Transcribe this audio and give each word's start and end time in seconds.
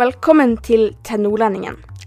Velkommen 0.00 0.54
til 0.64 0.94
Til 1.04 1.26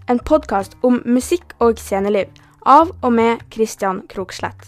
en 0.09 0.19
podkast 0.25 0.71
om 0.81 0.95
musikk 1.05 1.51
og 1.61 1.77
sceneliv 1.77 2.31
av 2.65 2.89
og 3.05 3.11
med 3.13 3.41
Christian 3.53 3.99
Krokslett. 4.09 4.63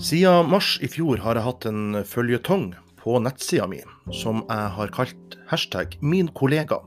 Siden 0.00 0.48
mars 0.48 0.78
i 0.80 0.88
fjor 0.88 1.20
har 1.26 1.36
jeg 1.36 1.44
hatt 1.44 1.66
en 1.68 1.98
føljetong 2.08 2.70
på 3.02 3.18
nettsida 3.20 3.66
mi 3.68 3.82
som 4.16 4.40
jeg 4.46 4.70
har 4.78 4.92
kalt 4.94 5.36
hashtag 5.50 5.98
min 6.00 6.30
kollega. 6.32 6.78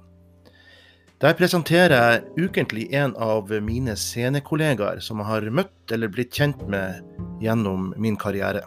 Der 1.21 1.37
presenterer 1.37 1.93
jeg 1.93 2.47
ukentlig 2.47 2.87
en 2.97 3.13
av 3.21 3.53
mine 3.61 3.93
scenekollegaer 3.93 5.03
som 5.05 5.21
jeg 5.21 5.29
har 5.29 5.51
møtt 5.61 5.93
eller 5.93 6.09
blitt 6.09 6.33
kjent 6.33 6.65
med 6.65 7.05
gjennom 7.43 7.91
min 8.01 8.17
karriere. 8.17 8.65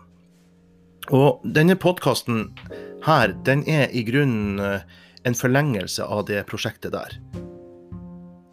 Og 1.11 1.43
denne 1.43 1.75
podkasten 1.75 2.53
her, 3.03 3.33
den 3.43 3.65
er 3.67 3.91
i 3.91 4.05
grunnen 4.07 4.61
eh, 4.63 4.83
en 5.27 5.35
forlengelse 5.35 6.05
av 6.07 6.29
det 6.29 6.45
prosjektet 6.47 6.95
der. 6.95 7.17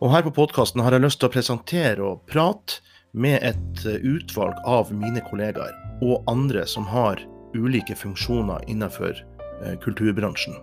Og 0.02 0.10
her 0.14 0.26
på 0.26 0.34
podkasten 0.34 0.82
har 0.82 0.96
jeg 0.96 1.04
lyst 1.04 1.22
til 1.22 1.30
å 1.30 1.34
presentere 1.36 2.08
og 2.08 2.24
prate 2.30 2.80
med 3.14 3.46
et 3.46 3.86
eh, 3.86 4.02
utvalg 4.02 4.58
av 4.66 4.90
mine 4.90 5.22
kollegaer 5.30 5.76
og 6.02 6.26
andre 6.30 6.66
som 6.70 6.90
har 6.90 7.22
ulike 7.54 7.94
funksjoner 7.98 8.66
innenfor 8.66 9.14
eh, 9.14 9.78
kulturbransjen. 9.86 10.58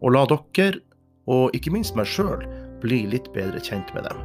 Og 0.00 0.16
la 0.16 0.24
dere, 0.32 0.80
og 1.28 1.52
ikke 1.56 1.74
minst 1.76 1.92
meg 1.96 2.08
sjøl, 2.08 2.40
bli 2.80 3.04
litt 3.12 3.28
bedre 3.36 3.60
kjent 3.60 3.92
med 3.92 4.08
dem. 4.08 4.24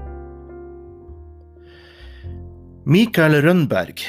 Mikael 2.88 3.42
Rønberg 3.44 4.08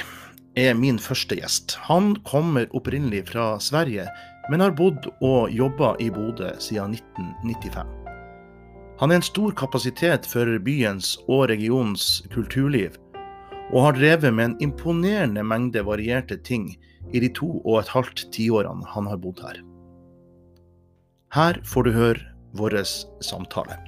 er 0.59 0.75
min 0.75 0.99
første 0.99 1.37
gjest. 1.39 1.77
Han 1.87 2.17
kommer 2.27 2.71
opprinnelig 2.77 3.29
fra 3.31 3.55
Sverige, 3.63 4.07
men 4.51 4.63
har 4.65 4.75
bodd 4.75 5.07
og 5.23 5.51
jobba 5.55 5.95
i 6.03 6.11
Bodø 6.11 6.51
siden 6.59 6.97
1995. 6.97 7.87
Han 9.01 9.11
er 9.11 9.21
en 9.21 9.25
stor 9.25 9.55
kapasitet 9.57 10.27
for 10.29 10.59
byens 10.65 11.15
og 11.29 11.49
regionens 11.49 12.23
kulturliv, 12.35 12.99
og 13.71 13.87
har 13.87 13.97
drevet 13.97 14.35
med 14.35 14.45
en 14.45 14.57
imponerende 14.61 15.45
mengde 15.47 15.85
varierte 15.87 16.37
ting 16.37 16.73
i 17.15 17.23
de 17.23 17.31
to 17.33 17.61
og 17.65 17.81
et 17.81 17.95
halvt 17.95 18.27
tiårene 18.35 18.87
han 18.93 19.07
har 19.07 19.21
bodd 19.23 19.41
her. 19.47 19.63
Her 21.33 21.63
får 21.65 21.87
du 21.87 21.95
høre 21.95 22.27
vår 22.59 22.83
samtale. 23.23 23.79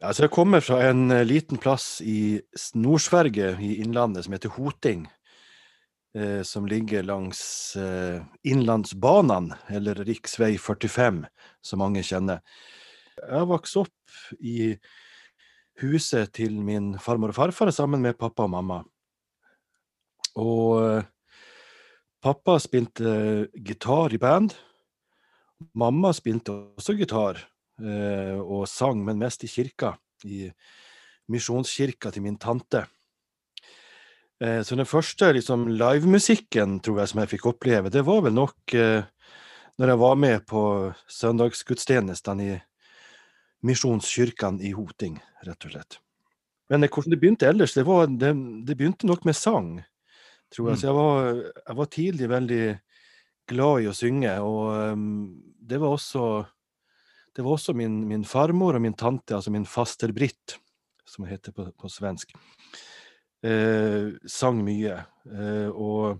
Altså, 0.00 0.24
jeg 0.24 0.32
kommer 0.32 0.62
fra 0.64 0.78
en 0.88 1.10
eh, 1.12 1.26
liten 1.28 1.60
plass 1.60 1.98
i 2.00 2.40
Nord-Sverige, 2.72 3.52
i 3.60 3.74
Innlandet, 3.82 4.24
som 4.24 4.32
heter 4.32 4.54
Hoting. 4.54 5.04
Eh, 6.16 6.40
som 6.42 6.64
ligger 6.66 7.04
langs 7.06 7.76
eh, 7.76 8.22
Innlandsbanan, 8.42 9.52
eller 9.68 10.00
riksvei 10.08 10.56
45, 10.58 11.20
som 11.62 11.82
mange 11.84 12.02
kjenner. 12.02 12.40
Jeg 13.20 13.50
vokste 13.52 13.84
opp 13.84 14.16
i 14.40 14.72
huset 15.84 16.32
til 16.34 16.56
min 16.64 16.94
farmor 16.98 17.30
og 17.30 17.36
farfar 17.36 17.70
sammen 17.70 18.00
med 18.02 18.18
pappa 18.18 18.48
og 18.48 18.54
mamma. 18.56 18.80
Og 20.40 20.80
eh, 20.80 21.06
pappa 22.24 22.56
spilte 22.58 23.46
gitar 23.54 24.16
i 24.16 24.24
band. 24.24 24.56
Mamma 25.78 26.10
spilte 26.16 26.56
også 26.80 26.96
gitar 26.98 27.44
og 27.80 28.66
sang, 28.68 29.00
men 29.04 29.18
mest 29.18 29.44
i 29.46 29.48
kirka. 29.48 29.94
I 30.28 30.50
misjonskirka 31.30 32.10
til 32.12 32.24
min 32.24 32.38
tante. 32.40 32.84
Eh, 34.40 34.62
så 34.62 34.76
den 34.76 34.88
første 34.88 35.32
liksom, 35.36 35.68
livemusikken 35.68 36.78
tror 36.84 37.02
jeg 37.02 37.12
som 37.12 37.22
jeg 37.22 37.32
fikk 37.34 37.50
oppleve, 37.52 37.92
det 37.92 38.04
var 38.06 38.24
vel 38.24 38.36
nok 38.36 38.74
eh, 38.74 39.02
når 39.80 39.92
jeg 39.92 40.00
var 40.00 40.20
med 40.20 40.46
på 40.48 40.62
søndagsgudstjenestene 41.08 42.46
i 42.46 42.58
misjonskirkene 43.66 44.64
i 44.64 44.72
Hoting, 44.76 45.18
rett 45.46 45.66
og 45.68 45.74
slett. 45.74 46.00
Men 46.70 46.86
hvordan 46.86 47.12
det 47.12 47.18
begynte 47.20 47.48
ellers, 47.48 47.74
det, 47.74 47.84
var, 47.84 48.06
det, 48.06 48.30
det 48.66 48.76
begynte 48.78 49.08
nok 49.08 49.24
med 49.28 49.36
sang, 49.36 49.70
tror 50.54 50.70
jeg. 50.70 50.78
Mm. 50.78 50.80
Så 50.80 50.86
jeg 50.86 50.96
var, 50.96 51.40
jeg 51.66 51.76
var, 51.80 51.88
tidlig 51.96 52.28
veldig 52.30 52.64
glad 53.50 53.82
i 53.82 53.88
å 53.90 53.96
synge, 53.96 54.34
og 54.44 54.94
um, 54.94 55.08
det 55.60 55.80
var 55.82 55.96
også 55.96 56.26
det 57.36 57.44
var 57.46 57.56
også 57.56 57.74
min, 57.76 58.02
min, 58.08 58.24
farmor 58.26 58.76
og 58.76 58.82
min 58.82 58.96
tante, 58.98 59.36
altså 59.36 59.52
min 59.54 59.66
faster 59.68 60.12
Britt, 60.12 60.56
som 61.06 61.24
hun 61.24 61.30
heter 61.32 61.54
på, 61.54 61.68
på 61.78 61.90
svensk, 61.90 62.34
eh, 63.46 64.10
sang 64.26 64.62
mye. 64.66 64.98
Eh, 65.30 65.68
og, 65.70 66.18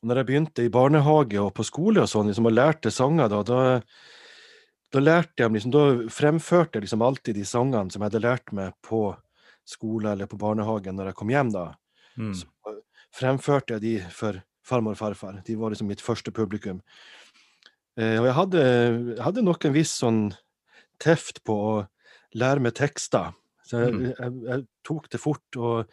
og 0.00 0.08
når 0.08 0.20
jeg 0.20 0.30
begynte 0.30 0.64
i 0.64 0.72
barnehage 0.72 1.40
og 1.42 1.52
på 1.56 1.66
skole 1.66 2.04
og 2.04 2.10
sånn, 2.10 2.30
liksom, 2.32 2.48
og 2.48 2.56
lærte 2.56 2.92
sanger, 2.94 3.28
da, 3.32 3.42
da, 3.44 3.60
da 4.94 5.04
lærte 5.04 5.44
jeg 5.44 5.56
liksom, 5.58 5.74
da 5.74 5.84
fremførte 6.12 6.78
jeg 6.78 6.86
liksom 6.86 7.04
alltid 7.04 7.38
de 7.40 7.46
sangene 7.48 7.92
som 7.92 8.00
jeg 8.00 8.12
hadde 8.12 8.24
lært 8.24 8.56
meg 8.56 8.74
på 8.84 9.06
skole 9.64 10.12
eller 10.12 10.28
på 10.28 10.40
barnehagen 10.40 10.96
når 10.96 11.12
jeg 11.12 11.20
kom 11.20 11.32
hjem. 11.32 11.52
da. 11.54 11.68
Mm. 12.20 12.34
Så 12.36 12.76
fremførte 13.14 13.76
jeg 13.76 13.84
de 13.84 13.94
for 14.12 14.40
farmor 14.64 14.96
og 14.96 15.00
farfar. 15.00 15.40
De 15.44 15.56
var 15.60 15.72
liksom 15.72 15.88
mitt 15.90 16.02
første 16.04 16.32
publikum. 16.34 16.80
Eh, 18.00 18.18
og 18.18 18.28
jeg 18.28 18.36
hadde, 18.38 18.62
hadde, 19.22 19.46
nok 19.46 19.66
en 19.66 19.74
viss 19.76 19.94
sånn 20.02 20.26
teft 21.02 21.42
på 21.46 21.54
å 21.54 21.74
lære 22.34 22.62
meg 22.64 22.76
tekster. 22.78 23.34
Så 23.64 23.84
jeg, 23.84 23.94
mm. 23.94 24.06
jeg, 24.12 24.38
jeg, 24.48 24.64
tok 24.86 25.10
det 25.12 25.20
fort. 25.22 25.58
Og 25.58 25.90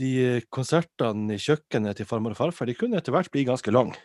de 0.00 0.40
konsertene 0.52 1.36
i 1.36 1.42
kjøkkenet 1.42 2.00
til 2.00 2.08
farmor 2.08 2.34
og 2.34 2.40
farfar 2.40 2.68
de 2.68 2.76
kunne 2.78 2.98
etter 2.98 3.14
hvert 3.14 3.30
bli 3.32 3.46
ganske 3.48 3.74
lange. 3.74 3.98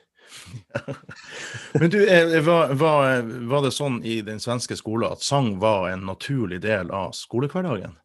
Men 1.79 1.89
du, 1.89 2.01
eh, 2.03 2.41
var, 2.43 2.73
var, 2.75 3.21
var, 3.23 3.63
det 3.63 3.71
sånn 3.75 4.01
i 4.03 4.19
den 4.25 4.41
svenske 4.43 4.75
skolen 4.77 5.15
at 5.15 5.23
sang 5.23 5.55
var 5.61 5.87
en 5.91 6.05
naturlig 6.09 6.59
del 6.65 6.91
av 6.91 7.15
skolehverdagen? 7.17 7.95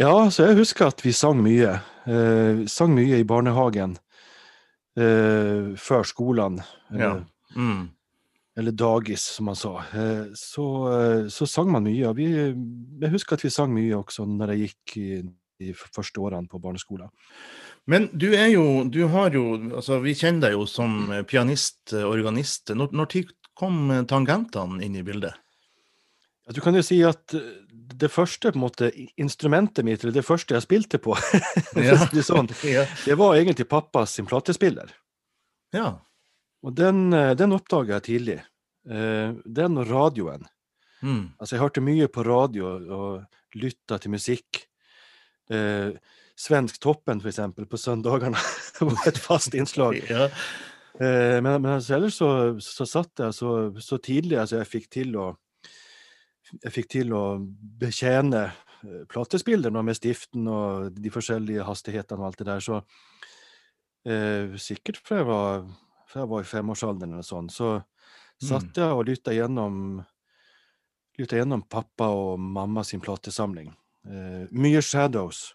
Ja, 0.00 0.14
så 0.32 0.48
jeg 0.48 0.62
husker 0.62 0.88
at 0.88 1.02
vi 1.04 1.12
sang 1.14 1.42
mye. 1.44 1.74
Eh, 2.08 2.64
sang 2.70 2.94
mye 2.96 3.20
i 3.20 3.26
barnehagen 3.28 3.98
eh, 4.96 5.74
før 5.78 6.06
skolene. 6.08 6.64
Ja. 6.96 7.16
Mm. 7.56 7.90
Eller 8.56 8.74
dagis, 8.76 9.24
som 9.36 9.48
man 9.48 9.56
sa. 9.56 9.78
Eh, 9.96 10.32
så, 10.36 10.66
eh, 10.92 11.28
så, 11.32 11.48
sang 11.48 11.70
man 11.72 11.86
mye. 11.86 12.04
Og 12.10 12.18
vi, 12.18 12.28
jeg 12.32 13.12
husker 13.14 13.38
at 13.38 13.44
vi 13.46 13.52
sang 13.52 13.72
mye 13.72 13.96
også 13.96 14.26
når 14.28 14.52
jeg 14.54 14.72
gikk 14.72 14.96
i 15.00 15.08
de 15.62 15.72
første 15.78 16.20
årene 16.20 16.50
på 16.50 16.60
barneskolen. 16.60 17.12
Men 17.88 18.10
du 18.12 18.28
er 18.36 18.50
jo, 18.52 18.84
du 18.86 19.06
har 19.10 19.34
jo 19.34 19.56
altså 19.72 19.98
Vi 20.04 20.14
kjenner 20.14 20.46
deg 20.46 20.52
jo 20.54 20.66
som 20.70 21.08
pianist, 21.26 21.94
organist. 21.96 22.74
Når, 22.76 22.92
når 22.94 23.10
tid 23.14 23.32
kom 23.58 23.88
tangentene 24.10 24.82
inn 24.84 24.98
i 24.98 25.06
bildet? 25.06 25.38
Du 26.52 26.60
kan 26.60 26.74
jo 26.74 26.82
si 26.84 26.98
at 27.06 27.32
det 28.02 28.10
første 28.10 28.50
på 28.50 28.58
en 28.58 28.64
måte, 28.64 28.90
instrumentet 29.20 29.86
mitt, 29.86 30.02
eller 30.02 30.14
det 30.14 30.26
første 30.26 30.56
jeg 30.56 30.64
spilte 30.64 30.98
på, 31.02 31.14
ja. 31.78 31.96
sånn, 32.24 32.50
det 33.06 33.16
var 33.18 33.36
egentlig 33.38 33.68
pappas 33.70 34.16
sin 34.18 34.28
platespiller. 34.28 34.90
Ja. 35.74 36.00
Og 36.62 36.74
den, 36.78 37.12
eh, 37.12 37.34
den 37.38 37.54
oppdaga 37.56 37.98
jeg 37.98 38.08
tidlig. 38.08 38.38
Eh, 38.88 39.34
den 39.44 39.78
og 39.78 39.90
radioen. 39.90 40.46
Mm. 41.02 41.34
Altså, 41.38 41.56
jeg 41.56 41.62
hørte 41.62 41.84
mye 41.84 42.08
på 42.08 42.24
radio 42.26 42.74
og 42.78 43.58
lytta 43.58 43.98
til 43.98 44.14
musikk. 44.14 44.64
Eh, 45.50 45.90
Svensk 46.38 46.80
Toppen, 46.80 47.20
for 47.20 47.30
eksempel, 47.30 47.66
på 47.66 47.78
søndagene 47.78 48.38
var 48.88 49.08
et 49.08 49.20
fast 49.20 49.54
innslag. 49.54 49.98
ja. 50.10 50.28
eh, 50.98 51.38
men, 51.42 51.58
men 51.60 51.72
altså, 51.76 51.96
ellers 51.98 52.18
så, 52.18 52.30
så, 52.62 52.86
satt 52.88 53.26
jeg 53.26 53.36
så, 53.36 53.54
så 53.82 53.98
tidlig 54.02 54.38
altså 54.40 54.62
jeg 54.62 54.70
fikk 54.70 54.90
til 54.98 55.16
å 55.20 55.32
jeg 56.52 56.72
fikk 56.74 56.88
til 56.92 57.14
å 57.16 57.22
betjene 57.80 58.50
platespilleren 59.08 59.86
med 59.86 59.96
stiften 59.96 60.48
og 60.50 60.98
de 60.98 61.12
forskjellige 61.14 61.64
hastighetene 61.64 62.20
og 62.20 62.28
alt 62.28 62.42
det 62.42 62.48
der. 62.48 62.64
Så 62.64 62.80
eh, 64.04 64.58
sikkert 64.60 65.00
fra 65.00 65.22
jeg 65.22 65.28
var 65.30 65.64
for 66.12 66.22
jeg 66.22 66.28
var 66.28 66.44
i 66.44 66.48
femårsalderen 66.48 67.16
eller 67.16 67.26
sånn, 67.26 67.48
så 67.52 67.78
mm. 67.78 68.44
satt 68.44 68.82
jeg 68.82 68.96
og 68.98 69.06
lytta 69.08 69.32
gjennom, 69.32 70.02
gjennom 71.16 71.64
pappa 71.72 72.10
og 72.12 72.42
mamma 72.42 72.84
sin 72.84 73.00
platesamling. 73.00 73.72
Uh, 74.04 74.44
mye 74.52 74.82
Shadows. 74.84 75.52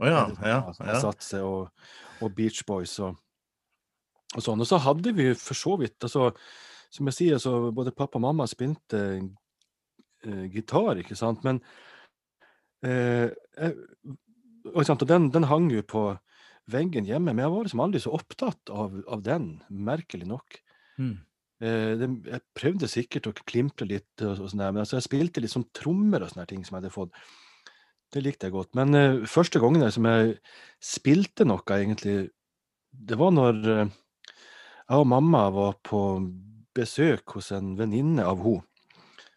Oh, 0.00 0.08
ja, 0.08 0.26
ja, 0.42 0.58
ja. 0.80 0.98
Satse 1.00 1.40
og, 1.44 1.70
og, 2.20 2.30
Beach 2.36 2.64
Boys 2.68 2.98
og, 3.04 3.14
og, 4.34 4.42
sånn. 4.42 4.60
Og 4.60 4.68
så 4.68 4.80
hadde 4.82 5.14
vi 5.16 5.30
for 5.38 5.56
så 5.56 5.76
vidt 5.80 6.04
altså, 6.04 6.30
Som 6.92 7.08
jeg 7.08 7.16
sier, 7.16 7.38
så 7.40 7.70
både 7.74 7.94
pappa 7.96 8.18
og 8.18 8.24
mamma 8.26 8.46
spilte 8.48 9.00
uh, 9.16 10.44
gitar, 10.52 11.00
ikke 11.00 11.16
sant, 11.18 11.42
men 11.46 11.62
uh, 12.84 13.28
jeg, 13.28 13.74
og, 14.72 15.06
den, 15.06 15.30
den 15.34 15.48
hang 15.50 15.70
jo 15.72 15.82
på 15.86 16.04
veggen 16.70 17.06
hjemme, 17.06 17.32
men 17.32 17.44
jeg 17.44 17.52
var 17.52 17.66
liksom 17.66 17.82
aldri 17.84 18.02
så 18.02 18.12
opptatt 18.16 18.72
av, 18.74 18.94
av 19.12 19.22
den, 19.26 19.50
merkelig 19.70 20.28
nok. 20.28 20.58
Mm. 20.98 21.16
Eh, 21.62 21.92
det, 22.00 22.08
jeg 22.28 22.44
prøvde 22.58 22.90
sikkert 22.90 23.28
å 23.30 23.34
klimpre 23.46 23.88
litt, 23.88 24.10
og, 24.20 24.42
og 24.44 24.52
der, 24.52 24.72
men 24.72 24.82
altså, 24.82 24.98
jeg 24.98 25.08
spilte 25.08 25.42
litt 25.42 25.54
sånn 25.54 25.68
trommer 25.76 26.24
og 26.24 26.32
sånne 26.32 26.48
ting 26.50 26.64
som 26.66 26.76
jeg 26.76 26.84
hadde 26.84 26.94
fått. 26.94 27.20
det 28.14 28.22
likte 28.22 28.48
jeg 28.48 28.56
godt. 28.56 28.74
Men 28.78 28.94
eh, 28.94 29.22
første 29.30 29.62
gangen 29.62 29.86
som 29.92 30.08
jeg 30.10 30.36
spilte 30.82 31.46
noe, 31.46 31.64
egentlig, 31.78 32.30
det 32.90 33.18
var 33.20 33.32
når 33.34 33.62
eh, 33.72 33.94
jeg 34.86 35.02
og 35.02 35.08
mamma 35.10 35.48
var 35.50 35.78
på 35.86 36.00
besøk 36.76 37.38
hos 37.38 37.50
en 37.56 37.74
venninne 37.78 38.24
av 38.26 38.42
henne, 38.44 38.62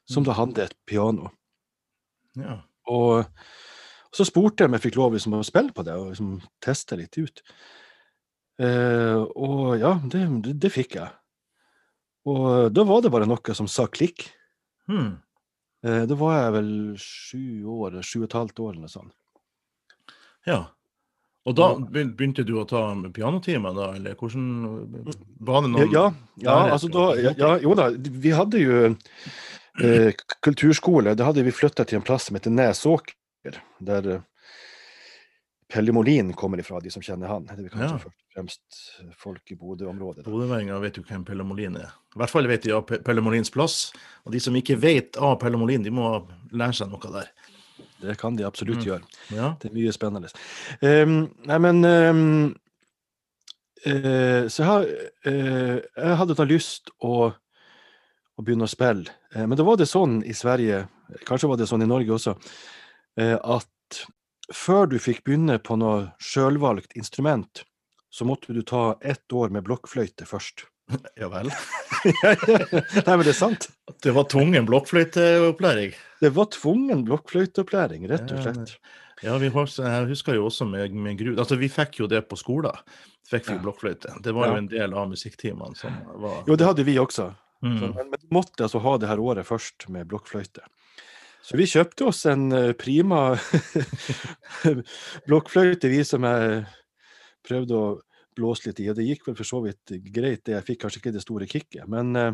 som 0.10 0.25
da 0.25 0.34
hadde 0.34 0.64
et 0.66 0.74
piano. 0.90 1.30
Ja. 2.38 2.56
Og 2.90 3.30
så 4.16 4.26
spurte 4.26 4.64
jeg 4.64 4.72
om 4.72 4.78
jeg 4.78 4.86
fikk 4.88 4.98
lov 5.00 5.16
liksom, 5.16 5.38
å 5.38 5.46
spille 5.46 5.74
på 5.76 5.86
det, 5.86 5.96
og 5.98 6.12
liksom, 6.14 6.40
teste 6.64 6.98
litt 7.00 7.18
ut. 7.20 7.44
Eh, 8.60 9.22
og 9.40 9.78
ja, 9.80 9.96
det, 10.12 10.26
det, 10.60 10.72
fikk 10.74 10.98
jeg. 11.00 11.12
Og 12.30 12.74
da 12.76 12.86
var 12.88 13.06
det 13.06 13.14
bare 13.14 13.30
noe 13.30 13.56
som 13.56 13.70
sa 13.72 13.88
klikk. 13.92 14.28
Hmm. 14.90 15.20
Eh, 15.86 16.04
da 16.10 16.18
var 16.20 16.36
jeg 16.36 16.56
vel 16.58 16.74
sju 17.00 17.46
år, 17.80 18.02
sju 18.04 18.20
og 18.24 18.28
et 18.28 18.38
halvt 18.40 18.66
år 18.66 18.74
eller 18.74 18.84
noe 18.88 18.98
sånt. 18.98 19.16
ja. 20.50 20.66
Og 21.48 21.56
da 21.56 21.70
begynte 21.80 22.44
du 22.46 22.52
å 22.60 22.66
ta 22.68 22.82
pianotimer, 23.16 23.72
da, 23.74 23.86
eller 23.96 24.18
hvordan 24.20 24.44
Var 25.48 25.64
det 25.64 25.70
Ja, 25.70 25.70
noen 25.72 25.94
ja, 25.96 26.04
ja, 26.44 26.58
altså 26.76 26.90
da, 26.94 27.06
ja, 27.24 27.54
jo 27.64 27.74
da, 27.80 27.88
vi 27.96 28.34
hadde 28.36 28.60
jo 28.60 28.82
eh, 29.80 30.12
kulturskole. 30.46 31.16
Da 31.18 31.30
hadde 31.30 31.46
vi 31.48 31.56
flytta 31.56 31.88
til 31.88 32.02
en 32.02 32.06
plass 32.06 32.28
som 32.28 32.38
heter 32.38 32.54
Nesåker, 32.54 33.16
der 33.80 34.07
eh, 34.15 34.21
Pelle 35.69 35.94
Molin 35.94 36.33
kommer 36.33 36.57
ifra, 36.59 36.80
de 36.81 36.89
som 36.91 37.01
kjenner 37.06 37.27
han. 37.30 37.45
Det 37.45 37.65
er 37.68 37.69
kanskje 37.69 37.91
Ja. 37.94 37.97
først 38.01 38.07
og 38.25 38.33
fremst 38.33 38.80
folk 39.21 39.51
i 39.51 39.56
Bodø-området. 39.56 40.24
Bodøværinger 40.25 40.80
vet 40.81 40.97
jo 40.97 41.03
hvem 41.03 41.24
Pelle 41.25 41.44
Molin 41.45 41.75
er. 41.77 41.91
I 42.15 42.18
hvert 42.18 42.30
fall 42.33 42.47
vet 42.50 42.63
de 42.63 42.71
av 42.74 42.86
Pelle 42.89 43.21
Molins 43.21 43.51
plass. 43.53 43.91
Og 44.25 44.31
de 44.33 44.39
som 44.39 44.56
ikke 44.57 44.80
vet 44.81 45.18
av 45.18 45.38
Pelle 45.39 45.57
Molin, 45.62 45.83
de 45.83 45.91
må 45.94 46.27
lære 46.51 46.74
seg 46.74 46.89
noe 46.89 47.12
der. 47.13 47.30
Det 48.01 48.18
kan 48.18 48.36
de 48.36 48.45
absolutt 48.47 48.80
Mm. 48.80 48.86
gjøre. 48.86 49.03
Ja. 49.36 49.56
Det 49.59 49.69
er 49.69 49.75
mye 49.75 49.91
spennende. 49.94 50.30
Um, 50.81 51.36
nei, 51.45 51.57
men 51.59 51.86
um, 51.86 52.56
uh, 53.86 54.47
Så 54.50 54.63
jeg, 54.63 54.65
har, 54.65 54.86
uh, 55.27 55.80
jeg 55.97 56.18
hadde 56.21 56.36
da 56.36 56.44
lyst 56.50 56.89
å, 57.03 57.33
å 58.39 58.44
begynne 58.44 58.65
å 58.65 58.71
spille. 58.71 59.06
Eh, 59.36 59.45
men 59.45 59.57
da 59.57 59.63
var 59.68 59.75
det 59.77 59.86
sånn 59.91 60.24
i 60.25 60.33
Sverige, 60.33 60.88
kanskje 61.27 61.50
var 61.51 61.57
det 61.59 61.68
sånn 61.69 61.83
i 61.83 61.89
Norge 61.89 62.09
også, 62.15 62.33
eh, 62.39 62.79
at 63.19 64.04
før 64.56 64.89
du 64.89 64.98
fikk 65.01 65.24
begynne 65.27 65.60
på 65.62 65.77
noe 65.80 66.10
sjølvalgt 66.24 66.95
instrument, 67.00 67.63
så 68.10 68.25
måtte 68.25 68.54
du 68.56 68.62
ta 68.66 68.98
ett 69.01 69.33
år 69.33 69.51
med 69.54 69.66
blokkfløyte 69.68 70.25
først. 70.30 70.66
ja 71.21 71.30
vel. 71.30 71.51
Nei, 72.24 73.13
men 73.13 73.25
det 73.25 73.33
er 73.33 73.38
sant. 73.38 73.69
Det 74.01 74.13
var 74.16 74.25
tvungen 74.31 74.66
blokkfløyteopplæring. 74.69 75.94
Det 76.24 76.31
var 76.36 76.50
tvungen 76.56 77.06
blokkfløyteopplæring, 77.07 78.07
rett 78.10 78.33
og 78.33 78.42
slett. 78.45 78.74
Ja, 79.19 79.36
vi 79.38 79.50
jeg 79.51 80.07
husker 80.07 80.38
jo 80.38 80.45
også 80.48 80.65
med, 80.65 80.95
med 80.95 81.18
gru... 81.19 81.33
Altså, 81.36 81.57
vi 81.60 81.68
fikk 81.72 82.00
jo 82.00 82.07
det 82.07 82.22
på 82.30 82.38
skolen. 82.39 82.75
Fikk 83.27 83.50
vi 83.50 83.57
Ja. 83.57 83.62
blokkfløyte. 83.62 84.15
Det 84.24 84.33
var 84.33 84.54
jo 84.54 84.62
en 84.62 84.69
del 84.72 84.95
av 84.95 85.10
musikktimene 85.12 85.75
som 85.75 85.98
var 86.24 86.44
Jo, 86.48 86.56
det 86.56 86.65
hadde 86.65 86.86
vi 86.88 86.95
også. 86.98 87.27
Så, 87.60 87.68
mm. 87.68 87.80
men, 87.98 88.10
men 88.13 88.22
du 88.22 88.30
måtte 88.31 88.63
altså 88.63 88.80
ha 88.80 88.95
det 88.98 89.10
her 89.10 89.19
året 89.19 89.45
først 89.45 89.89
med 89.92 90.07
blokkfløyte. 90.07 90.63
Så 91.41 91.57
vi 91.57 91.68
kjøpte 91.69 92.09
oss 92.09 92.25
en 92.30 92.51
eh, 92.56 92.74
prima 92.77 93.31
blokkfløyte, 95.27 95.89
vi 95.91 96.03
som 96.07 96.27
jeg 96.27 96.63
prøvde 97.47 97.77
å 97.77 97.89
blåse 98.38 98.69
litt 98.69 98.81
i. 98.83 98.89
Og 98.91 98.97
det 99.00 99.07
gikk 99.07 99.30
vel 99.30 99.38
for 99.39 99.47
så 99.47 99.62
vidt 99.63 99.95
greit, 100.13 100.44
det. 100.45 100.57
Jeg 100.57 100.68
fikk 100.68 100.83
kanskje 100.83 101.03
ikke 101.03 101.15
det 101.15 101.24
store 101.24 101.50
kicket, 101.50 101.86
men 101.91 102.12
eh, 102.19 102.33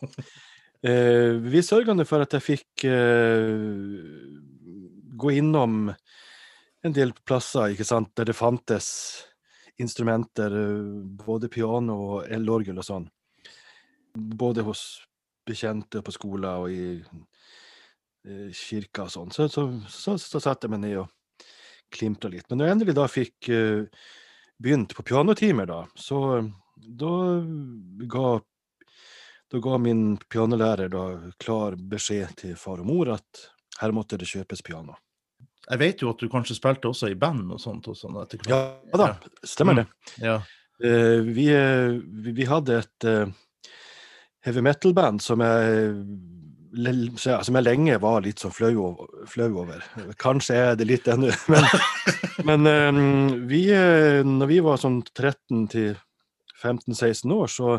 eh, 0.90 1.36
vi 1.44 1.64
sørga 1.66 1.96
for 2.08 2.24
at 2.24 2.38
jeg 2.38 2.46
fikk 2.46 2.86
eh, 2.90 3.50
gå 5.20 5.36
innom 5.36 5.90
en 6.80 6.96
del 6.96 7.12
plasser 7.28 7.74
ikke 7.74 7.84
sant, 7.84 8.12
der 8.16 8.30
det 8.30 8.36
fantes 8.38 8.88
instrumenter, 9.80 10.56
eh, 10.62 10.88
både 11.24 11.52
piano 11.52 11.96
og 12.14 12.32
elorgel 12.32 12.80
og 12.80 12.86
sånn. 12.86 13.08
Både 14.14 14.64
hos 14.66 15.02
bekjente 15.46 16.02
på 16.04 16.14
skoler 16.14 16.64
og 16.64 16.72
i 16.72 17.00
kirka 18.54 19.06
og 19.06 19.12
sånn. 19.14 19.34
Så, 19.34 19.48
så, 19.48 19.66
så, 19.88 20.16
så 20.20 20.40
satte 20.42 20.66
jeg 20.68 20.74
meg 20.74 20.82
ned 20.84 20.98
og 21.02 21.46
klimte 21.94 22.30
litt. 22.30 22.46
Men 22.48 22.60
når 22.60 22.68
jeg 22.68 22.76
endelig 22.76 22.96
da 22.98 23.06
fikk 23.10 23.50
uh, 23.50 24.06
begynt 24.60 24.94
på 24.96 25.04
pianotimer, 25.08 25.68
da, 25.70 25.80
så 25.98 26.20
da 26.76 27.14
ga, 28.12 28.26
da 29.50 29.62
ga 29.64 29.78
min 29.82 30.04
pianolærer 30.30 30.92
da 30.92 31.04
klar 31.40 31.76
beskjed 31.76 32.36
til 32.44 32.58
far 32.60 32.82
og 32.84 32.90
mor 32.90 33.14
at 33.16 33.46
her 33.80 33.94
måtte 33.96 34.18
det 34.20 34.28
kjøpes 34.28 34.62
piano. 34.66 34.96
Jeg 35.70 35.78
vet 35.80 36.02
jo 36.02 36.10
at 36.10 36.22
du 36.22 36.30
kanskje 36.30 36.56
spilte 36.58 36.90
også 36.90 37.10
i 37.12 37.18
band 37.18 37.52
og 37.54 37.60
sånt. 37.62 37.86
Og 37.90 37.96
sånt 37.98 38.18
etter. 38.24 38.42
Ja 38.50 38.98
da, 38.98 39.12
stemmer 39.46 39.82
det. 39.82 39.86
Ja. 40.22 40.40
Uh, 40.80 41.20
vi, 41.28 41.50
eh, 41.52 41.92
vi, 42.24 42.32
vi 42.32 42.46
hadde 42.48 42.78
et 42.80 43.06
uh, 43.06 43.28
heavy 44.46 44.62
metal-band 44.64 45.20
som 45.20 45.42
jeg, 45.44 45.90
som 46.70 47.56
jeg 47.58 47.66
lenge 47.66 47.96
var 48.02 48.22
litt 48.24 48.42
sånn 48.42 48.54
flau, 48.54 48.72
over-. 49.62 49.84
Kanskje 50.20 50.58
er 50.58 50.78
det 50.78 50.86
litt 50.88 51.08
ennå, 51.10 51.32
men, 51.52 51.66
men 52.46 52.70
eh, 52.70 53.00
vi, 53.50 53.64
eh, 53.74 54.20
når 54.26 54.50
vi 54.50 54.60
var 54.64 54.80
sånn 54.80 55.00
13 55.02 55.66
til 55.72 55.90
15-16 56.60 57.34
år, 57.34 57.50
så, 57.50 57.78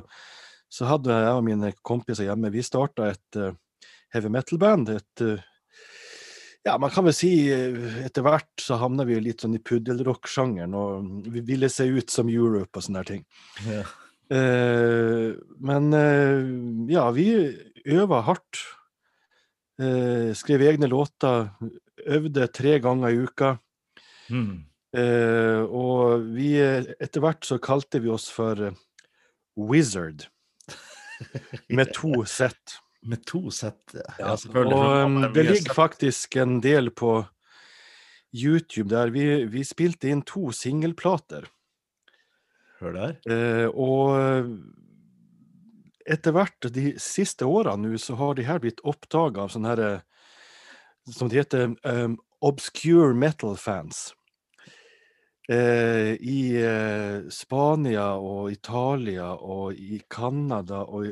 så 0.71 0.89
hadde 0.89 1.13
jeg 1.13 1.37
og 1.37 1.45
mine 1.45 1.71
kompiser 1.85 2.27
hjemme 2.27 2.51
Vi 2.53 2.65
starta 2.65 3.11
et 3.13 3.39
eh, 3.39 3.55
heavy 4.15 4.33
metal-band. 4.33 4.89
et 4.97 5.25
ja, 6.61 6.75
man 6.77 6.91
kan 6.93 7.07
vel 7.07 7.15
si 7.15 7.49
etter 7.49 8.21
hvert 8.21 8.61
så 8.61 8.77
havna 8.77 9.05
vi 9.07 9.15
litt 9.17 9.41
sånn 9.41 9.55
i 9.57 9.63
puddelrock-sjangeren, 9.65 10.75
og 10.77 11.31
vi 11.33 11.41
ville 11.47 11.71
se 11.73 11.87
ut 11.89 12.11
som 12.13 12.29
Europe 12.29 12.77
og 12.77 12.85
sånne 12.85 13.01
ting. 13.07 13.23
Ja. 13.65 13.81
Eh, 14.31 15.33
men 15.59 15.93
eh, 15.93 16.39
ja, 16.91 17.09
vi 17.11 17.27
øva 17.85 18.21
hardt. 18.27 18.61
Eh, 19.79 20.33
skrev 20.35 20.61
egne 20.65 20.89
låter. 20.91 21.49
Øvde 22.07 22.47
tre 22.47 22.79
ganger 22.79 23.13
i 23.13 23.21
uka. 23.23 23.55
Mm. 24.31 24.63
Eh, 24.97 25.61
og 25.63 26.25
vi 26.35 26.57
Etter 26.59 27.23
hvert 27.23 27.47
så 27.47 27.57
kalte 27.63 28.01
vi 28.03 28.11
oss 28.11 28.27
for 28.33 28.59
eh, 28.67 28.79
Wizard. 29.55 30.27
Med 31.69 31.93
to 31.95 32.25
sett. 32.25 32.79
Med 33.01 33.23
to 33.25 33.49
sett. 33.51 33.81
Ja, 33.95 34.09
Ja, 34.19 34.35
selvfølgelig. 34.35 34.75
og 34.77 35.05
um, 35.05 35.33
det 35.33 35.45
ligger 35.47 35.73
faktisk 35.73 36.35
en 36.41 36.59
del 36.61 36.91
på 36.91 37.23
YouTube 38.31 38.89
der 38.93 39.09
vi, 39.11 39.45
vi 39.51 39.63
spilte 39.67 40.11
inn 40.11 40.21
to 40.27 40.51
singelplater. 40.55 41.47
Hør 42.81 42.93
der. 42.95 43.17
Eh, 43.29 43.67
og 43.69 44.47
etter 46.11 46.35
hvert, 46.35 46.69
de 46.73 46.93
siste 47.01 47.47
årene 47.47 47.97
så 48.01 48.17
har 48.19 48.35
de 48.37 48.47
her 48.47 48.61
blitt 48.63 48.81
oppdaga 48.87 49.45
av 49.45 49.53
sånne 49.53 49.73
her, 49.73 49.83
eh, 49.85 51.11
som 51.11 51.29
det 51.31 51.43
heter, 51.43 51.71
um, 51.83 52.17
obscure 52.41 53.13
metal 53.17 53.57
fans. 53.57 54.11
Eh, 55.49 56.13
I 56.21 56.41
eh, 56.61 57.27
Spania 57.33 58.13
og 58.15 58.51
Italia 58.53 59.33
og 59.33 59.73
i 59.73 59.99
Canada 60.09 60.83
og 60.85 61.09
i, 61.09 61.11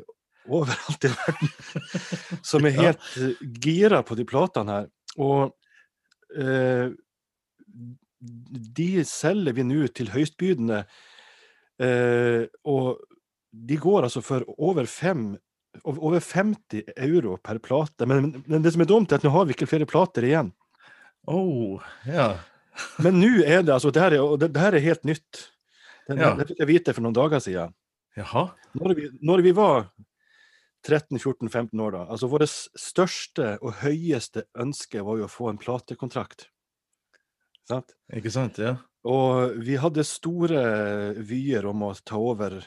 overalt 0.50 1.06
i 1.06 1.12
verden. 1.12 1.52
Som 2.50 2.66
er 2.70 2.78
helt 2.78 3.10
eh, 3.20 3.42
gira 3.62 4.04
på 4.06 4.16
de 4.16 4.26
platene 4.30 4.78
her. 4.78 4.88
Og 5.20 5.52
eh, 6.38 6.94
de 8.80 8.90
selger 9.08 9.58
vi 9.58 9.66
nå 9.68 9.90
til 9.98 10.14
høystbydende. 10.14 10.84
Eh, 11.82 12.46
og 12.70 13.09
de 13.52 13.78
går 13.82 14.06
altså 14.08 14.22
for 14.26 14.46
over 14.58 14.86
fem 14.90 15.32
over 15.86 16.20
50 16.20 16.84
euro 16.98 17.36
per 17.38 17.60
plate. 17.62 18.06
Men, 18.10 18.44
men 18.48 18.64
det 18.66 18.72
som 18.74 18.82
er 18.82 18.90
dumt, 18.90 19.12
er 19.14 19.20
at 19.22 19.26
nå 19.26 19.30
har 19.34 19.46
vi 19.46 19.54
ikke 19.54 19.68
flere 19.70 19.88
plater 19.90 20.26
igjen. 20.26 20.50
Oh, 21.30 21.78
ja. 22.10 22.32
Men 23.04 23.20
nå 23.22 23.30
er 23.46 23.62
det 23.68 23.74
altså 23.76 23.92
Det 23.94 24.02
her 24.02 24.16
er, 24.18 24.38
det 24.42 24.58
her 24.58 24.76
er 24.78 24.86
helt 24.86 25.06
nytt. 25.08 25.44
Det, 26.10 26.18
Ja. 26.18 26.32
det 26.36 26.48
fikk 26.50 26.64
jeg 26.64 26.70
vite 26.72 26.94
for 26.98 27.06
noen 27.06 27.14
dager 27.18 27.42
siden. 27.44 27.74
Jaha. 28.18 28.48
Når 28.82 28.96
vi, 28.98 29.10
når 29.22 29.44
vi 29.46 29.52
var 29.54 29.90
13-14-15 30.88 31.82
år, 31.86 31.92
da 31.92 32.02
altså 32.10 32.30
Vårt 32.32 32.50
største 32.50 33.52
og 33.62 33.78
høyeste 33.84 34.46
ønske 34.58 35.04
var 35.06 35.20
jo 35.22 35.28
å 35.28 35.32
få 35.32 35.52
en 35.52 35.60
platekontrakt. 35.62 36.48
Sant? 37.70 37.94
Ikke 38.16 38.32
sant? 38.34 38.58
Ja. 38.58 38.78
Og 39.06 39.60
vi 39.64 39.78
hadde 39.80 40.04
store 40.08 40.64
vyer 41.22 41.68
om 41.70 41.86
å 41.86 41.94
ta 42.02 42.18
over 42.18 42.58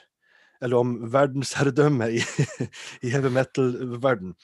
Eller 0.62 0.78
om 0.78 0.94
verdensherredømme 1.10 2.08
i, 2.14 2.20
i 3.02 3.10
heavy 3.10 3.32
metal-verden. 3.34 4.36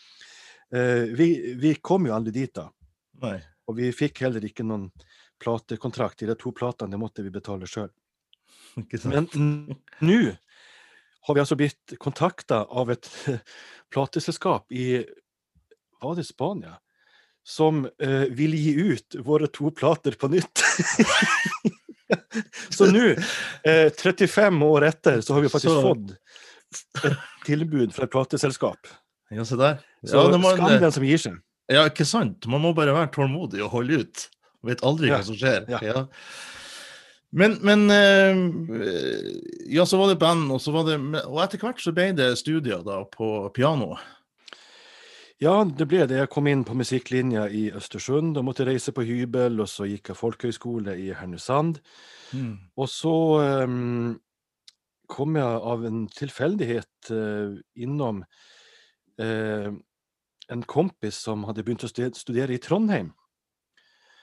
Eh, 0.75 1.07
vi, 1.19 1.29
vi 1.61 1.77
kom 1.83 2.09
jo 2.09 2.17
aldri 2.17 2.35
dit, 2.41 2.55
da. 2.55 2.67
Nei. 3.23 3.39
Og 3.69 3.79
vi 3.79 3.93
fikk 3.95 4.25
heller 4.25 4.45
ikke 4.45 4.67
noen 4.67 4.89
platekontrakt. 5.43 6.27
De 6.27 6.35
to 6.39 6.53
platene 6.57 6.97
det 6.97 7.01
måtte 7.01 7.23
vi 7.23 7.33
betale 7.35 7.69
sjøl. 7.71 7.93
Men 9.13 9.31
nå 10.03 10.19
har 11.29 11.37
vi 11.37 11.43
altså 11.43 11.59
blitt 11.59 11.97
kontakta 12.01 12.65
av 12.67 12.91
et 12.95 13.09
plateselskap 13.93 14.73
i 14.73 15.05
Var 15.99 16.15
det 16.15 16.25
Spania? 16.25 16.79
som 17.49 17.87
eh, 17.99 18.29
vil 18.37 18.53
gi 18.55 18.75
ut 18.77 19.17
våre 19.25 19.47
to 19.49 19.71
plater 19.73 20.13
på 20.21 20.29
nytt. 20.29 20.61
så 22.77 22.89
nå, 22.91 23.11
eh, 23.65 23.89
35 23.95 24.63
år 24.69 24.87
etter, 24.89 25.21
så 25.25 25.35
har 25.37 25.45
vi 25.45 25.49
faktisk 25.53 25.75
Så- 25.75 25.83
fått 25.85 26.17
et 27.05 27.17
tilbud 27.47 27.93
fra 27.97 28.05
et 28.05 28.13
plateselskap. 28.13 28.91
Ja, 29.33 29.45
se 29.45 29.57
der. 29.57 29.79
Så 30.05 30.15
Ja, 30.17 30.27
det 30.33 30.41
må- 30.41 30.55
skam 30.57 30.81
den 30.81 30.93
som 30.93 31.05
gir 31.05 31.19
seg. 31.21 31.39
Ja, 31.69 31.85
ikke 31.89 32.07
sant? 32.09 32.47
Man 32.49 32.63
må 32.65 32.75
bare 32.75 32.95
være 32.97 33.11
tålmodig 33.13 33.61
og 33.65 33.71
holde 33.71 34.01
ut. 34.05 34.29
Man 34.63 34.71
Vet 34.75 34.81
aldri 34.83 35.09
Ja, 35.09 35.19
hva 35.19 35.25
som 35.25 35.37
skjer. 35.37 35.69
ja. 35.69 36.07
Men, 37.31 37.59
men 37.63 37.91
eh, 37.93 38.35
Ja, 39.69 39.85
så 39.85 39.99
var 40.01 40.09
det 40.09 40.19
band, 40.19 40.51
og 40.53 40.61
så 40.65 40.73
var 40.73 40.85
det 40.89 40.97
Og 41.27 41.41
etter 41.45 41.59
hvert 41.61 41.81
så 41.83 41.93
ble 41.95 42.13
det 42.17 42.31
studier 42.41 42.81
da 42.85 43.03
på 43.05 43.53
piano. 43.53 43.97
Ja, 45.39 45.63
det 45.63 45.87
ble 45.87 46.03
det. 46.11 46.17
Jeg 46.19 46.31
kom 46.35 46.49
inn 46.51 46.65
på 46.67 46.75
musikklinja 46.75 47.45
i 47.55 47.69
Østersund 47.79 48.35
og 48.41 48.47
måtte 48.49 48.65
reise 48.67 48.91
på 48.95 49.05
hybel, 49.07 49.61
og 49.63 49.69
så 49.71 49.87
gikk 49.87 50.11
jeg 50.11 50.19
folkehøyskole 50.19 50.97
i 50.99 51.13
Hernusand. 51.15 51.79
Og 52.75 52.89
så 52.91 53.15
um, 53.63 54.17
kom 55.07 55.39
jeg 55.39 55.61
av 55.73 55.85
en 55.87 56.01
tilfeldighet 56.11 57.13
uh, 57.15 57.55
innom 57.79 58.25
uh, 59.23 59.71
en 60.49 60.67
kompis 60.67 61.23
som 61.29 61.47
hadde 61.47 61.63
begynt 61.63 61.87
å 61.87 61.93
studere 61.93 62.57
i 62.57 62.63
Trondheim. 62.63 63.13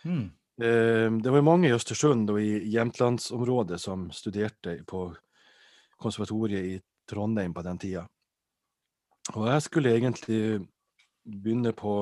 Mm. 0.04 0.34
Det 0.56 1.32
var 1.34 1.44
mange 1.44 1.68
i 1.68 1.74
Østersund 1.76 2.30
og 2.32 2.38
i 2.40 2.62
Jämtlandsområdet 2.72 3.76
som 3.82 4.06
studerte 4.16 4.78
på 4.88 5.10
konservatoriet 6.00 6.70
i 6.70 6.78
Trondheim 7.10 7.54
på 7.54 7.64
den 7.66 7.82
tida. 7.82 8.06
Og 9.36 9.50
jeg 9.50 9.66
skulle 9.66 9.92
egentlig 9.98 10.40
begynne 11.26 11.74
på 11.76 11.96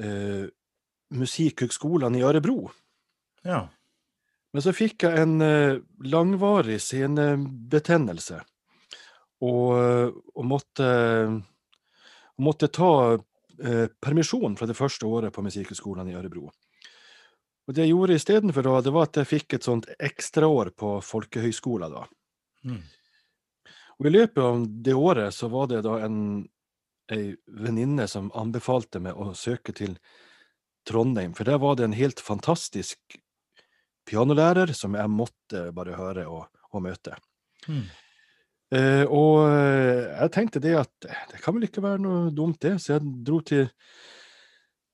eh, 0.00 0.46
Musikkhøgskolen 1.10 2.16
i 2.16 2.22
Ørebro. 2.22 2.70
Ja. 3.46 3.64
Men 4.52 4.64
så 4.64 4.74
fikk 4.74 5.06
jeg 5.06 5.24
en 5.24 5.40
eh, 5.44 5.80
langvarig 6.10 6.80
senebetennelse, 6.82 8.40
og, 9.46 9.66
eh, 9.78 10.08
og 10.10 10.46
måtte, 10.46 10.88
måtte 12.42 12.70
ta 12.74 12.92
eh, 13.14 13.86
permisjon 14.02 14.58
fra 14.58 14.68
det 14.68 14.78
første 14.78 15.06
året 15.06 15.34
på 15.34 15.44
Musikkhøgskolen 15.46 16.10
i 16.10 16.18
Ørebro. 16.18 16.50
Og 17.68 17.76
det 17.76 17.84
jeg 17.84 17.92
gjorde 17.92 18.16
istedenfor, 18.18 18.66
det 18.82 18.94
var 18.94 19.06
at 19.06 19.20
jeg 19.20 19.30
fikk 19.30 19.54
et 19.54 19.66
sånt 19.66 19.86
ekstraår 20.02 20.72
på 20.74 20.96
folkehøyskolen 21.06 21.92
da. 21.94 22.06
Mm. 22.66 22.80
Og 24.00 24.08
i 24.08 24.12
løpet 24.14 24.40
av 24.42 24.64
det 24.82 24.96
året 24.96 25.36
så 25.36 25.46
var 25.52 25.68
det 25.70 25.84
da 25.86 26.00
en 26.02 26.18
ei 27.12 27.32
venninne 27.46 28.06
som 28.10 28.30
anbefalte 28.38 29.02
meg 29.02 29.18
å 29.18 29.32
søke 29.38 29.74
til 29.76 29.96
Trondheim, 30.88 31.34
for 31.36 31.48
der 31.48 31.60
var 31.60 31.76
det 31.76 31.88
en 31.88 31.96
helt 31.96 32.22
fantastisk 32.24 33.18
pianolærer 34.08 34.72
som 34.76 34.96
jeg 34.96 35.12
måtte 35.12 35.66
bare 35.76 35.98
høre 35.98 36.28
og, 36.30 36.46
og 36.72 36.84
møte. 36.86 37.16
Mm. 37.68 37.84
Eh, 38.70 39.04
og 39.04 39.42
eh, 39.50 40.06
jeg 40.14 40.32
tenkte 40.34 40.62
det 40.62 40.76
at 40.78 41.08
eh, 41.08 41.26
det 41.32 41.42
kan 41.42 41.56
vel 41.56 41.66
ikke 41.66 41.82
være 41.84 42.02
noe 42.02 42.30
dumt, 42.34 42.60
det, 42.62 42.76
så 42.82 42.96
jeg 42.96 43.14
dro 43.26 43.40
til, 43.46 43.66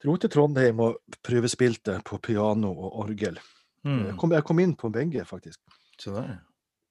dro 0.02 0.16
til 0.20 0.32
Trondheim 0.32 0.80
og 0.84 1.18
prøvespilte 1.24 2.00
på 2.06 2.18
piano 2.24 2.72
og 2.72 3.02
orgel. 3.04 3.38
Mm. 3.86 4.02
Jeg, 4.08 4.16
kom, 4.20 4.34
jeg 4.34 4.46
kom 4.48 4.62
inn 4.64 4.74
på 4.80 4.90
begge, 4.92 5.26
faktisk. 5.28 5.60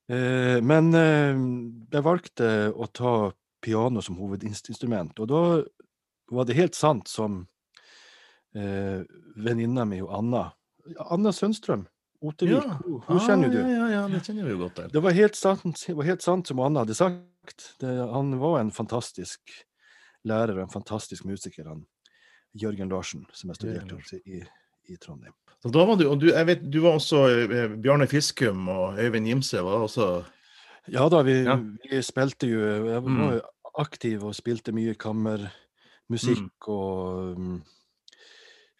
Eh, 0.05 0.59
men 0.61 0.93
eh, 0.93 1.41
jeg 1.93 2.05
valgte 2.05 2.51
å 2.71 2.87
ta 2.93 3.15
piano 3.65 4.01
som 4.05 4.17
hovedinstrument, 4.21 5.17
og 5.19 5.27
da 5.31 5.41
var 6.35 6.45
det 6.49 6.55
helt 6.57 6.75
sant 6.77 7.09
som 7.11 7.41
eh, 8.55 9.01
venninna 9.35 9.85
mi 9.89 9.99
og 10.05 10.13
Anna 10.19 10.45
Anna 11.09 11.31
Sønstrøm, 11.33 11.87
Otevik, 12.25 12.61
Ja. 12.61 12.75
hun, 12.85 12.99
hun 13.07 13.19
kjenner 13.25 13.49
jo 13.49 13.59
Ah, 13.59 13.65
du. 13.65 13.71
Ja, 13.73 13.77
ja, 13.77 13.87
ja, 13.95 14.01
det 14.09 14.19
kjenner 14.25 14.45
vi 14.45 14.51
jo 14.53 14.57
godt 14.63 14.75
til. 14.77 14.89
Det 14.93 15.01
var 15.03 15.11
helt 15.17 15.35
sant, 15.35 15.81
var 15.89 16.05
helt 16.05 16.21
sant 16.21 16.47
som 16.47 16.59
Anna 16.61 16.83
hadde 16.83 16.93
sagt. 16.97 17.65
Det, 17.81 17.89
han 18.13 18.35
var 18.41 18.59
en 18.61 18.69
fantastisk 18.73 19.41
lærer 20.25 20.55
og 20.59 20.63
en 20.67 20.73
fantastisk 20.73 21.25
musiker, 21.25 21.65
han 21.69 21.83
Jørgen 22.55 22.89
Larsen, 22.89 23.25
som 23.33 23.49
jeg 23.51 23.57
studerte 23.59 23.97
hos 23.97 24.13
i, 24.25 24.39
i 24.89 24.95
Trondheim. 25.01 25.33
Så 25.61 25.71
da 25.73 25.83
var 25.89 25.97
du, 25.97 26.05
og 26.09 26.19
du, 26.21 26.27
jeg 26.31 26.45
vet, 26.47 26.63
du 26.71 26.79
var 26.85 26.95
også 26.99 27.23
eh, 27.49 27.75
Bjarne 27.81 28.07
Fiskum 28.07 28.67
og 28.69 28.99
Øyvind 29.01 29.25
Gimse 29.27 29.61
var 29.65 29.83
også 29.87 30.07
Ja 30.93 31.07
da, 31.09 31.23
vi, 31.25 31.39
Ja. 31.43 31.55
vi 31.57 32.01
spilte 32.05 32.45
jo 32.47 32.59
Jeg 32.61 33.01
var 33.03 33.09
Mm. 33.09 33.41
Aktiv 33.81 34.23
og 34.25 34.35
spilte 34.37 34.73
mye 34.75 34.95
kammermusikk 34.99 36.69
og 36.71 37.35
um, 37.37 37.55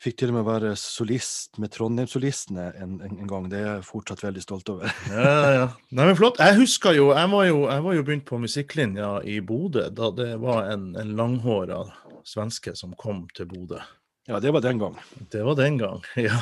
fikk 0.02 0.20
til 0.20 0.32
og 0.32 0.38
med 0.38 0.46
være 0.48 0.72
solist 0.80 1.58
med 1.62 1.72
Trondheimssolistene 1.74 2.68
en, 2.84 2.98
en, 3.02 3.18
en 3.24 3.30
gang. 3.30 3.50
Det 3.52 3.60
er 3.62 3.68
jeg 3.70 3.88
fortsatt 3.88 4.24
veldig 4.26 4.44
stolt 4.44 4.70
over. 4.74 4.92
Ja, 5.12 5.52
ja. 5.56 5.68
Nei, 5.96 6.08
men 6.12 6.18
flott. 6.20 6.40
Jeg 6.44 6.60
husker 6.60 6.96
jo, 6.98 7.10
jeg 7.16 7.32
var 7.32 7.46
jo, 7.50 7.60
jeg 7.72 7.86
var 7.88 7.98
jo 7.98 8.06
begynt 8.08 8.28
på 8.30 8.40
musikklinja 8.44 9.12
i 9.28 9.40
Bodø 9.46 9.88
da 9.96 10.12
det 10.16 10.32
var 10.44 10.72
en, 10.74 10.92
en 11.00 11.14
langhåra 11.18 11.84
svenske 12.26 12.76
som 12.78 12.94
kom 13.00 13.26
til 13.38 13.48
Bodø. 13.50 13.80
Ja, 14.28 14.40
det 14.42 14.52
var 14.56 14.64
den 14.66 14.80
gang. 14.82 14.96
Det 15.32 15.44
var 15.46 15.58
den 15.60 15.78
gang, 15.78 16.02
ja. 16.28 16.40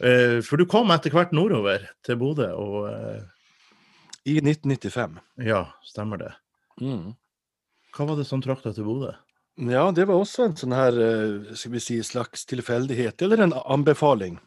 Eh, 0.00 0.38
For 0.40 0.56
du 0.56 0.64
kom 0.64 0.88
etter 0.94 1.12
hvert 1.12 1.34
nordover 1.36 1.82
til 2.06 2.16
Bodø, 2.20 2.46
og 2.56 2.86
eh, 2.88 3.20
I 4.32 4.38
1995. 4.40 5.18
ja, 5.44 5.66
stemmer 5.84 6.22
det. 6.22 6.30
Mm. 6.80 7.12
Hva 7.96 8.06
var 8.08 8.16
det 8.20 8.26
som 8.28 8.42
trakk 8.44 8.62
deg 8.64 8.74
til 8.76 8.86
Bodø? 8.86 9.12
Ja, 9.60 9.90
det 9.92 10.06
var 10.08 10.16
også 10.22 10.46
en 10.46 10.54
sånn 10.56 10.72
her, 10.72 10.94
eh, 11.04 11.54
skal 11.58 11.72
vi 11.74 11.80
si, 11.84 11.98
slags 12.06 12.46
tilfeldighet, 12.48 13.20
eller 13.22 13.42
en 13.44 13.52
anbefaling. 13.64 14.38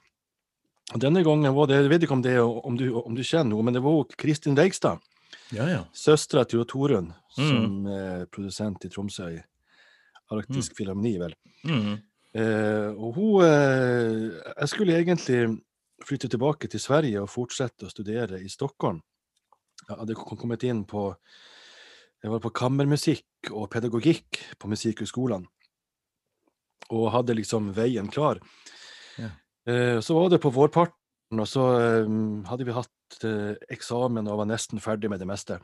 Og 0.94 1.00
Denne 1.00 1.24
gangen 1.26 1.54
var 1.56 1.68
det, 1.68 1.82
jeg 1.82 1.90
vet 1.92 2.04
ikke 2.06 2.16
om, 2.18 2.22
det, 2.26 2.38
om, 2.42 2.78
du, 2.78 2.88
om 2.98 3.14
du 3.16 3.22
kjenner 3.24 3.54
henne, 3.56 3.64
men 3.68 3.74
det 3.78 3.84
var 3.84 4.04
Kristin 4.20 4.56
Reigstad, 4.58 5.00
Ja, 5.54 5.68
ja. 5.70 5.84
søstera 5.94 6.46
til 6.48 6.64
Torunn, 6.66 7.14
Mm. 7.34 7.48
som 7.50 7.88
er 7.90 8.26
produsent 8.30 8.84
i 8.86 8.90
Tromsø, 8.94 9.26
i 9.34 9.40
Arktisk 10.32 10.76
Filharmoni, 10.78 11.16
vel. 11.18 11.34
Mm. 11.66 11.96
Eh, 12.36 12.90
og 12.94 13.16
hun 13.16 13.44
eh, 13.44 14.30
Jeg 14.60 14.70
skulle 14.70 14.98
egentlig 15.00 15.60
flytte 16.06 16.30
tilbake 16.30 16.68
til 16.70 16.80
Sverige 16.80 17.22
og 17.24 17.30
fortsette 17.34 17.88
å 17.88 17.90
studere 17.90 18.38
i 18.40 18.48
Stockholm. 18.50 19.02
Jeg 19.90 19.98
hadde 19.98 20.14
kommet 20.14 20.64
inn 20.64 20.84
på 20.86 21.16
Jeg 22.24 22.32
var 22.32 22.39
på 22.39 22.53
kammermusikk 22.56 23.50
og 23.51 23.68
pedagogikk 23.74 24.39
på 24.56 24.70
musikkhøgskolene. 24.72 25.44
Og 26.96 27.10
hadde 27.12 27.36
liksom 27.36 27.72
veien 27.75 28.08
klar. 28.12 28.39
Ja. 29.20 29.32
Eh, 29.68 30.00
så 30.03 30.15
var 30.15 30.30
det 30.32 30.39
på 30.44 30.51
vårparten, 30.56 31.39
og 31.39 31.48
så 31.50 31.65
eh, 31.82 32.13
hadde 32.48 32.68
vi 32.68 32.75
hatt 32.75 33.18
eh, 33.27 33.60
eksamen 33.75 34.30
og 34.32 34.39
var 34.39 34.48
nesten 34.48 34.80
ferdig 34.84 35.12
med 35.12 35.20
det 35.20 35.27
meste. 35.27 35.60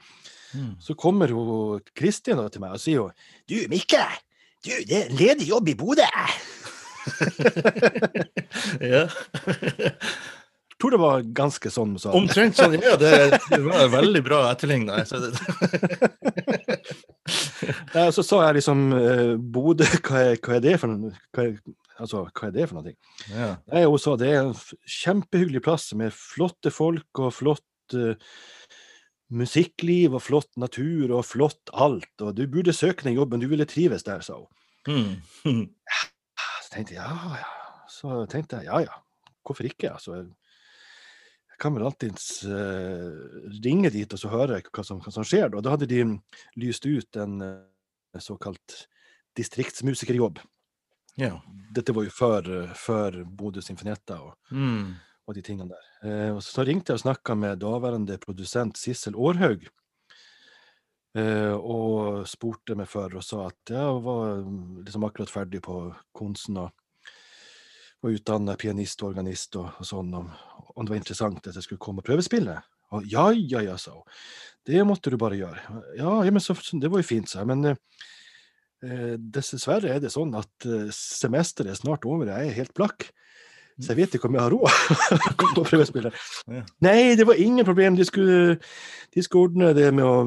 Mm. 0.51 0.75
Så 0.83 0.97
kommer 0.99 1.31
hun 1.31 1.79
Kristin 1.95 2.41
til 2.51 2.63
meg 2.63 2.75
og 2.75 2.83
sier 2.83 3.07
hun, 3.07 3.15
Du, 3.47 3.55
Mikke! 3.71 4.03
Du, 4.59 4.73
det 4.83 5.05
er 5.05 5.15
ledig 5.15 5.47
jobb 5.53 5.71
i 5.71 5.77
Bodø! 5.79 6.09
Ja. 8.79 9.07
tror 10.79 10.91
det 10.95 11.01
var 11.01 11.25
ganske 11.35 11.71
sånn 11.73 11.97
sa. 11.99 12.11
det. 12.11 12.17
Omtrent 12.19 12.59
sånn. 12.59 12.77
Ja, 12.83 12.95
det, 12.99 13.39
det 13.51 13.59
var 13.65 13.91
veldig 13.93 14.23
bra 14.25 14.39
etterligna. 14.51 15.03
Så 18.15 18.23
sa 18.25 18.39
jeg 18.47 18.59
liksom 18.59 18.85
uh, 18.95 19.35
Bodø, 19.37 19.85
hva 20.07 20.21
hva 20.39 20.55
er 20.57 20.63
det 20.63 20.75
for 20.81 20.91
noe? 20.91 21.11
Hva 21.35 21.43
altså, 21.99 22.23
hva 22.25 22.47
er 22.47 22.53
det 22.55 22.69
for 22.69 22.79
noe? 22.79 22.93
Ja. 23.29 23.49
Nei, 23.73 23.83
hun 23.85 24.01
sa 24.01 24.15
det 24.19 24.29
er 24.31 24.39
en 24.45 24.55
kjempehyggelig 24.99 25.61
plass 25.65 25.89
med 25.99 26.15
flotte 26.15 26.71
folk 26.73 27.21
og 27.21 27.35
flott 27.35 27.97
uh, 27.97 28.15
musikkliv 29.29 30.15
og 30.17 30.23
flott 30.25 30.49
natur 30.61 31.13
og 31.17 31.27
flott 31.27 31.73
alt. 31.73 32.13
Og 32.23 32.33
du 32.37 32.45
burde 32.49 32.73
søke 32.75 33.05
den 33.05 33.17
jobben, 33.19 33.41
du 33.41 33.49
ville 33.51 33.67
trives 33.69 34.07
der, 34.07 34.25
sa 34.25 34.39
hun. 34.41 34.49
Mm. 35.45 35.67
Så 36.63 36.71
tenkte 36.73 36.95
jeg 36.95 37.03
ja, 37.03 37.35
ja. 37.37 37.49
Så 37.91 38.23
tenkte 38.31 38.57
jeg 38.57 38.69
ja, 38.69 38.79
ja, 38.87 38.95
hvorfor 39.45 39.67
ikke? 39.67 39.91
Altså, 39.91 40.23
kan 41.59 41.75
vel 41.75 41.85
alltids 41.87 42.43
eh, 42.47 43.09
ringe 43.63 43.91
dit 43.93 44.13
og 44.15 44.19
så 44.21 44.31
høre 44.31 44.61
hva 44.65 44.83
som, 44.87 45.01
hva 45.03 45.11
som 45.13 45.25
skjer. 45.27 45.51
Og 45.55 45.63
da 45.65 45.75
hadde 45.75 45.89
de 45.91 46.03
lyst 46.59 46.85
ut 46.87 47.19
en 47.21 47.41
eh, 47.45 48.19
såkalt 48.23 48.85
distriktsmusikerjobb. 49.39 50.39
ja. 51.19 51.41
Dette 51.69 51.93
var 51.93 52.01
jo 52.07 52.09
før, 52.09 52.47
før 52.73 53.19
Bodø 53.25 53.61
Sinfonietta 53.61 54.15
og, 54.25 54.31
Mm. 54.49 54.95
og 55.27 55.35
de 55.37 55.41
tingene 55.45 55.69
der. 55.69 55.83
Eh, 56.01 56.31
og 56.33 56.41
så 56.41 56.65
ringte 56.65 56.89
jeg 56.89 56.97
og 56.97 57.03
snakka 57.03 57.35
med 57.37 57.59
daværende 57.61 58.17
produsent 58.17 58.77
Sissel 58.81 59.13
Aarhaug. 59.13 59.67
Eh, 61.17 61.53
og 61.53 62.25
spurte 62.29 62.75
meg 62.77 62.89
før 62.89 63.19
og 63.19 63.23
sa 63.25 63.47
at 63.49 63.71
jeg 63.73 64.01
var 64.05 64.41
liksom 64.85 65.05
akkurat 65.07 65.29
ferdig 65.29 65.61
på 65.65 65.77
Konsen 66.17 66.57
og 66.61 66.73
var 68.01 68.15
utdanna 68.15 68.55
pianist 68.59 69.01
og 69.03 69.11
organist 69.11 69.57
og, 69.59 69.71
og 69.79 69.87
sånn, 69.87 70.13
om, 70.15 70.29
om 70.75 70.85
det 70.85 70.93
var 70.93 71.01
interessant 71.01 71.49
at 71.49 71.57
jeg 71.57 71.65
skulle 71.65 71.83
komme 71.83 72.03
og 72.03 72.07
prøvespille. 72.07 72.59
Og 72.95 73.05
ja, 73.09 73.27
ja, 73.35 73.61
ja, 73.65 73.75
sa 73.77 73.93
hun. 73.93 74.05
Det 74.65 74.81
måtte 74.87 75.11
du 75.13 75.17
bare 75.21 75.37
gjøre. 75.37 75.61
Ja, 75.97 76.15
ja 76.25 76.33
men 76.33 76.43
så, 76.43 76.55
det 76.55 76.89
var 76.89 77.01
jo 77.01 77.09
fint, 77.09 77.29
sa 77.29 77.43
jeg. 77.43 77.49
Men 77.51 77.71
eh, 77.71 79.15
dessverre 79.17 79.95
er 79.95 80.03
det 80.03 80.13
sånn 80.13 80.33
at 80.37 80.67
eh, 80.67 80.89
semesteret 80.95 81.73
er 81.73 81.79
snart 81.79 82.07
over, 82.09 82.29
jeg 82.29 82.51
er 82.51 82.59
helt 82.61 82.75
blakk. 82.77 83.09
Så 83.79 83.93
jeg 83.93 84.01
vet 84.01 84.15
ikke 84.17 84.27
om 84.27 84.35
jeg 84.35 84.43
har 84.43 84.51
råd 84.51 84.65
på 85.55 85.63
å 85.63 86.11
Ja. 86.51 86.63
Nei, 86.83 87.15
det 87.15 87.25
var 87.27 87.39
ingen 87.39 87.67
problem. 87.67 87.95
De 87.95 88.03
skulle, 88.07 88.57
de 89.15 89.23
skulle 89.23 89.47
ordne 89.47 89.71
det 89.77 89.87
med 89.95 90.03
å 90.03 90.17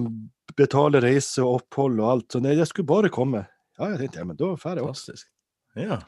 betale 0.57 1.03
reise 1.05 1.45
og 1.45 1.61
opphold 1.61 2.01
og 2.01 2.09
alt. 2.09 2.29
Så 2.33 2.41
nei, 2.41 2.55
jeg 2.57 2.71
skulle 2.71 2.89
bare 2.89 3.13
komme. 3.13 3.45
Ja, 3.77 3.91
jeg 3.93 4.07
tenkte, 4.07 4.23
ja, 4.23 4.29
men 4.31 4.39
da 4.41 4.55
drar 4.55 4.81
jeg. 4.81 4.87
Fantastisk. 4.87 5.29
Ja. 5.77 6.01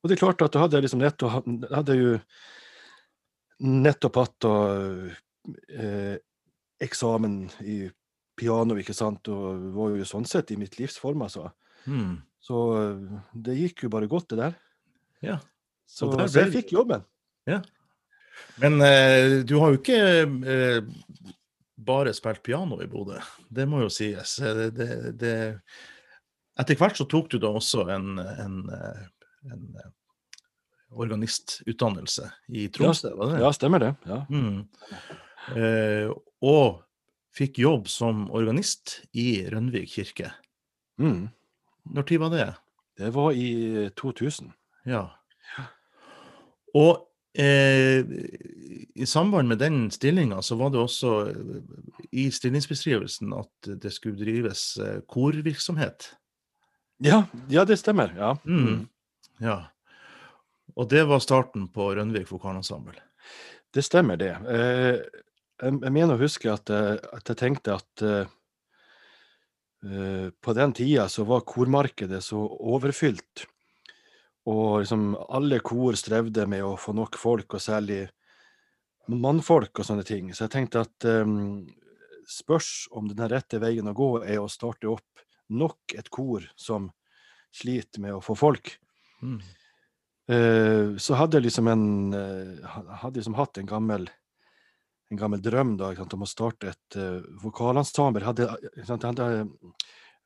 Og 0.00 0.08
det 0.08 0.16
er 0.16 0.22
klart 0.22 0.42
at 0.44 0.54
da 0.54 0.64
hadde 0.64 0.78
jeg 0.78 0.86
liksom 0.86 1.02
nettopp, 1.02 1.48
hadde 1.70 1.96
jo 1.98 2.12
nettopp 3.60 4.16
hatt 4.16 4.36
da, 4.46 4.54
eh, 5.76 6.16
eksamen 6.80 7.42
i 7.68 7.82
piano, 8.40 8.78
ikke 8.80 8.96
sant, 8.96 9.28
og 9.28 9.66
var 9.76 9.92
jo 9.98 10.06
sånn 10.08 10.24
sett 10.28 10.54
i 10.54 10.56
mitt 10.60 10.78
livsform, 10.80 11.26
altså. 11.26 11.50
Mm. 11.84 12.16
Så 12.40 12.62
eh, 12.78 13.20
det 13.36 13.58
gikk 13.58 13.84
jo 13.84 13.92
bare 13.92 14.08
godt, 14.08 14.30
det 14.32 14.40
der. 14.40 14.58
ja. 15.26 15.38
Så, 15.90 16.06
der 16.14 16.28
så 16.30 16.44
jeg 16.44 16.52
fikk 16.54 16.68
jobben. 16.76 17.02
Ja. 17.50 17.56
Men 18.62 18.78
eh, 18.78 19.40
du 19.42 19.56
har 19.58 19.72
jo 19.72 19.80
ikke 19.80 19.96
eh, 20.22 20.76
bare 21.74 22.12
spilt 22.14 22.44
piano 22.46 22.78
i 22.78 22.86
Bodø, 22.86 23.18
det 23.50 23.66
må 23.66 23.82
jo 23.82 23.88
sies. 23.90 24.36
Eh, 24.38 24.54
Det, 24.54 24.68
det, 24.76 25.18
det... 25.18 25.32
Etter 26.60 26.78
hvert 26.78 26.94
så 26.94 27.08
tok 27.10 27.26
du 27.32 27.40
da 27.42 27.50
også 27.58 27.88
en, 27.90 28.20
en, 28.22 28.56
eh, 28.70 29.02
en 29.48 29.76
eh, 29.80 29.90
organistutdannelse 30.90 32.30
i 32.48 32.68
Tromsø, 32.74 33.14
var 33.14 33.30
det 33.30 33.38
det? 33.38 33.42
Ja, 33.44 33.52
stemmer 33.54 33.82
det. 33.82 33.90
Ja. 34.10 34.22
Mm. 34.30 34.64
Eh, 35.56 36.10
og 36.42 36.82
fikk 37.36 37.60
jobb 37.62 37.88
som 37.90 38.26
organist 38.34 39.00
i 39.16 39.44
Rønvik 39.50 39.94
kirke. 39.94 40.32
Mm. 41.00 41.28
Når 41.94 42.08
tid 42.08 42.22
var 42.22 42.34
det? 42.34 42.48
Det 43.00 43.14
var 43.14 43.32
i 43.32 43.88
2000. 43.96 44.50
Ja. 44.90 45.06
Og 46.76 47.06
eh, 47.38 48.04
i 48.94 49.06
samband 49.06 49.48
med 49.48 49.58
den 49.62 49.88
stillinga 49.94 50.42
så 50.42 50.58
var 50.60 50.70
det 50.74 50.82
også 50.82 51.14
eh, 51.30 51.58
i 52.12 52.28
stillingsbeskrivelsen 52.34 53.34
at 53.38 53.70
det 53.82 53.92
skulle 53.94 54.20
drives 54.20 54.76
eh, 54.78 55.00
korvirksomhet. 55.08 56.12
Ja, 57.00 57.24
ja, 57.48 57.64
det 57.64 57.78
stemmer. 57.80 58.12
Ja. 58.16 58.34
Mm. 58.44 58.88
Ja. 59.40 59.60
Og 60.76 60.88
det 60.88 61.04
var 61.08 61.22
starten 61.24 61.68
på 61.72 61.88
Rønvik 61.96 62.30
vokalensemble. 62.30 62.98
Det 63.74 63.82
stemmer, 63.86 64.18
det. 64.20 64.34
Eh, 64.50 65.00
jeg, 65.60 65.92
mener 65.92 66.14
å 66.14 66.20
huske 66.20 66.50
at, 66.52 66.70
at 66.70 67.32
jeg 67.32 67.38
tenkte 67.38 67.76
at 67.76 68.04
eh, 68.06 68.30
eh, 69.86 70.28
på 70.30 70.54
den 70.56 70.74
tida 70.76 71.08
så 71.10 71.26
var 71.28 71.46
kormarkedet 71.48 72.22
så 72.24 72.40
overfylt. 72.44 73.46
Og 74.50 74.80
liksom 74.82 75.12
alle 75.28 75.60
kor 75.64 75.98
strevde 75.98 76.46
med 76.48 76.64
å 76.64 76.76
få 76.80 76.94
nok 76.96 77.18
folk, 77.20 77.54
og 77.54 77.62
særlig 77.62 78.02
mannfolk 79.10 79.82
og 79.82 79.86
sånne 79.86 80.06
ting. 80.06 80.30
Så 80.34 80.46
jeg 80.46 80.54
tenkte 80.54 80.84
at 80.84 81.06
um, 81.22 81.66
spørs 82.28 82.88
om 82.96 83.10
den 83.10 83.30
rette 83.30 83.60
veien 83.62 83.90
å 83.90 83.96
gå 83.96 84.10
er 84.22 84.40
å 84.40 84.50
starte 84.50 84.88
opp 84.90 85.24
nok 85.50 85.94
et 85.98 86.08
kor 86.12 86.46
som 86.58 86.88
sliter 87.54 88.02
med 88.02 88.16
å 88.16 88.22
få 88.24 88.36
folk. 88.38 88.76
Mm. 89.22 89.40
Eh, 90.30 90.96
så 91.02 91.18
hadde 91.18 91.38
jeg 91.38 91.48
liksom 91.48 91.70
en 91.72 91.86
eh, 92.16 92.76
hadde 93.02 93.18
liksom 93.18 93.38
hatt 93.38 93.60
en 93.60 93.70
gammel 93.70 94.08
en 95.10 95.18
gammel 95.18 95.40
drøm 95.42 95.74
da, 95.74 95.88
sant, 95.98 96.12
om 96.14 96.22
å 96.22 96.28
starte 96.30 96.68
et 96.70 96.96
uh, 97.02 97.18
vokalensemble. 97.42 98.20
Jeg 98.22 98.28
hadde, 98.28 98.84
sant, 98.86 99.02
hadde, 99.02 99.26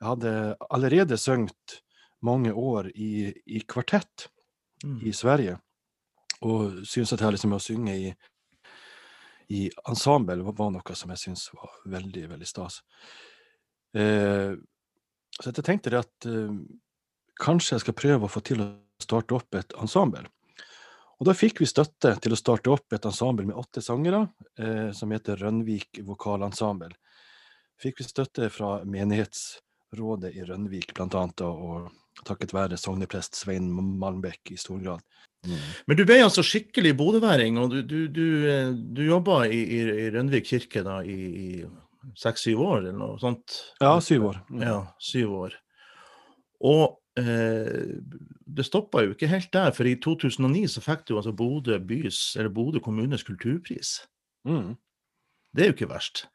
hadde 0.05 0.33
allerede 0.69 1.17
sunget 1.17 1.79
mange 2.21 2.53
år 2.53 2.91
i, 2.93 3.31
i 3.49 3.63
kvartett 3.65 4.27
Mm. 4.85 5.01
i 5.07 5.13
Sverige, 5.13 5.59
og 6.45 6.83
syntes 6.85 7.15
at 7.15 7.23
her 7.25 7.33
liksom 7.33 7.55
å 7.57 7.63
synge 7.63 7.95
i, 7.97 8.11
i 9.55 9.63
ensemble 9.89 10.43
var, 10.45 10.57
var 10.59 10.73
noe 10.75 10.97
som 10.99 11.13
jeg 11.15 11.23
syntes 11.23 11.47
var 11.57 11.73
veldig, 11.95 12.27
veldig 12.35 12.49
stas. 12.49 12.83
Eh, 13.97 14.53
så 15.39 15.51
jeg 15.51 15.65
tenkte 15.65 15.95
det 15.95 16.03
at 16.03 16.29
eh, 16.29 16.59
kanskje 17.41 17.79
jeg 17.79 17.85
skal 17.87 17.97
prøve 17.97 18.29
å 18.29 18.33
få 18.33 18.43
til 18.45 18.61
å 18.61 18.69
starte 19.03 19.37
opp 19.37 19.59
et 19.59 19.75
ensemble. 19.81 20.25
Og 21.21 21.29
da 21.29 21.35
fikk 21.37 21.63
vi 21.63 21.69
støtte 21.71 22.17
til 22.23 22.35
å 22.35 22.39
starte 22.39 22.73
opp 22.75 22.95
et 22.95 23.07
ensemble 23.07 23.47
med 23.47 23.59
åtte 23.59 23.83
sangere, 23.85 24.27
eh, 24.59 24.91
som 24.93 25.13
heter 25.15 25.39
Rønvik 25.41 26.03
vokalensemble. 26.07 26.91
Fikk 27.81 28.01
vi 28.01 28.07
støtte 28.07 28.51
fra 28.51 28.81
menighetsrådet 28.85 30.35
i 30.35 30.47
Rønvik, 30.49 30.95
blant 30.95 31.15
annet, 31.19 31.45
og 31.47 32.25
takket 32.27 32.55
være 32.55 32.79
sogneprest 32.79 33.39
Svein 33.39 33.71
Malmbekk 33.73 34.55
i 34.55 34.59
stor 34.59 34.83
grad. 34.83 35.03
Men 35.85 35.99
du 35.99 36.05
ble 36.09 36.23
altså 36.25 36.45
skikkelig 36.47 36.95
bodøværing, 36.97 37.59
og 37.61 37.75
du, 37.75 37.81
du, 37.85 37.99
du, 38.09 38.27
du 38.97 39.03
jobba 39.05 39.43
i, 39.45 39.61
i, 39.77 39.81
i 40.07 40.11
Rønvik 40.15 40.49
kirke 40.49 40.85
da 40.87 41.03
i, 41.05 41.19
i 41.19 42.17
seks-syv 42.21 42.63
år, 42.65 42.79
eller 42.81 42.97
noe 42.99 43.19
sånt? 43.21 43.59
Ja, 43.83 43.97
syv 44.05 44.31
år. 44.31 44.41
Mm. 44.49 44.65
Ja, 44.65 44.79
syv 45.03 45.35
år. 45.45 45.59
Og 46.65 46.97
det 47.15 48.65
stoppa 48.67 49.05
jo 49.05 49.15
ikke 49.15 49.31
helt 49.31 49.53
der, 49.55 49.71
for 49.77 49.87
i 49.87 49.95
2009 50.03 50.65
så 50.73 50.83
fikk 50.83 51.05
du 51.09 51.17
altså 51.17 51.33
Bodø 51.37 51.79
bys, 51.79 52.35
eller 52.39 52.51
Bodø 52.51 52.83
kommunes 52.83 53.23
kulturpris. 53.23 54.01
Mm. 54.49 54.75
Det 55.55 55.63
er 55.63 55.71
jo 55.71 55.77
ikke 55.77 55.93
verst. 55.93 56.27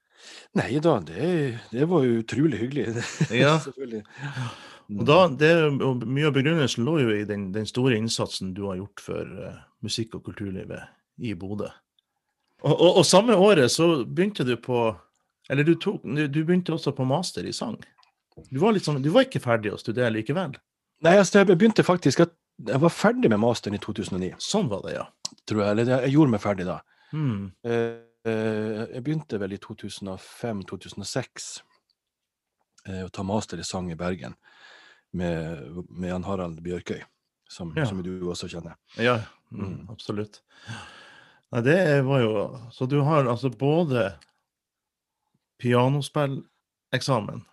Nei 0.59 0.71
da, 0.83 0.97
det, 1.03 1.27
det 1.71 1.87
var 1.87 2.03
jo 2.03 2.19
utrolig 2.23 2.59
hyggelig. 2.63 2.87
Ja. 3.43 3.57
Selvfølgelig. 3.63 4.03
Og 4.89 5.03
da, 5.05 5.17
det, 5.37 5.51
og 5.85 6.05
mye 6.09 6.31
av 6.31 6.33
begrunnelsen 6.33 6.87
lå 6.87 6.95
jo 7.03 7.11
i 7.13 7.25
den, 7.29 7.51
den 7.53 7.67
store 7.69 7.99
innsatsen 7.99 8.55
du 8.57 8.63
har 8.71 8.79
gjort 8.79 9.03
for 9.05 9.35
uh, 9.37 9.59
musikk- 9.85 10.15
og 10.17 10.23
kulturlivet 10.25 10.87
i 11.21 11.35
Bodø. 11.37 11.69
Og, 12.63 12.73
og, 12.73 12.97
og 13.01 13.05
samme 13.05 13.37
året 13.37 13.69
så 13.71 14.01
begynte 14.03 14.43
du 14.43 14.57
på 14.59 14.89
Eller 15.49 15.63
du, 15.63 15.75
tok, 15.81 16.03
du 16.03 16.41
begynte 16.43 16.73
også 16.73 16.91
på 16.93 17.05
master 17.07 17.45
i 17.47 17.53
sang. 17.53 17.77
Du 18.49 18.59
var, 18.61 18.77
sånn, 18.77 19.01
du 19.01 19.09
var 19.13 19.25
ikke 19.25 19.41
ferdig 19.41 19.71
å 19.73 19.79
studere 19.79 20.11
likevel? 20.13 20.53
Nei, 21.01 21.15
altså, 21.17 21.39
jeg 21.39 21.47
begynte 21.57 21.83
faktisk 21.87 22.19
at 22.25 22.33
Jeg 22.67 22.81
var 22.81 22.89
ferdig 22.91 23.29
med 23.31 23.39
masteren 23.39 23.75
i 23.77 23.79
2009, 23.79 24.33
Sånn 24.43 24.67
var 24.67 24.81
det, 24.83 24.97
ja. 24.97 25.05
tror 25.47 25.61
jeg. 25.63 25.71
Eller 25.71 25.91
jeg 26.03 26.11
gjorde 26.11 26.31
meg 26.33 26.41
ferdig 26.43 26.65
da. 26.67 26.81
Mm. 27.15 27.51
Jeg 27.63 29.03
begynte 29.05 29.39
vel 29.39 29.53
i 29.55 29.59
2005-2006 29.63 31.61
eh, 32.89 33.05
å 33.05 33.09
ta 33.15 33.23
master 33.23 33.57
i 33.61 33.63
sang 33.63 33.87
i 33.91 33.95
Bergen 33.95 34.35
med, 35.15 35.71
med 35.89 36.09
Jan 36.11 36.27
Harald 36.27 36.59
Bjørkøy, 36.65 36.99
som, 37.49 37.71
Ja. 37.79 37.85
som 37.87 38.03
du 38.03 38.11
også 38.27 38.49
kjenner. 38.51 38.75
Ja, 38.99 39.21
mm, 39.51 39.63
Mm. 39.63 39.87
absolutt. 39.89 40.41
Nei, 41.51 41.61
det 41.65 42.03
var 42.05 42.19
jo 42.21 42.33
Så 42.75 42.85
du 42.91 42.99
har 43.07 43.23
altså 43.25 43.49
både 43.49 44.17
pianospilleksamen, 45.63 47.45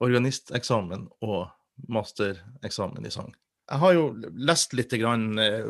organisteksamen 0.00 1.08
og 1.22 1.50
mastereksamen 1.88 3.06
i 3.06 3.12
sang. 3.14 3.32
Jeg 3.70 3.78
har 3.78 3.92
jo 3.94 4.04
lest 4.34 4.72
litt 4.74 4.90
grann, 4.98 5.38
eh, 5.38 5.62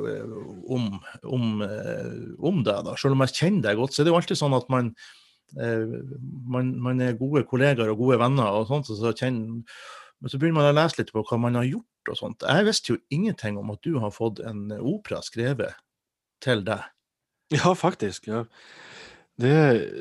om, 0.73 0.87
om, 1.29 1.63
eh, 1.63 2.13
om 2.41 2.63
deg, 2.65 2.85
da. 2.87 2.95
Selv 2.97 3.13
om 3.13 3.25
jeg 3.27 3.35
kjenner 3.37 3.67
deg 3.69 3.77
godt, 3.77 3.93
så 3.93 4.01
er 4.01 4.09
det 4.09 4.15
jo 4.15 4.21
alltid 4.21 4.41
sånn 4.41 4.57
at 4.57 4.71
man, 4.73 4.89
eh, 5.61 5.97
man, 6.49 6.71
man 6.81 7.03
er 7.05 7.19
gode 7.21 7.45
kollegaer 7.51 7.93
og 7.93 8.01
gode 8.01 8.21
venner, 8.23 8.57
og 8.57 8.71
sånt, 8.71 8.89
og 8.89 8.97
så 9.03 9.13
kjenner, 9.13 9.61
men 10.21 10.33
så 10.33 10.41
begynner 10.41 10.63
man 10.63 10.71
å 10.71 10.79
lese 10.79 11.01
litt 11.03 11.13
på 11.13 11.25
hva 11.29 11.39
man 11.41 11.59
har 11.61 11.69
gjort 11.69 12.13
og 12.15 12.17
sånt. 12.17 12.47
Jeg 12.49 12.65
visste 12.71 12.95
jo 12.95 12.99
ingenting 13.13 13.59
om 13.61 13.71
at 13.75 13.85
du 13.85 13.99
har 14.01 14.13
fått 14.17 14.41
en 14.49 14.67
opera 14.81 15.21
skrevet 15.25 15.77
til 16.41 16.65
deg. 16.65 16.89
Ja, 17.53 17.73
faktisk. 17.75 18.29
ja. 18.31 18.45
Det, 19.41 19.53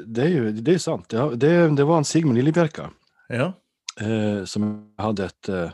det 0.08 0.24
er 0.24 0.34
jo 0.36 0.50
det 0.56 0.74
er 0.76 0.82
sant. 0.84 1.12
Ja, 1.16 1.30
det, 1.34 1.52
det 1.80 1.86
var 1.88 2.00
en 2.02 2.08
Sigmund 2.08 2.38
Lillebjerka 2.40 2.90
Ja. 3.32 3.54
eh, 4.00 4.44
som 4.48 4.68
hadde 5.00 5.28
et 5.32 5.50
eh, 5.50 5.72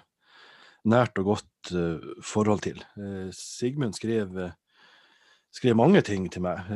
nært 0.90 1.18
og 1.22 1.32
godt 1.34 1.72
eh, 1.74 2.10
forhold 2.24 2.64
til. 2.66 2.82
Eh, 3.00 3.30
Sigmund 3.36 3.96
skrev, 3.98 4.38
eh, 4.38 4.52
skrev 5.54 5.78
mange 5.78 6.02
ting 6.06 6.28
til 6.32 6.44
meg, 6.44 6.68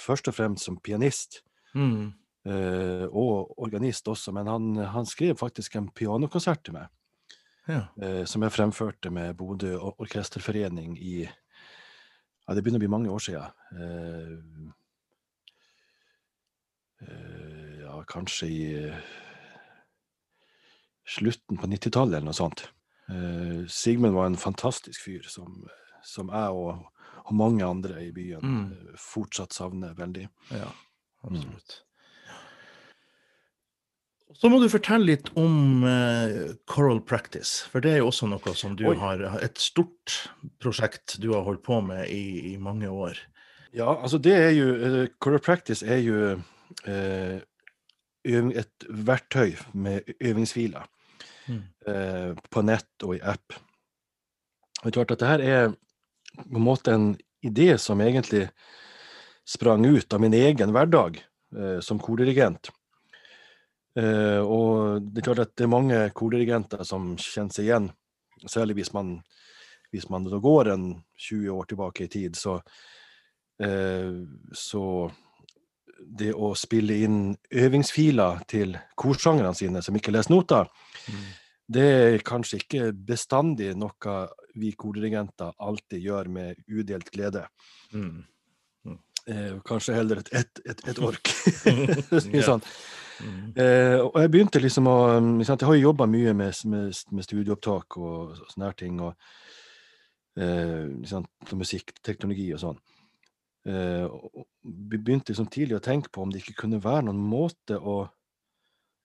først 0.00 0.28
og 0.28 0.34
fremst 0.34 0.66
som 0.66 0.80
pianist. 0.82 1.42
Mm. 1.74 2.12
og 2.44 3.54
organist 3.62 4.08
også, 4.08 4.32
men 4.34 4.46
han, 4.50 4.76
han 4.76 5.06
skrev 5.06 5.36
faktisk 5.38 5.76
en 5.76 5.86
pianokonsert 5.94 6.64
til 6.64 6.74
meg, 6.74 6.88
ja. 7.68 7.84
som 8.26 8.42
jeg 8.42 8.52
fremførte 8.52 9.12
med 9.14 9.36
Bodø 9.38 9.76
Orkesterforening 9.78 10.98
i 10.98 11.22
Ja, 11.22 12.54
det 12.54 12.64
begynner 12.64 12.80
å 12.80 12.82
bli 12.82 12.90
mange 12.90 13.14
år 13.14 13.22
siden. 13.22 14.74
Ja, 17.78 18.02
kanskje 18.10 18.50
i 18.50 18.92
slutten 21.06 21.62
på 21.62 21.70
90-tallet 21.70 22.18
eller 22.18 22.32
noe 22.32 22.36
sånt. 22.42 22.66
Eh, 23.12 23.62
Sigmund 23.68 24.14
var 24.16 24.26
en 24.30 24.40
fantastisk 24.40 25.04
fyr 25.04 25.28
som, 25.28 25.62
som 26.06 26.32
jeg 26.32 26.56
og, 26.56 26.86
og 27.22 27.32
mange 27.36 27.64
andre 27.66 28.00
i 28.06 28.10
byen 28.14 28.42
Mm. 28.42 28.66
eh, 28.72 28.98
fortsatt 28.98 29.52
savner 29.52 29.94
veldig. 29.98 30.28
Ja, 30.50 30.70
absolutt. 31.28 31.82
Så 34.32 34.48
må 34.48 34.56
du 34.62 34.68
fortelle 34.72 35.04
litt 35.10 35.28
om 35.36 35.84
uh, 35.84 36.54
Coral 36.64 37.02
Practice, 37.04 37.66
for 37.68 37.84
det 37.84 37.90
er 37.92 37.98
jo 38.00 38.06
også 38.08 38.30
noe 38.30 38.54
som 38.56 38.72
du 38.80 38.86
Oi. 38.88 38.94
har 38.96 39.20
Et 39.44 39.60
stort 39.60 40.14
prosjekt 40.58 41.18
du 41.20 41.34
har 41.34 41.44
holdt 41.44 41.62
på 41.66 41.82
med 41.84 42.08
i, 42.08 42.54
i 42.54 42.56
mange 42.56 42.88
år. 42.88 43.20
Ja, 43.76 43.92
altså 43.92 44.16
det 44.18 44.32
er 44.32 44.50
jo 44.56 44.70
uh, 44.72 45.04
Coral 45.20 45.44
Practice 45.44 45.84
er 45.84 46.00
jo 46.00 46.40
et 48.24 48.84
verktøy 48.88 49.56
med 49.74 50.08
øvingsfiler 50.22 50.88
Mm. 51.48 51.62
eh, 51.86 52.30
på 52.50 52.62
nett 52.62 53.06
og 53.06 53.16
i 53.16 53.22
app. 53.22 53.56
Og 54.82 54.84
det 54.84 54.92
er 54.92 54.98
klart 54.98 55.14
at 55.14 55.22
det 55.22 55.30
her 55.30 55.42
er 55.46 55.72
på 56.38 56.58
en 56.58 56.66
måte 56.66 56.94
en 56.94 57.08
idé 57.42 57.74
som 57.78 58.00
egentlig 58.00 58.48
sprang 59.44 59.84
ut 59.86 60.12
av 60.12 60.22
min 60.22 60.34
egen 60.34 60.72
hverdag 60.74 61.18
eh, 61.56 61.80
som 61.80 62.00
kordirigent. 62.02 62.70
Eh, 63.98 64.40
og 64.40 65.02
det 65.02 65.20
er 65.20 65.26
klart 65.26 65.44
at 65.44 65.56
det 65.58 65.66
er 65.66 65.74
mange 65.74 65.98
kordirigenter 66.16 66.84
som 66.88 67.12
kjenner 67.20 67.52
seg 67.52 67.68
igjen, 67.68 67.90
særlig 68.46 68.78
hvis 68.80 68.92
man, 68.94 69.18
hvis 69.92 70.08
man 70.10 70.30
går 70.30 70.72
en 70.72 70.86
20 71.18 71.58
år 71.58 71.68
tilbake 71.68 72.06
i 72.06 72.12
tid, 72.12 72.38
så, 72.38 72.60
eh, 73.62 74.14
så 74.56 74.84
det 76.06 76.32
å 76.34 76.52
spille 76.58 76.96
inn 77.04 77.20
øvingsfiler 77.50 78.42
til 78.48 78.76
korsangerne 78.98 79.54
sine 79.56 79.82
som 79.82 79.96
ikke 79.96 80.12
leser 80.14 80.34
noter, 80.34 80.68
det 81.72 81.86
er 81.88 82.24
kanskje 82.26 82.58
ikke 82.60 82.90
bestandig 82.92 83.70
noe 83.78 84.16
vi 84.60 84.72
kordirigenter 84.76 85.54
alltid 85.58 86.02
gjør 86.04 86.28
med 86.28 86.58
udelt 86.68 87.10
glede. 87.14 87.46
Mm. 87.94 88.24
Eh, 89.26 89.60
kanskje 89.64 89.94
heller 89.94 90.18
et, 90.18 90.32
et, 90.34 90.60
et, 90.66 90.82
et 90.90 90.98
ork. 90.98 91.30
sånn. 92.48 92.64
Mm. 93.22 93.52
Eh, 93.54 93.98
og 94.02 94.16
jeg 94.18 94.30
begynte 94.32 94.58
liksom 94.58 94.88
å 94.90 94.96
Jeg 95.44 95.60
har 95.62 95.76
jo 95.76 95.84
jobba 95.92 96.08
mye 96.10 96.32
med, 96.34 96.56
med, 96.66 97.02
med 97.12 97.24
studieopptak 97.24 97.96
og 98.00 98.32
så- 98.36 98.48
sånne 98.50 98.70
her 98.70 98.78
ting. 98.82 98.98
Og 99.00 99.14
eh, 100.36 100.88
og 101.12 101.58
musikkteknologi 101.60 102.52
og 102.56 102.60
sånn. 102.64 102.80
Eh, 103.64 104.10
vi 104.62 104.98
begynte 104.98 105.30
liksom 105.30 105.46
tidlig 105.46 105.76
å 105.78 105.84
tenke 105.84 106.08
på 106.10 106.22
om 106.22 106.32
det 106.32 106.38
ikke 106.42 106.60
kunne 106.64 106.82
være 106.82 107.02
noen 107.06 107.22
måte 107.22 107.78
å 107.78 108.08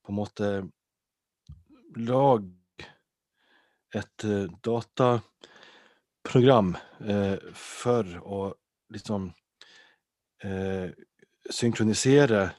på 0.08 0.13
en 0.13 0.17
måte 0.17 0.50
lage 1.98 2.50
et 3.93 4.24
eh, 4.24 4.48
dataprogram 4.65 6.78
eh, 7.06 7.38
for 7.54 8.04
å 8.24 8.54
liksom 8.93 9.34
eh, 10.43 10.89
synkronisere 11.50 12.52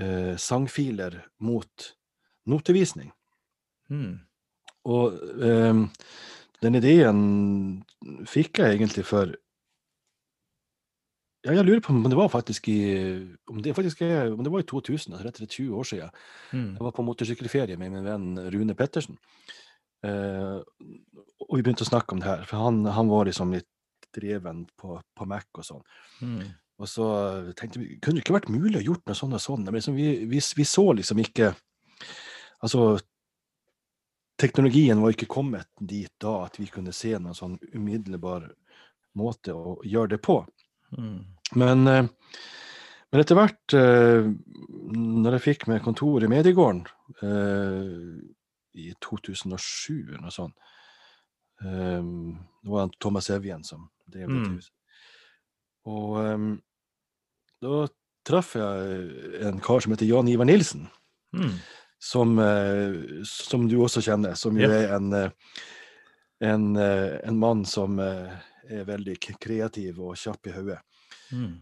eh, 0.00 0.36
sangfiler 0.40 1.26
mot 1.44 1.94
notevisning. 2.46 3.12
Mm. 3.90 4.20
Og 4.86 5.12
eh, 5.42 5.74
den 6.62 6.74
ideen 6.80 7.20
fikk 8.30 8.58
jeg 8.62 8.74
egentlig 8.78 9.04
for 9.06 9.26
ja, 11.46 11.54
jeg 11.54 11.66
lurer 11.66 11.82
på 11.84 11.94
om 11.94 12.02
det 12.10 12.18
var 12.18 12.28
faktisk 12.32 12.66
i 12.72 12.80
om 13.52 13.60
det 13.62 13.74
faktisk 13.76 14.02
er, 14.02 14.32
om 14.34 14.42
det 14.42 14.50
var 14.52 14.64
i 14.64 14.66
2000, 14.66 15.14
altså 15.14 15.26
rett 15.26 15.38
og 15.38 15.44
slett 15.44 15.56
20 15.60 15.78
år 15.78 15.88
siden. 15.92 16.18
Mm. 16.50 16.68
Jeg 16.74 16.86
var 16.88 16.94
på 16.96 17.06
motorsykkelferie 17.06 17.78
med 17.78 17.94
min 17.94 18.06
venn 18.06 18.28
Rune 18.50 18.74
Pettersen. 18.78 19.18
Eh, 20.06 20.58
og 21.46 21.54
vi 21.54 21.62
begynte 21.62 21.86
å 21.86 21.90
snakke 21.90 22.16
om 22.16 22.22
det 22.22 22.28
her, 22.28 22.44
for 22.48 22.66
han, 22.66 22.82
han 22.90 23.10
var 23.12 23.28
liksom 23.28 23.54
litt 23.54 23.70
dreven 24.16 24.64
på, 24.80 24.98
på 25.16 25.26
Mac 25.28 25.46
og 25.54 25.66
sånn. 25.66 25.84
Mm. 26.24 26.46
Og 26.82 26.90
så 26.90 27.08
tenkte 27.56 27.80
vi, 27.80 27.96
kunne 28.02 28.18
det 28.18 28.26
ikke 28.26 28.36
vært 28.36 28.52
mulig 28.52 28.80
å 28.82 28.86
gjort 28.90 29.06
noe 29.08 29.16
sånn 29.16 29.36
og 29.36 29.42
sånn? 29.42 29.64
Men 29.68 29.78
liksom, 29.78 29.96
vi, 29.96 30.26
vi, 30.28 30.42
vi 30.42 30.68
så 30.68 30.90
liksom 30.96 31.22
ikke 31.24 31.54
Altså, 32.64 32.96
teknologien 34.40 34.96
var 35.02 35.12
ikke 35.12 35.28
kommet 35.28 35.68
dit 35.76 36.08
da 36.24 36.46
at 36.46 36.54
vi 36.56 36.70
kunne 36.72 36.94
se 36.96 37.10
noen 37.20 37.36
sånn 37.36 37.58
umiddelbar 37.74 38.46
måte 39.20 39.52
å 39.52 39.74
gjøre 39.84 40.14
det 40.14 40.18
på. 40.24 40.38
Mm. 40.98 41.18
Men, 41.54 41.86
eh, 41.86 42.08
men 43.12 43.20
etter 43.22 43.36
hvert, 43.38 43.74
eh, 43.78 44.26
når 44.96 45.36
jeg 45.36 45.44
fikk 45.44 45.66
meg 45.70 45.82
kontor 45.84 46.24
i 46.24 46.30
Mediegården 46.30 46.82
eh, 47.22 48.16
i 48.76 48.90
2007 49.00 50.08
eller 50.08 50.24
noe 50.26 50.34
sånt 50.34 50.56
Det 51.56 52.68
var 52.68 52.90
Thomas 53.00 53.30
Evjen 53.32 53.62
som 53.64 53.86
drev 54.12 54.28
dette 54.28 54.42
Mm. 54.42 54.56
huset. 54.58 54.72
Og 55.86 56.18
eh, 56.20 56.58
da 57.62 57.86
traff 58.26 58.56
jeg 58.58 59.40
en 59.46 59.60
kar 59.64 59.80
som 59.80 59.92
heter 59.94 60.06
Jan 60.10 60.28
Ivar 60.28 60.44
Nilsen, 60.48 60.88
Mm. 61.32 61.54
som, 62.00 62.36
som 63.24 63.64
du 63.68 63.76
også 63.82 64.00
kjenner, 64.04 64.34
som 64.38 64.56
jo 64.56 64.62
yep. 64.68 64.70
er 64.70 64.94
en, 64.96 65.32
en, 66.40 66.76
en 66.76 67.38
mann 67.38 67.64
som 67.64 67.98
er 68.70 68.88
veldig 68.88 69.16
kreativ 69.40 70.00
og 70.02 70.16
kjapp 70.18 70.50
i 70.50 70.54
hodet. 70.56 70.80
Mm. 71.30 71.56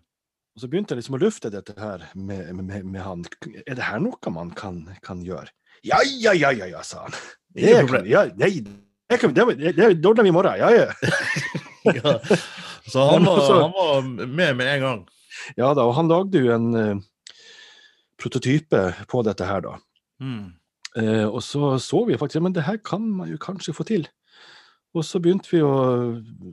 Og 0.54 0.62
så 0.62 0.70
begynte 0.70 0.94
jeg 0.94 1.02
liksom 1.02 1.16
å 1.18 1.22
lufte 1.24 1.50
dette 1.50 1.74
her 1.78 2.06
med, 2.14 2.52
med, 2.54 2.84
med 2.86 3.02
han. 3.02 3.24
Er 3.64 3.74
det 3.74 3.88
her 3.88 4.02
noe 4.02 4.34
man 4.34 4.52
kan, 4.54 4.84
kan 5.02 5.24
gjøre? 5.26 5.50
Ja, 5.84 5.98
ja, 6.06 6.32
ja, 6.32 6.52
ja, 6.54 6.68
ja, 6.70 6.82
sa 6.86 7.04
han. 7.08 7.16
Det 7.54 7.74
kan, 7.90 8.06
ja, 8.08 8.24
nei, 8.38 8.62
det, 8.64 9.18
kan, 9.20 9.34
det, 9.34 9.44
det, 9.60 9.74
det 9.76 10.08
ordner 10.08 10.26
vi 10.26 10.30
i 10.32 10.34
morgen. 10.34 10.58
Ja, 10.58 10.70
ja. 10.72 10.90
Ja. 11.84 12.14
Så 12.88 13.02
han 13.10 13.26
var, 13.28 13.42
han 13.60 13.72
var 13.76 14.26
med 14.26 14.56
med 14.56 14.68
en 14.74 14.80
gang. 14.80 15.00
ja 15.56 15.74
da, 15.76 15.84
og 15.84 15.94
han 15.98 16.08
lagde 16.08 16.40
jo 16.40 16.52
en 16.54 16.68
eh, 16.80 17.02
prototype 18.16 18.80
på 19.10 19.20
dette 19.26 19.44
her, 19.44 19.60
da. 19.64 19.74
Mm. 20.22 20.54
Eh, 20.96 21.26
og 21.26 21.42
så 21.44 21.74
så 21.82 22.04
vi 22.08 22.16
faktisk 22.16 22.40
men 22.40 22.54
det 22.56 22.64
her 22.64 22.78
kan 22.80 23.04
man 23.04 23.28
jo 23.28 23.40
kanskje 23.40 23.74
få 23.76 23.84
til. 23.88 24.08
Og 24.94 25.02
så 25.02 25.18
begynte 25.18 25.50
vi 25.50 25.61
å 25.64 25.74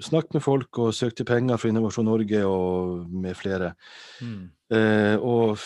snakke 0.01 0.33
med 0.37 0.43
folk 0.43 0.79
og 0.81 0.95
søkte 0.97 1.25
penger 1.27 1.59
fra 1.61 1.69
Innovasjon 1.69 2.07
Norge 2.09 2.41
og 2.49 3.11
med 3.13 3.37
flere. 3.37 3.75
Mm. 4.25 4.47
Eh, 4.73 5.15
og 5.21 5.61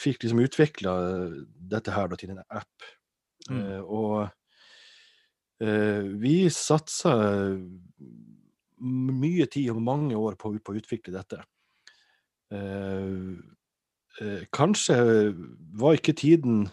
fikk 0.00 0.24
liksom 0.24 0.40
utvikla 0.46 0.94
dette 1.74 1.92
her 1.92 2.08
da, 2.08 2.18
til 2.20 2.32
en 2.32 2.40
app. 2.44 2.88
Mm. 3.50 3.58
Eh, 3.58 3.82
og 3.84 4.22
eh, 5.60 6.08
vi 6.22 6.36
satsa 6.48 7.12
mye 8.84 9.46
tid 9.52 9.74
og 9.74 9.84
mange 9.84 10.16
år 10.16 10.40
på, 10.40 10.54
på 10.64 10.72
å 10.72 10.80
utvikle 10.80 11.12
dette. 11.18 11.44
Eh, 12.56 13.36
eh, 14.24 14.42
kanskje 14.48 14.98
var 15.76 16.00
ikke 16.00 16.16
tiden 16.16 16.70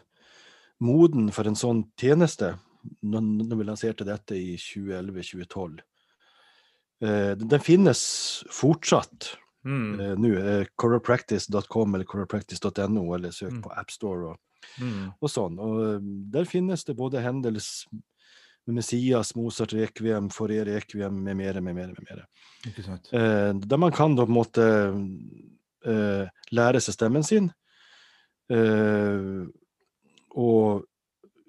moden 0.80 1.28
for 1.36 1.48
en 1.48 1.60
sånn 1.60 1.90
tjeneste 2.00 2.56
når, 3.04 3.58
vi 3.58 3.64
lanserte 3.68 4.06
dette 4.06 4.36
i 4.36 4.56
2011-2012. 4.58 5.80
Eh, 7.02 7.36
den- 7.36 7.60
finnes 7.60 8.44
fortsatt 8.52 9.36
Mm. 9.66 10.00
eh, 10.00 10.16
nå. 10.18 10.32
Eh, 10.38 10.66
Coropractice.com 10.76 11.96
eller 11.96 12.06
coropractice.no, 12.06 13.14
eller 13.14 13.30
søk 13.32 13.52
Mm. 13.52 13.62
på 13.62 13.70
AppStore 13.78 14.30
og, 14.32 14.38
Mm. 14.80 15.14
og 15.22 15.30
sånn. 15.30 15.60
Og 15.60 16.02
der 16.32 16.46
finnes 16.46 16.84
det 16.86 16.96
både 16.98 17.22
Hendels, 17.22 17.86
Messias, 18.68 19.36
Mozart 19.36 19.74
Requiem, 19.74 20.30
Forer 20.30 20.66
Requiem 20.66 21.14
med 21.24 21.36
mere, 21.38 21.62
med 21.62 21.76
mere, 21.76 21.88
med 21.88 22.06
mere. 22.10 22.26
Eh, 23.12 23.54
der 23.54 23.78
man 23.78 23.92
kan 23.92 24.16
da 24.16 24.26
på 24.26 24.30
en 24.30 24.36
måte 24.36 24.62
eh, 25.86 26.28
lære 26.52 26.80
seg 26.80 26.94
stemmen 26.94 27.24
sin. 27.24 27.52
Eh, 28.50 29.46
og 30.36 30.86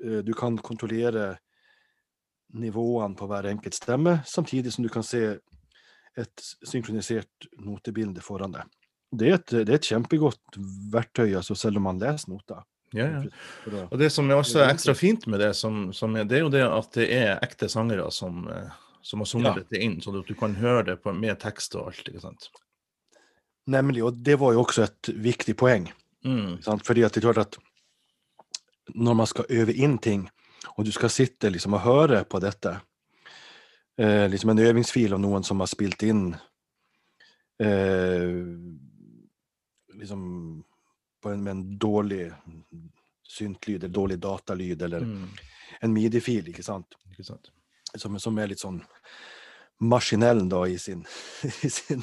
du 0.03 0.33
kan 0.35 0.59
kontrollere 0.59 1.37
nivåene 2.53 3.17
på 3.17 3.27
hver 3.31 3.49
enkelt 3.49 3.77
stemme, 3.77 4.19
samtidig 4.29 4.73
som 4.75 4.85
du 4.85 4.91
kan 4.93 5.05
se 5.07 5.23
et 6.19 6.45
synkronisert 6.69 7.47
notebilde 7.65 8.21
foran 8.25 8.53
deg. 8.53 8.69
Det 9.13 9.29
er 9.29 9.35
et, 9.39 9.55
det 9.65 9.73
er 9.73 9.79
et 9.79 9.89
kjempegodt 9.89 10.59
verktøy, 10.93 11.35
altså 11.37 11.57
selv 11.57 11.81
om 11.81 11.87
man 11.89 12.01
leser 12.01 12.33
noter. 12.33 12.63
Ja, 12.93 13.07
ja. 13.09 13.87
Og 13.89 13.97
det 14.01 14.11
som 14.13 14.29
er 14.29 14.37
også 14.37 14.67
ekstra 14.67 14.93
fint 14.97 15.25
med 15.31 15.41
det, 15.41 15.55
som, 15.57 15.87
som 15.97 16.13
er, 16.17 16.27
det 16.29 16.39
er 16.39 16.45
jo 16.45 16.53
det 16.53 16.65
at 16.67 16.97
det 16.97 17.07
er 17.17 17.31
ekte 17.45 17.69
sangere 17.73 18.11
som, 18.13 18.45
eh, 18.53 18.75
som 19.01 19.25
har 19.25 19.31
sunget 19.31 19.49
Ja. 19.49 19.63
dette 19.63 19.81
inn, 19.81 19.97
så 20.05 20.13
du 20.13 20.35
kan 20.37 20.57
høre 20.61 20.85
det 20.91 20.99
på, 21.05 21.13
med 21.17 21.41
tekst 21.41 21.77
og 21.81 21.89
alt. 21.93 22.05
ikke 22.09 22.21
sant? 22.21 22.51
Nemlig, 23.73 24.03
og 24.05 24.21
det 24.21 24.37
var 24.41 24.53
jo 24.53 24.65
også 24.67 24.85
et 24.85 25.13
viktig 25.25 25.57
poeng. 25.57 25.89
Mm. 26.25 26.61
Fordi 26.85 27.05
at 27.07 27.15
det 27.15 27.23
er 27.23 27.33
klart 27.33 27.47
at 27.47 27.57
når 28.95 29.15
man 29.15 29.27
skal 29.27 29.45
øve 29.49 29.73
inn 29.75 29.99
ting, 29.99 30.29
og 30.77 30.85
du 30.85 30.93
skal 30.93 31.11
sitte 31.11 31.51
liksom 31.51 31.75
og 31.75 31.85
høre 31.85 32.25
på 32.25 32.41
dette, 32.43 32.81
eh, 33.99 34.29
liksom 34.31 34.51
en 34.51 34.59
øvingsfil 34.59 35.13
av 35.15 35.21
noen 35.21 35.45
som 35.45 35.61
har 35.61 35.71
spilt 35.71 36.03
inn 36.03 36.35
eh, 37.61 38.33
liksom 39.95 40.65
på 41.23 41.31
en, 41.31 41.43
med 41.45 41.51
en 41.51 41.79
dårlig 41.79 42.33
syntlyd, 43.29 43.85
eller 43.85 43.95
dårlig 43.95 44.19
datalyd, 44.21 44.83
eller 44.83 45.01
Mm. 45.01 45.29
en 45.81 45.93
midi-fil, 45.93 46.49
ikke 46.49 46.63
sant? 46.63 46.95
Ikke 47.11 47.25
sant? 47.25 47.51
Som, 47.97 48.19
som 48.19 48.39
er 48.39 48.49
litt 48.51 48.61
sånn 48.61 48.83
maskinell 49.81 50.49
da 50.49 50.65
i 50.67 50.79
sin, 50.79 51.05
i 51.67 51.71
sin 51.71 52.03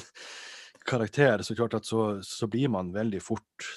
karakter, 0.86 1.42
så 1.42 1.54
klart 1.54 1.74
at 1.74 1.84
så, 1.86 2.22
så 2.24 2.46
blir 2.50 2.68
man 2.68 2.92
veldig 2.92 3.20
fort 3.22 3.68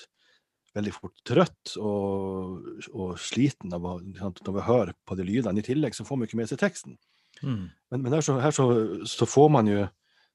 veldig 0.73 0.93
fort 0.95 1.19
trøtt 1.27 1.75
og, 1.77 2.69
og 2.93 3.17
sliten 3.21 3.73
av 3.75 3.85
å 3.85 3.97
når 4.01 4.55
vi 4.55 4.67
hører 4.67 4.93
på 5.05 5.17
de 5.19 5.25
lydene. 5.27 5.61
I 5.61 5.65
tillegg 5.65 5.95
så 5.97 6.05
får 6.07 6.19
man 6.19 6.29
ikke 6.29 6.39
med 6.41 6.49
seg 6.49 6.61
teksten. 6.63 6.97
Mm. 7.43 7.67
Men, 7.91 8.01
men 8.05 8.15
her, 8.15 8.23
så, 8.25 8.37
her 8.41 8.55
så, 8.55 8.67
så 9.09 9.27
får 9.29 9.51
man 9.53 9.69
jo 9.69 9.85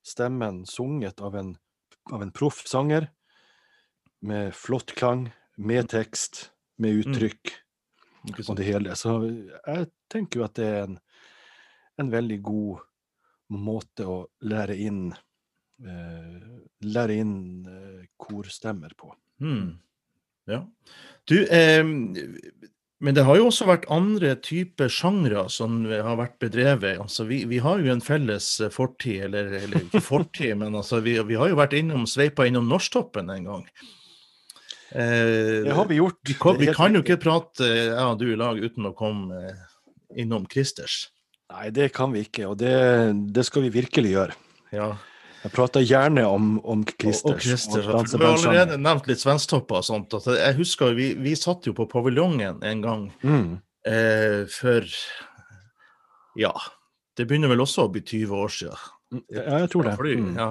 stemmen 0.07 0.63
sunget 0.69 1.21
av 1.25 1.37
en, 1.39 1.55
av 2.13 2.23
en 2.23 2.35
proff 2.35 2.63
sanger 2.69 3.09
med 4.25 4.55
flott 4.57 4.95
klang, 4.99 5.29
med 5.59 5.91
tekst, 5.91 6.49
med 6.79 7.03
uttrykk 7.03 7.55
mm. 8.29 8.35
og 8.47 8.55
det 8.59 8.67
hele. 8.69 8.95
Så 8.99 9.19
jeg 9.27 9.89
tenker 10.11 10.41
jo 10.41 10.47
at 10.47 10.59
det 10.59 10.69
er 10.69 10.85
en, 10.87 10.99
en 11.99 12.13
veldig 12.13 12.39
god 12.47 12.85
måte 13.59 14.07
å 14.07 14.21
lære 14.45 14.77
inn 14.85 15.09
eh, 15.83 16.49
lære 16.85 17.19
inn 17.23 17.37
eh, 17.67 18.09
korstemmer 18.21 18.95
på. 18.99 19.13
Mm. 19.43 19.79
Ja. 20.49 20.63
Du, 21.29 21.37
eh, 21.45 21.85
men 22.99 23.15
det 23.15 23.23
har 23.29 23.37
jo 23.39 23.45
også 23.47 23.67
vært 23.69 23.85
andre 23.95 24.33
typer 24.43 24.91
sjangre 24.91 25.45
som 25.55 25.85
har 25.87 26.17
vært 26.19 26.39
bedrevet. 26.43 26.97
Altså, 26.99 27.29
vi, 27.29 27.45
vi 27.47 27.61
har 27.63 27.79
jo 27.85 27.93
en 27.93 28.03
felles 28.03 28.49
eh, 28.65 28.73
fortid, 28.75 29.29
eller, 29.29 29.53
eller 29.61 29.85
ikke 29.85 30.03
fortid, 30.03 30.57
men 30.65 30.75
altså, 30.81 30.99
vi, 31.05 31.15
vi 31.29 31.39
har 31.39 31.53
jo 31.53 31.61
vært 31.61 31.77
innom, 31.79 32.09
sveipa 32.11 32.49
innom 32.49 32.67
Norsktoppen 32.73 33.31
en 33.37 33.47
gang. 33.53 33.69
Eh, 34.91 35.63
Det 35.69 35.77
har 35.77 35.87
vi 35.87 36.01
gjort. 36.01 36.19
vi, 36.27 36.35
kan, 36.41 36.59
vi 36.59 36.73
kan 36.75 36.97
jo 36.97 37.05
ikke 37.05 37.21
prate, 37.23 37.69
ja, 37.93 38.09
du 38.19 38.27
i 38.33 38.41
lag, 38.41 38.59
uten 38.59 38.89
å 38.91 38.95
komme 38.97 39.37
eh, 39.47 39.63
innom 40.25 40.49
Christers. 40.51 41.05
Nei, 41.53 41.69
det 41.73 41.93
kan 41.97 42.11
vi 42.13 42.27
ikke, 42.27 42.49
og 42.51 42.59
det, 42.61 42.75
det 43.33 43.45
skal 43.47 43.65
vi 43.69 43.71
virkelig 43.79 44.11
gjøre. 44.17 44.35
Ja. 44.75 44.91
Jeg 45.45 45.53
prater 45.55 45.85
gjerne 45.87 46.25
om, 46.27 46.47
om 46.67 46.81
Christer. 46.89 47.31
Og, 47.31 47.37
og 47.39 47.45
Christer, 47.45 47.87
og 47.95 48.09
du 48.11 48.17
har 48.19 48.33
allerede 48.35 48.79
nevnt 48.83 49.07
litt 49.07 49.21
svensktopper 49.23 49.79
og 49.81 49.87
sånt. 49.87 50.15
At 50.19 50.27
jeg 50.35 50.57
husker 50.59 50.97
vi, 50.99 51.13
vi 51.23 51.35
satt 51.39 51.69
jo 51.69 51.75
på 51.79 51.87
paviljongen 51.91 52.59
en 52.67 52.83
gang 52.83 53.05
Mm. 53.23 53.61
eh, 53.87 54.43
for 54.51 54.87
Ja, 56.39 56.53
det 57.17 57.27
begynner 57.27 57.51
vel 57.51 57.63
også 57.65 57.87
å 57.87 57.93
bli 57.93 58.03
20 58.03 58.35
år 58.45 58.53
siden. 58.55 58.83
Ja, 59.33 59.63
jeg 59.65 59.71
tror 59.73 59.87
det. 59.89 59.95
Mm. 59.99 60.35
ja, 60.37 60.51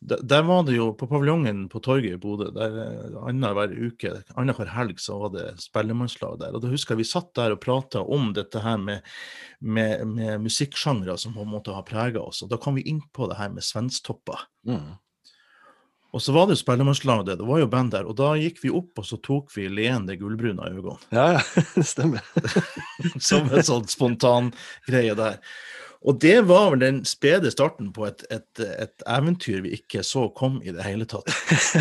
der, 0.00 0.20
der 0.22 0.42
var 0.42 0.62
det 0.66 0.76
jo 0.76 0.90
på 0.98 1.08
paviljongen 1.08 1.66
på 1.72 1.80
torget 1.80 2.18
i 2.18 2.20
Bodø, 2.20 2.50
der 2.54 2.74
eh, 2.82 3.16
annenhver 3.26 3.72
uke, 3.72 4.12
annenhver 4.36 4.68
helg, 4.74 5.00
så 5.00 5.16
var 5.22 5.32
det 5.34 5.46
spellemannslag 5.62 6.36
der. 6.42 6.54
Og 6.54 6.62
da 6.62 6.70
husker 6.72 6.94
jeg 6.94 7.04
vi 7.04 7.08
satt 7.08 7.32
der 7.38 7.56
og 7.56 7.62
prata 7.64 8.04
om 8.04 8.30
dette 8.36 8.60
her 8.62 8.76
med, 8.82 9.06
med, 9.60 10.04
med 10.12 10.44
musikksjangre 10.44 11.16
som 11.20 11.34
på 11.36 11.46
en 11.46 11.54
måte 11.54 11.74
har 11.74 11.86
prega 11.88 12.22
oss. 12.22 12.44
Og 12.44 12.52
da 12.52 12.60
kom 12.60 12.76
vi 12.76 12.86
inn 12.90 13.00
på 13.16 13.30
det 13.30 13.40
her 13.40 13.50
med 13.54 13.64
svensketopper. 13.64 14.46
Mm. 14.68 14.94
Og 16.16 16.22
så 16.22 16.32
var 16.32 16.46
det 16.46 16.54
jo 16.56 16.62
spellemannslag, 16.62 17.26
det. 17.26 17.34
Det 17.40 17.46
var 17.48 17.60
jo 17.60 17.68
band 17.68 17.92
der. 17.92 18.06
Og 18.08 18.16
da 18.16 18.30
gikk 18.40 18.62
vi 18.62 18.72
opp, 18.72 18.94
og 19.00 19.04
så 19.04 19.18
tok 19.20 19.50
vi 19.56 19.66
leende 19.68 20.16
gullbruna 20.16 20.70
øyne. 20.72 20.94
Ja, 21.12 21.26
ja, 21.36 21.42
det 21.74 21.84
stemmer. 21.88 22.24
Som 23.28 23.50
en 23.50 23.66
sånn 23.66 23.88
spontan 23.90 24.52
greie 24.88 25.16
der. 25.18 25.40
Og 26.04 26.18
det 26.20 26.40
var 26.48 26.70
vel 26.72 26.82
den 26.82 26.98
spede 27.08 27.50
starten 27.50 27.92
på 27.94 28.06
et, 28.08 28.24
et, 28.30 28.60
et 28.60 29.06
eventyr 29.08 29.62
vi 29.64 29.76
ikke 29.78 30.04
så 30.06 30.26
kom 30.36 30.60
i 30.62 30.74
det 30.74 30.84
hele 30.84 31.06
tatt. 31.08 31.30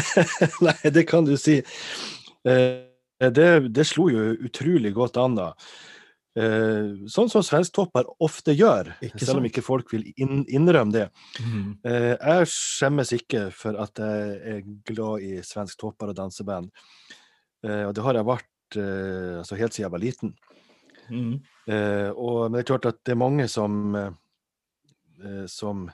Nei, 0.66 0.78
det 0.94 1.06
kan 1.10 1.28
du 1.28 1.36
si. 1.40 1.60
Eh, 2.48 3.30
det, 3.32 3.50
det 3.76 3.88
slo 3.88 4.08
jo 4.12 4.32
utrolig 4.48 4.94
godt 4.96 5.20
an 5.22 5.38
da. 5.38 5.50
Eh, 6.36 7.08
sånn 7.12 7.30
som 7.32 7.44
svensktopper 7.46 8.08
ofte 8.24 8.56
gjør, 8.56 8.94
Ikke 9.06 9.24
selv 9.24 9.40
om 9.40 9.48
ikke 9.48 9.64
folk 9.66 9.94
vil 9.94 10.08
inn, 10.20 10.44
innrømme 10.48 10.96
det. 10.96 11.06
Mm. 11.40 11.70
Eh, 11.88 12.12
jeg 12.16 12.50
skjemmes 12.52 13.14
ikke 13.16 13.48
for 13.56 13.80
at 13.84 14.04
jeg 14.04 14.40
er 14.56 14.64
glad 14.88 15.28
i 15.28 15.38
svensktopper 15.46 16.12
og 16.12 16.20
danseband. 16.20 16.72
Og 17.66 17.92
det 17.98 18.04
har 18.06 18.14
jeg 18.14 18.28
vært 18.28 18.76
altså 18.78 19.56
helt 19.58 19.74
siden 19.74 19.88
jeg 19.88 19.94
var 19.96 20.02
liten. 20.04 20.34
Mhm. 21.10 21.40
Eh, 21.66 22.10
og, 22.14 22.46
men 22.46 22.58
det 22.60 22.64
er 22.64 22.72
klart 22.74 22.90
at 22.92 23.02
det 23.06 23.16
er 23.16 23.22
mange 23.22 23.48
som, 23.50 23.96
eh, 23.98 24.12
eh, 25.24 25.46
som 25.50 25.88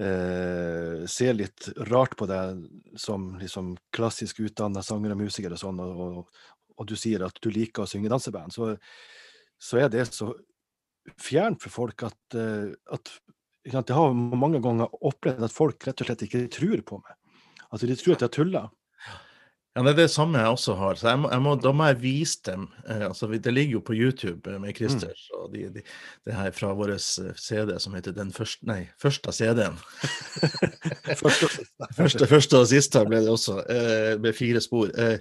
eh, 0.00 1.04
ser 1.08 1.38
litt 1.38 1.70
rart 1.88 2.16
på 2.20 2.28
deg 2.28 2.64
som 3.00 3.30
liksom 3.40 3.74
klassisk 3.94 4.42
utdanna 4.44 4.84
sanger 4.84 5.14
og 5.14 5.22
musiker 5.24 5.54
og 5.54 5.62
sånn, 5.62 5.80
og, 5.80 6.02
og, 6.04 6.42
og 6.76 6.90
du 6.90 6.96
sier 6.98 7.24
at 7.24 7.40
du 7.40 7.48
liker 7.54 7.84
å 7.84 7.88
synge 7.88 8.12
danseband, 8.12 8.52
så, 8.52 8.74
så 9.56 9.80
er 9.80 9.92
det 9.92 10.10
så 10.12 10.32
fjernt 11.20 11.60
for 11.62 11.72
folk 11.72 12.06
at, 12.06 12.36
at 12.36 13.10
Jeg 13.64 13.84
har 13.92 14.14
mange 14.16 14.60
ganger 14.64 14.92
opplevd 15.04 15.44
at 15.44 15.52
folk 15.52 15.84
rett 15.86 16.00
og 16.00 16.08
slett 16.08 16.24
ikke 16.24 16.46
tror 16.52 16.80
på 16.84 16.98
meg. 17.00 17.12
Altså, 17.70 17.86
de 17.88 17.96
tror 17.96 18.16
at 18.16 18.24
jeg 18.24 18.32
tuller. 18.32 18.68
Ja, 19.74 19.82
det 19.82 19.90
er 19.90 19.96
det 20.04 20.10
samme 20.14 20.38
jeg 20.38 20.52
også 20.54 20.76
har. 20.78 20.94
Så 20.94 21.08
jeg 21.10 21.18
må, 21.18 21.28
jeg 21.32 21.42
må, 21.42 21.52
da 21.58 21.72
må 21.74 21.86
jeg 21.90 21.96
vise 21.98 22.38
dem. 22.46 22.68
Eh, 22.86 23.00
altså, 23.08 23.26
det 23.26 23.50
ligger 23.50 23.72
jo 23.80 23.80
på 23.88 23.96
YouTube 23.98 24.46
eh, 24.52 24.60
med 24.62 24.76
Christer, 24.78 25.10
og 25.40 25.48
de, 25.50 25.64
de, 25.74 25.82
det 26.28 26.36
her 26.36 26.52
fra 26.54 26.70
vår 26.78 26.92
CD 27.02 27.72
som 27.82 27.96
heter 27.98 28.14
Den 28.14 28.30
første 28.36 28.62
Nei, 28.70 28.84
første 29.02 29.34
CD-en. 29.34 29.74
første. 31.22 31.50
Første, 31.98 32.26
første 32.30 32.58
og 32.62 32.68
siste 32.70 33.02
ble 33.08 33.18
det 33.24 33.30
også, 33.34 33.58
eh, 33.70 34.14
med 34.22 34.34
fire 34.38 34.60
spor, 34.62 34.88
eh, 34.98 35.18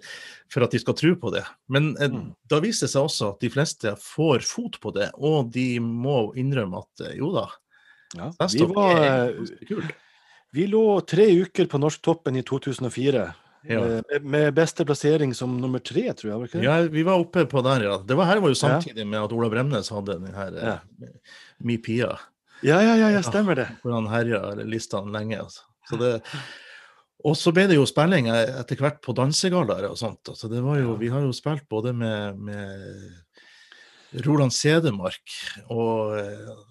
for 0.53 0.65
at 0.65 0.73
de 0.73 0.79
skal 0.81 0.95
tro 0.97 1.11
på 1.19 1.33
det. 1.33 1.43
Men 1.73 1.91
eh, 1.97 2.09
Mm. 2.13 2.29
da 2.49 2.59
viser 2.61 2.85
det 2.85 2.93
seg 2.93 3.07
også 3.09 3.31
at 3.33 3.41
de 3.41 3.49
fleste 3.49 3.95
får 3.99 4.45
fot 4.45 4.77
på 4.83 4.93
det, 4.95 5.09
og 5.17 5.49
de 5.53 5.79
må 5.81 6.27
innrømme 6.39 6.83
at 6.85 7.07
eh, 7.09 7.15
jo 7.17 7.31
da, 7.33 7.47
Ja, 8.13 8.29
vi, 8.53 8.65
var, 8.69 9.31
kult. 9.67 9.93
vi 10.53 10.67
lå 10.69 10.83
tre 11.09 11.25
uker 11.41 11.65
på 11.71 11.79
Norsktoppen 11.81 12.37
i 12.37 12.43
2004. 12.45 13.23
Ja. 13.69 13.79
eh, 13.79 14.01
Med, 14.11 14.25
med 14.25 14.53
beste 14.57 14.85
plassering 14.85 15.33
som 15.35 15.53
nummer 15.61 15.79
tre, 15.79 16.03
tror 16.13 16.29
jeg. 16.31 16.37
var 16.39 16.47
ikke 16.49 16.59
det? 16.59 16.65
Ja, 16.67 16.81
vi 16.91 17.03
var 17.07 17.19
oppe 17.23 17.45
på 17.47 17.61
der, 17.63 17.83
ja. 17.87 17.97
Det 18.03 18.15
var 18.19 18.25
her 18.27 18.39
var 18.43 18.49
jo 18.51 18.55
samtidig 18.59 19.05
med 19.07 19.21
at 19.23 19.31
Ola 19.31 19.49
Bremnes 19.49 19.89
hadde 19.89 20.19
den 20.19 20.33
her 20.35 20.51
Ja. 20.59 20.73
eh, 21.01 21.39
Mi 21.63 21.77
Pia, 21.77 22.17
Ja, 22.63 22.81
ja, 22.81 22.95
ja, 22.95 23.09
ja, 23.11 23.21
stemmer 23.21 23.55
det. 23.55 23.67
hvor 23.83 23.93
han 23.93 24.07
herja 24.07 24.53
listene 24.63 25.11
lenge. 25.11 25.39
Altså. 25.39 25.61
Så 25.89 25.97
det, 25.99 26.21
og 27.23 27.35
så 27.39 27.51
ble 27.55 27.67
det 27.67 27.75
jo 27.75 27.85
spilling 27.87 28.27
eh, 28.27 28.59
etter 28.59 28.75
hvert 28.79 29.01
på 29.03 29.15
dansegallaer 29.15 29.89
og 29.89 29.97
sånt. 29.97 30.27
Altså, 30.27 30.49
det 30.51 30.61
var 30.63 30.77
jo, 30.79 30.95
Vi 30.99 31.07
har 31.11 31.21
jo 31.21 31.31
spilt 31.35 31.67
både 31.69 31.93
med, 31.93 32.39
med 32.39 34.23
Roland 34.25 34.51
Sedemark 34.53 35.23
og 35.69 36.13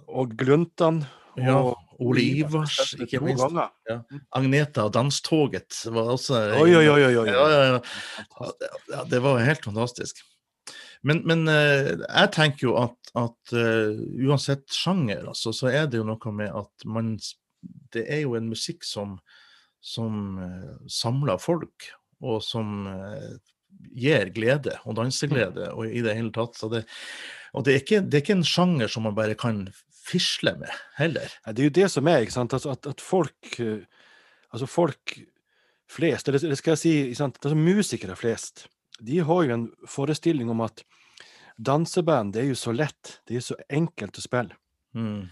Og 0.08 0.36
Gluntan. 0.36 1.04
og 1.38 1.72
Ole 1.72 1.76
Spilte 2.02 3.06
ikke 3.06 3.22
minst. 3.24 3.56
Ja. 3.88 4.00
Agneta 4.38 4.88
Danstoget 4.92 5.78
var 5.94 6.12
også 6.16 6.42
Oi, 6.60 6.68
oi, 6.76 6.84
oi. 6.90 7.00
oi. 7.06 7.26
Ja, 7.30 7.46
ja, 7.52 7.62
ja. 7.72 9.06
Det 9.10 9.22
var 9.24 9.42
helt 9.46 9.64
fantastisk. 9.70 10.22
Men, 11.06 11.22
men 11.26 11.46
eh, 11.50 11.92
jeg 11.98 12.32
tenker 12.34 12.68
jo 12.68 12.74
at, 12.80 13.12
at 13.18 13.54
eh, 13.58 14.02
uansett 14.22 14.68
sjanger, 14.72 15.26
altså, 15.32 15.52
så 15.54 15.70
er 15.72 15.88
det 15.90 15.98
jo 15.98 16.06
noe 16.06 16.34
med 16.34 16.52
at 16.54 16.86
man 16.86 17.16
Det 17.94 18.02
er 18.10 18.24
jo 18.24 18.34
en 18.34 18.48
musikk 18.50 18.82
som, 18.86 19.18
som 19.78 20.38
eh, 20.42 20.70
samler 20.90 21.38
folk, 21.42 21.90
og 22.22 22.38
som 22.42 22.86
gir 23.98 24.30
glede 24.34 24.76
og 24.86 24.94
danseglede 24.94 25.72
og 25.72 25.90
i 25.90 26.02
det 26.04 26.14
hele 26.14 26.30
tatt. 26.34 26.54
Så 26.58 26.68
det, 26.70 26.84
og 27.52 27.64
det 27.66 27.72
er, 27.72 27.80
ikke, 27.82 28.00
det 28.06 28.18
er 28.18 28.22
ikke 28.22 28.36
en 28.38 28.46
sjanger 28.46 28.90
som 28.92 29.08
man 29.08 29.16
bare 29.16 29.34
kan 29.38 29.64
fisle 30.02 30.54
med, 30.60 30.70
heller. 30.98 31.32
Ja, 31.46 31.52
Det 31.52 31.62
er 31.62 31.70
jo 31.70 31.76
det 31.80 31.90
som 31.92 32.08
er, 32.10 32.24
ikke 32.24 32.34
sant? 32.34 32.54
Altså, 32.56 32.74
at, 32.76 32.86
at 32.86 33.00
folk 33.00 33.58
eh, 33.62 33.84
Altså 34.52 34.66
folk 34.68 35.14
flest, 35.88 36.28
eller 36.28 36.42
eller 36.44 36.58
skal 36.60 36.74
jeg 36.74 36.80
si 36.82 36.90
ikke 37.06 37.16
sant? 37.22 37.38
Altså, 37.40 37.56
musikere 37.56 38.16
flest, 38.20 38.66
de 39.00 39.22
har 39.24 39.46
jo 39.46 39.54
en 39.54 39.62
forestilling 39.88 40.50
om 40.52 40.60
at 40.60 40.82
danseband 41.56 42.34
det 42.34 42.42
er 42.42 42.50
jo 42.50 42.58
så 42.60 42.74
lett, 42.76 43.14
det 43.24 43.32
er 43.32 43.40
jo 43.40 43.46
så 43.46 43.56
enkelt 43.72 44.20
å 44.20 44.24
spille. 44.24 44.58
Mm. 44.92 45.30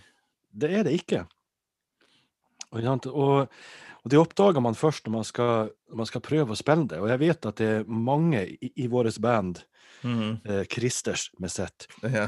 Det 0.56 0.70
er 0.72 0.86
det 0.88 0.94
ikke. 0.96 1.26
Og, 2.70 3.06
og, 3.10 3.60
og 4.00 4.10
det 4.12 4.18
oppdager 4.20 4.62
man 4.64 4.74
først 4.78 5.06
når 5.06 5.12
man, 5.12 5.24
skal, 5.28 5.70
når 5.90 6.00
man 6.02 6.08
skal 6.08 6.22
prøve 6.24 6.54
å 6.54 6.58
spille 6.58 6.86
det. 6.88 7.00
Og 7.02 7.08
jeg 7.12 7.20
vet 7.20 7.46
at 7.50 7.60
det 7.60 7.68
er 7.78 7.84
mange 7.90 8.44
i, 8.56 8.72
i 8.84 8.88
vårt 8.90 9.18
band, 9.20 9.64
Mm. 10.00 10.38
eh, 10.48 10.62
Christers 10.64 11.26
med 11.38 11.50
sett, 11.52 11.84
Ja, 12.08 12.22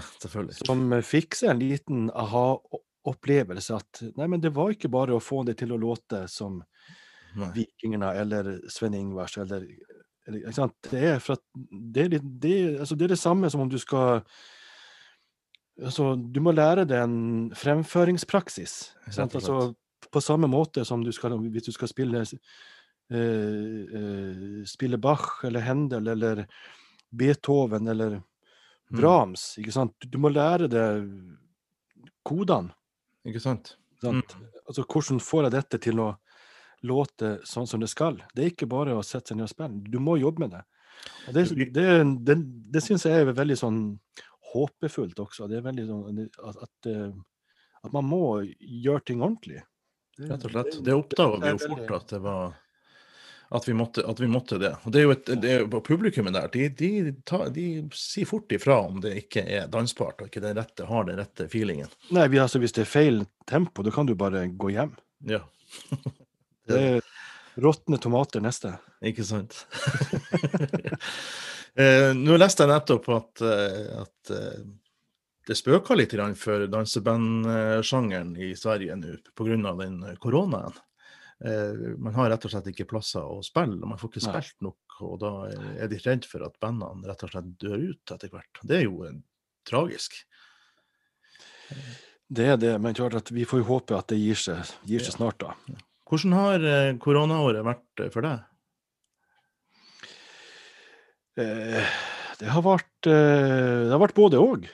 som 0.66 0.92
eh, 0.92 1.00
fikk 1.00 1.32
seg 1.38 1.54
en 1.54 1.58
liten 1.62 2.10
aha-opplevelse 2.12 3.78
at 3.78 4.02
nei, 4.18 4.26
men 4.28 4.42
det 4.44 4.50
var 4.52 4.74
ikke 4.74 4.90
bare 4.92 5.14
å 5.16 5.22
få 5.24 5.40
det 5.48 5.54
til 5.62 5.72
å 5.72 5.78
låte 5.80 6.26
som 6.28 6.58
Nei. 7.32 7.48
Vikingene 7.54 8.10
eller 8.20 8.58
Sven 8.68 8.92
Ingvars 8.98 9.38
eller, 9.40 9.64
eller 10.26 10.42
ikke 10.42 10.52
sant? 10.52 10.76
Det 10.90 11.00
er 11.14 11.16
at 11.16 11.40
det 11.56 12.02
er, 12.04 12.10
litt, 12.12 12.26
det, 12.44 12.56
altså 12.84 12.98
det 13.00 13.06
er 13.06 13.14
det 13.14 13.22
samme 13.22 13.48
som 13.48 13.64
om 13.64 13.70
du 13.72 13.78
skal 13.80 14.20
altså, 15.80 16.12
Du 16.20 16.42
må 16.44 16.52
lære 16.52 16.84
deg 16.84 17.06
en 17.06 17.50
fremføringspraksis. 17.56 18.74
Altså, 19.08 19.72
på 20.12 20.20
samme 20.22 20.50
måte 20.50 20.84
som 20.84 21.04
du 21.04 21.12
skal, 21.12 21.38
hvis 21.52 21.68
du 21.70 21.72
skal 21.74 21.90
spille 21.90 22.22
eh, 22.22 23.16
eh, 23.16 24.62
spille 24.68 25.00
Bach 25.00 25.40
eller 25.48 25.64
Händel 25.66 26.12
eller 26.14 26.44
Beethoven 27.10 27.88
eller 27.88 28.20
Mm. 28.92 29.00
Brahms. 29.00 29.58
Ikke 29.58 29.72
sant? 29.72 29.94
Du 30.04 30.18
må 30.20 30.28
lære 30.28 30.68
deg 30.68 31.06
kodene. 32.28 32.74
Ikke 33.24 33.40
sant? 33.40 33.76
Sant? 34.02 34.34
Altså, 34.66 34.84
hvordan 34.84 35.22
får 35.22 35.46
jeg 35.46 35.54
dette 35.56 35.80
til 35.80 36.02
å 36.02 36.10
låte 36.82 37.36
sånn 37.46 37.68
som 37.70 37.80
det 37.80 37.88
skal. 37.92 38.18
Det 38.34 38.42
er 38.44 38.52
ikke 38.52 38.68
bare 38.70 38.96
å 38.98 39.04
sette 39.06 39.32
seg 39.32 39.38
ned 39.38 39.46
og 39.46 39.52
spille. 39.52 39.80
Du 39.86 40.00
må 40.02 40.18
jobbe 40.18 40.44
med 40.44 40.56
det. 40.56 40.62
Og 41.28 41.36
det, 41.36 41.44
det, 41.74 41.86
det, 42.26 42.36
det 42.74 42.82
syns 42.84 43.06
jeg 43.06 43.22
er 43.22 43.34
veldig 43.34 43.56
sånn 43.58 43.78
håpefullt 44.52 45.22
også. 45.22 45.48
Det 45.50 45.60
er 45.60 45.66
veldig 45.66 45.86
sånn 45.88 46.24
at, 46.26 46.58
at, 46.66 46.90
eh, 46.90 47.14
at 47.86 47.94
man 47.94 48.08
må 48.10 48.24
gjøre 48.42 49.06
ting 49.08 49.22
ordentlig. 49.22 49.62
Rett 50.28 50.44
og 50.48 50.54
slett. 50.54 50.76
Det 50.84 50.96
oppdaga 50.96 51.40
vi 51.42 51.54
jo 51.54 51.62
fort 51.64 51.96
at 51.98 52.12
det 52.14 52.20
var 52.24 52.52
at 53.52 53.68
vi 53.68 53.74
måtte, 53.76 54.00
at 54.08 54.20
vi 54.20 54.26
måtte 54.26 54.56
det. 54.58 54.70
Og 54.82 54.92
det 54.92 55.00
er 55.00 55.04
jo 55.04 55.12
et, 55.12 55.30
det 55.42 55.50
er, 55.52 55.66
Publikummet 55.84 56.32
der 56.32 56.48
de, 56.54 56.68
de, 56.72 57.12
ta, 57.28 57.42
de, 57.52 57.66
sier 57.92 58.28
fort 58.28 58.52
ifra 58.54 58.78
om 58.86 59.02
det 59.04 59.12
ikke 59.26 59.44
er 59.44 59.66
dansbart 59.72 60.22
og 60.22 60.30
ikke 60.30 60.40
den 60.40 60.56
rette, 60.56 60.86
har 60.88 61.04
den 61.04 61.20
rette 61.20 61.48
feelingen. 61.52 61.90
Nei, 62.16 62.30
altså, 62.40 62.62
Hvis 62.62 62.72
det 62.72 62.86
er 62.86 62.88
feil 62.88 63.20
tempo, 63.50 63.84
da 63.84 63.92
kan 63.92 64.08
du 64.08 64.14
bare 64.16 64.46
gå 64.48 64.72
hjem. 64.72 64.94
Ja. 65.28 65.42
det 66.70 66.80
er 66.80 67.04
råtne 67.60 68.00
tomater 68.00 68.40
neste. 68.40 68.72
Ikke 69.04 69.26
sant. 69.28 69.66
eh, 71.76 72.12
nå 72.16 72.40
leste 72.40 72.64
jeg 72.64 72.72
nettopp 72.72 73.12
at, 73.18 73.44
eh, 73.52 74.00
at 74.00 74.32
eh, 74.32 74.62
det 75.48 75.58
spøker 75.58 75.98
litt 75.98 76.14
for 76.38 76.68
dansebandsjangeren 76.70 78.36
i 78.38 78.52
Sverige 78.58 78.96
nå 78.96 79.16
pga. 79.34 79.74
den 79.80 80.02
koronaen. 80.22 80.76
Eh, 81.44 81.98
man 81.98 82.14
har 82.14 82.30
rett 82.30 82.44
og 82.46 82.52
slett 82.52 82.68
ikke 82.70 82.86
plasser 82.92 83.24
å 83.26 83.40
spille, 83.42 83.80
og 83.80 83.90
man 83.90 83.98
får 83.98 84.12
ikke 84.12 84.24
spilt 84.28 84.60
nok. 84.62 84.98
Og 85.02 85.16
da 85.22 85.32
er 85.82 85.90
de 85.90 85.98
redd 86.04 86.28
for 86.28 86.44
at 86.46 86.58
bandene 86.62 87.08
rett 87.08 87.24
og 87.26 87.32
slett 87.32 87.48
dør 87.58 87.88
ut 87.90 88.14
etter 88.14 88.30
hvert. 88.30 88.60
Det 88.62 88.78
er 88.78 88.84
jo 88.86 89.08
tragisk. 89.66 90.20
Det 92.32 92.46
er 92.52 92.60
det, 92.60 92.76
men 92.80 92.94
klart 92.94 93.18
at 93.18 93.32
vi 93.34 93.46
får 93.48 93.64
jo 93.64 93.70
håpe 93.72 93.98
at 93.98 94.12
det 94.12 94.20
gir 94.20 94.38
seg, 94.38 94.70
gir 94.86 95.02
seg 95.02 95.16
snart, 95.16 95.42
da. 95.42 95.56
Hvordan 96.06 96.36
har 96.38 96.68
eh, 96.68 96.94
koronaåret 97.02 97.66
vært 97.66 98.04
eh, 98.04 98.12
for 98.14 98.28
deg? 98.28 98.48
Det 101.32 102.50
har 102.52 102.60
vært, 102.60 103.06
det 103.08 103.88
har 103.88 104.00
vært 104.02 104.18
både 104.18 104.36
òg. 104.36 104.66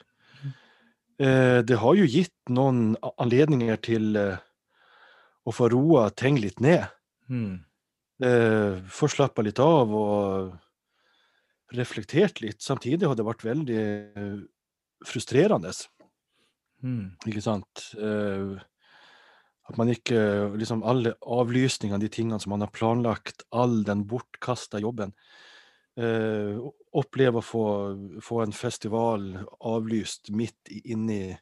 Det 1.18 1.76
har 1.82 1.96
jo 1.98 2.06
gitt 2.06 2.50
noen 2.54 2.92
anledninger 3.18 3.80
til 3.82 4.14
å 4.18 5.54
få 5.54 5.68
roa 5.72 6.08
ting 6.14 6.38
litt 6.38 6.60
ned. 6.62 6.84
Mm. 7.28 7.64
Eh, 8.24 8.78
få 8.90 9.06
slappa 9.10 9.44
litt 9.46 9.60
av 9.62 9.92
og 9.94 10.56
reflektert 11.78 12.40
litt. 12.42 12.62
Samtidig 12.64 13.06
har 13.06 13.18
det 13.18 13.26
vært 13.26 13.44
veldig 13.46 13.82
eh, 14.18 14.40
frustrerende. 15.06 15.70
Mm. 16.82 17.14
Ikke 17.30 17.44
sant? 17.44 17.90
Eh, 17.94 18.58
at 19.68 19.76
man 19.76 19.90
ikke 19.92 20.18
liksom 20.56 20.80
Alle 20.88 21.12
avlysningene, 21.20 22.00
de 22.00 22.08
tingene 22.08 22.40
som 22.40 22.54
man 22.54 22.64
har 22.64 22.72
planlagt, 22.72 23.44
all 23.52 23.82
den 23.86 24.06
bortkasta 24.08 24.80
jobben. 24.80 25.12
Eh, 25.98 26.58
oppleve 26.94 27.40
å 27.40 27.44
få, 27.44 27.64
få, 28.22 28.42
en 28.44 28.54
festival 28.54 29.32
avlyst 29.66 30.30
midt 30.30 30.70
inni 30.84 31.32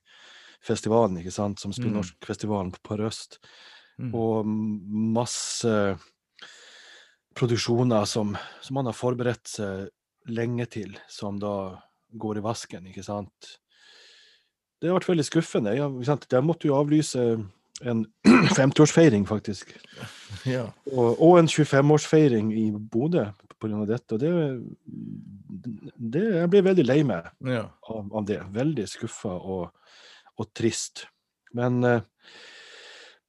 festivalen, 0.65 1.19
ikke 1.21 1.35
sant, 1.35 1.61
som 1.61 1.75
Spillnorskfestivalen 1.77 2.73
mm. 2.73 2.79
på 2.87 2.97
Røst. 2.97 3.37
Mm. 4.01 4.15
Og 4.17 4.49
masse 5.17 5.75
produksjoner 7.37 8.09
som, 8.09 8.33
som, 8.65 8.79
man 8.79 8.89
har 8.89 8.97
forberedt 8.97 9.53
seg 9.59 9.91
lenge 10.33 10.65
til, 10.73 10.97
som 11.13 11.37
da 11.41 11.77
går 12.17 12.41
i 12.41 12.47
vasken, 12.47 12.89
ikke 12.89 13.05
sant. 13.05 13.53
Det 14.81 14.89
har 14.89 14.97
vært 14.97 15.11
veldig 15.13 15.27
skuffende. 15.29 15.77
Jeg, 15.77 16.17
jeg 16.33 16.45
måtte 16.45 16.71
jo 16.71 16.79
avlyse 16.81 17.27
en 17.83 18.07
50-årsfeiring, 18.59 19.27
faktisk. 19.29 19.75
Ja. 20.47 20.69
Og, 20.93 21.17
og, 21.23 21.39
en 21.41 21.49
25-årsfeiring 21.51 22.53
i 22.55 22.69
Bodø 22.71 23.25
pga. 23.59 23.85
dette. 23.89 24.15
Og 24.15 24.21
det, 24.21 24.31
det, 25.97 26.23
Jeg 26.23 26.51
ble 26.53 26.63
veldig 26.69 26.85
lei 26.87 27.01
meg 27.07 27.27
ja. 27.43 27.65
av, 27.91 28.13
av, 28.13 28.27
det. 28.29 28.39
Veldig 28.55 28.87
skuffa 28.91 29.33
og, 29.35 29.73
og, 30.37 30.49
trist. 30.55 31.07
Men 31.57 31.81
uh, 31.83 31.99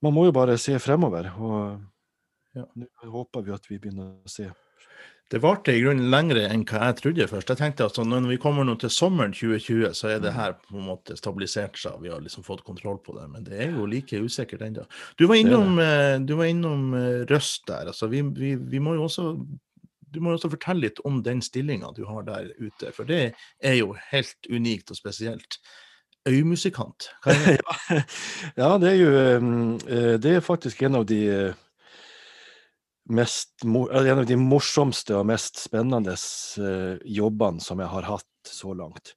man 0.05 0.13
må 0.13 0.27
jo 0.27 0.35
bare 0.35 0.59
se 0.61 0.77
fremover. 0.83 1.31
Og 1.41 2.57
ja. 2.57 2.67
nå 2.75 3.11
håper 3.15 3.47
vi 3.47 3.55
at 3.55 3.69
vi 3.71 3.79
begynner 3.81 4.13
å 4.13 4.31
se. 4.31 4.49
Det 5.27 5.41
varte 5.43 5.73
i 5.75 5.81
grunnen 5.83 6.07
lengre 6.07 6.45
enn 6.47 6.63
hva 6.63 6.85
jeg 6.87 6.97
trodde 7.01 7.25
først. 7.27 7.49
Jeg 7.51 7.59
tenkte 7.59 7.87
at 7.89 7.97
når 7.99 8.29
vi 8.29 8.37
kommer 8.39 8.63
nå 8.63 8.77
til 8.79 8.91
sommeren 8.93 9.33
2020, 9.35 9.89
så 9.97 10.13
er 10.13 10.21
det 10.23 10.31
her 10.37 10.55
på 10.61 10.77
en 10.79 10.85
måte 10.87 11.17
stabilisert 11.19 11.75
seg. 11.81 11.97
Vi 11.99 12.13
har 12.13 12.21
liksom 12.23 12.45
fått 12.47 12.63
kontroll 12.67 13.01
på 13.03 13.17
det. 13.17 13.25
Men 13.33 13.43
det 13.43 13.59
er 13.65 13.75
jo 13.75 13.89
like 13.91 14.21
usikkert 14.23 14.63
ennå. 14.63 14.85
Du 15.19 15.25
var 15.27 15.35
innom, 15.41 15.75
eh, 15.83 16.15
du 16.23 16.37
var 16.39 16.47
innom 16.47 16.93
eh, 16.95 17.25
Røst 17.27 17.67
der. 17.67 17.91
altså 17.91 18.07
vi, 18.07 18.23
vi, 18.39 18.55
vi 18.55 18.79
må 18.79 18.95
jo 18.95 19.09
også 19.09 19.33
du 20.07 20.21
må 20.23 20.31
også 20.31 20.49
fortelle 20.53 20.87
litt 20.87 21.01
om 21.05 21.19
den 21.23 21.41
stillinga 21.43 21.91
du 21.97 22.05
har 22.07 22.23
der 22.23 22.47
ute, 22.61 22.93
for 22.95 23.03
det 23.03 23.33
er 23.59 23.75
jo 23.75 23.91
helt 24.13 24.47
unikt 24.47 24.93
og 24.93 24.97
spesielt 24.97 25.59
øymusikant? 26.27 27.09
ja, 28.61 28.69
det 28.79 28.93
er 28.93 28.97
jo 29.01 29.11
eh, 29.11 30.15
Det 30.23 30.37
er 30.37 30.45
faktisk 30.45 30.87
en 30.87 31.01
av 31.01 31.05
de 31.11 31.21
mest 33.09 33.63
En 33.63 34.19
av 34.19 34.25
de 34.27 34.35
morsomste 34.39 35.15
og 35.15 35.27
mest 35.29 35.61
spennende 35.61 36.13
eh, 36.13 36.97
jobbene 37.17 37.63
som 37.63 37.79
jeg 37.79 37.91
har 37.93 38.09
hatt 38.09 38.51
så 38.51 38.73
langt. 38.75 39.13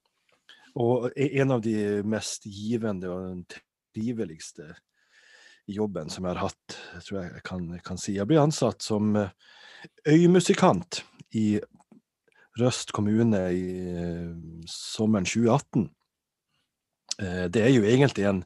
Og 0.79 1.11
en 1.15 1.51
av 1.51 1.61
de 1.63 2.01
mest 2.07 2.47
givende 2.47 3.11
og 3.11 3.25
den 3.25 3.43
triveligste 3.91 4.69
jobben 5.67 6.09
som 6.09 6.25
jeg 6.25 6.35
har 6.35 6.47
hatt, 6.47 6.77
tror 7.03 7.19
jeg 7.19 7.33
jeg 7.35 7.43
kan, 7.47 7.67
kan 7.85 7.99
si. 7.99 8.15
Jeg 8.15 8.27
ble 8.29 8.39
ansatt 8.41 8.83
som 8.83 9.13
øymusikant 10.07 11.03
i 11.37 11.59
Røst 12.59 12.91
kommune 12.91 13.39
i 13.55 13.67
sommeren 14.67 15.23
2018. 15.23 15.85
Eh, 17.21 17.45
det 17.47 17.63
er 17.63 17.71
jo 17.71 17.85
egentlig 17.87 18.25
en 18.27 18.41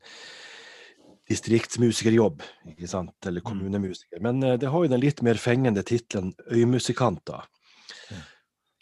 distriktsmusikerjobb, 1.29 2.43
ikke 2.69 2.89
sant, 2.89 3.15
eller 3.25 3.41
mm. 3.41 3.47
kommunemusiker. 3.47 4.21
Men 4.21 4.43
eh, 4.43 4.57
det 4.61 4.69
har 4.71 4.83
jo 4.83 4.91
den 4.91 5.01
litt 5.01 5.23
mer 5.25 5.39
fengende 5.41 5.83
tittelen 5.85 6.33
øymusikanter. 6.53 7.47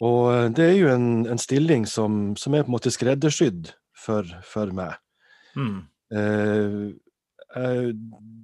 Og 0.04 0.20
eh, 0.34 0.50
det 0.56 0.66
er 0.66 0.76
jo 0.76 0.90
en, 0.92 1.08
en 1.30 1.40
stilling 1.40 1.88
som, 1.88 2.34
som, 2.40 2.54
er 2.54 2.66
på 2.66 2.72
en 2.72 2.76
måte 2.76 2.92
skreddersydd 2.92 3.72
for, 3.96 4.28
for 4.44 4.74
meg. 4.76 4.98
Mm. 5.56 5.80
Eh, 6.14 7.90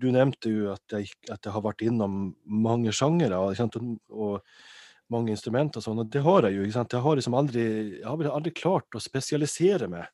du 0.01 0.11
nevnte 0.15 0.53
jo 0.53 0.71
at 0.73 0.95
jeg, 0.95 1.11
at 1.29 1.43
jeg, 1.43 1.53
har 1.53 1.65
vært 1.65 1.83
innom 1.85 2.31
mange 2.47 2.95
sjangere 2.95 3.41
og, 3.43 3.81
og, 4.15 4.41
mange 5.11 5.35
instrumenter 5.35 5.83
og 5.83 5.85
sånn, 5.85 6.01
og 6.05 6.11
det 6.15 6.23
har 6.23 6.47
jeg 6.47 6.55
jo. 6.55 6.65
ikke 6.65 6.77
sant? 6.77 6.93
Jeg 6.95 7.03
har 7.03 7.17
liksom 7.19 7.35
aldri, 7.35 7.63
jeg 7.99 8.07
har 8.07 8.29
aldri 8.31 8.53
klart 8.55 8.95
å 8.95 9.03
spesialisere 9.03 9.91
meg 9.91 10.07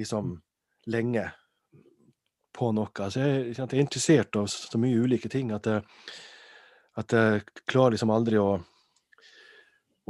liksom 0.00 0.30
mm. 0.30 0.38
lenge 0.94 1.26
på 2.56 2.70
noe. 2.74 2.90
Altså 2.92 3.22
jeg, 3.22 3.50
jeg, 3.52 3.66
er 3.66 3.82
interessert 3.82 4.38
av 4.40 4.48
så 4.50 4.80
mye 4.80 5.02
ulike 5.02 5.30
ting 5.32 5.52
at 5.56 5.68
jeg, 5.70 5.84
at 7.00 7.12
jeg 7.12 7.44
klarer 7.68 7.96
liksom 7.96 8.12
aldri 8.14 8.40
å, 8.40 8.56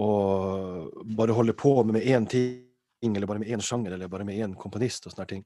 å 0.03 0.11
bare 1.19 1.37
holde 1.37 1.57
på 1.59 1.75
med 1.89 2.07
én 2.07 2.29
ting, 2.31 2.63
eller 3.07 3.29
bare 3.29 3.43
med 3.43 3.51
én 3.53 3.63
sjanger, 3.63 3.97
eller 3.97 4.11
bare 4.13 4.27
med 4.27 4.39
én 4.39 4.55
komponist 4.59 5.07
og 5.07 5.15
sånne 5.15 5.29
ting. 5.35 5.45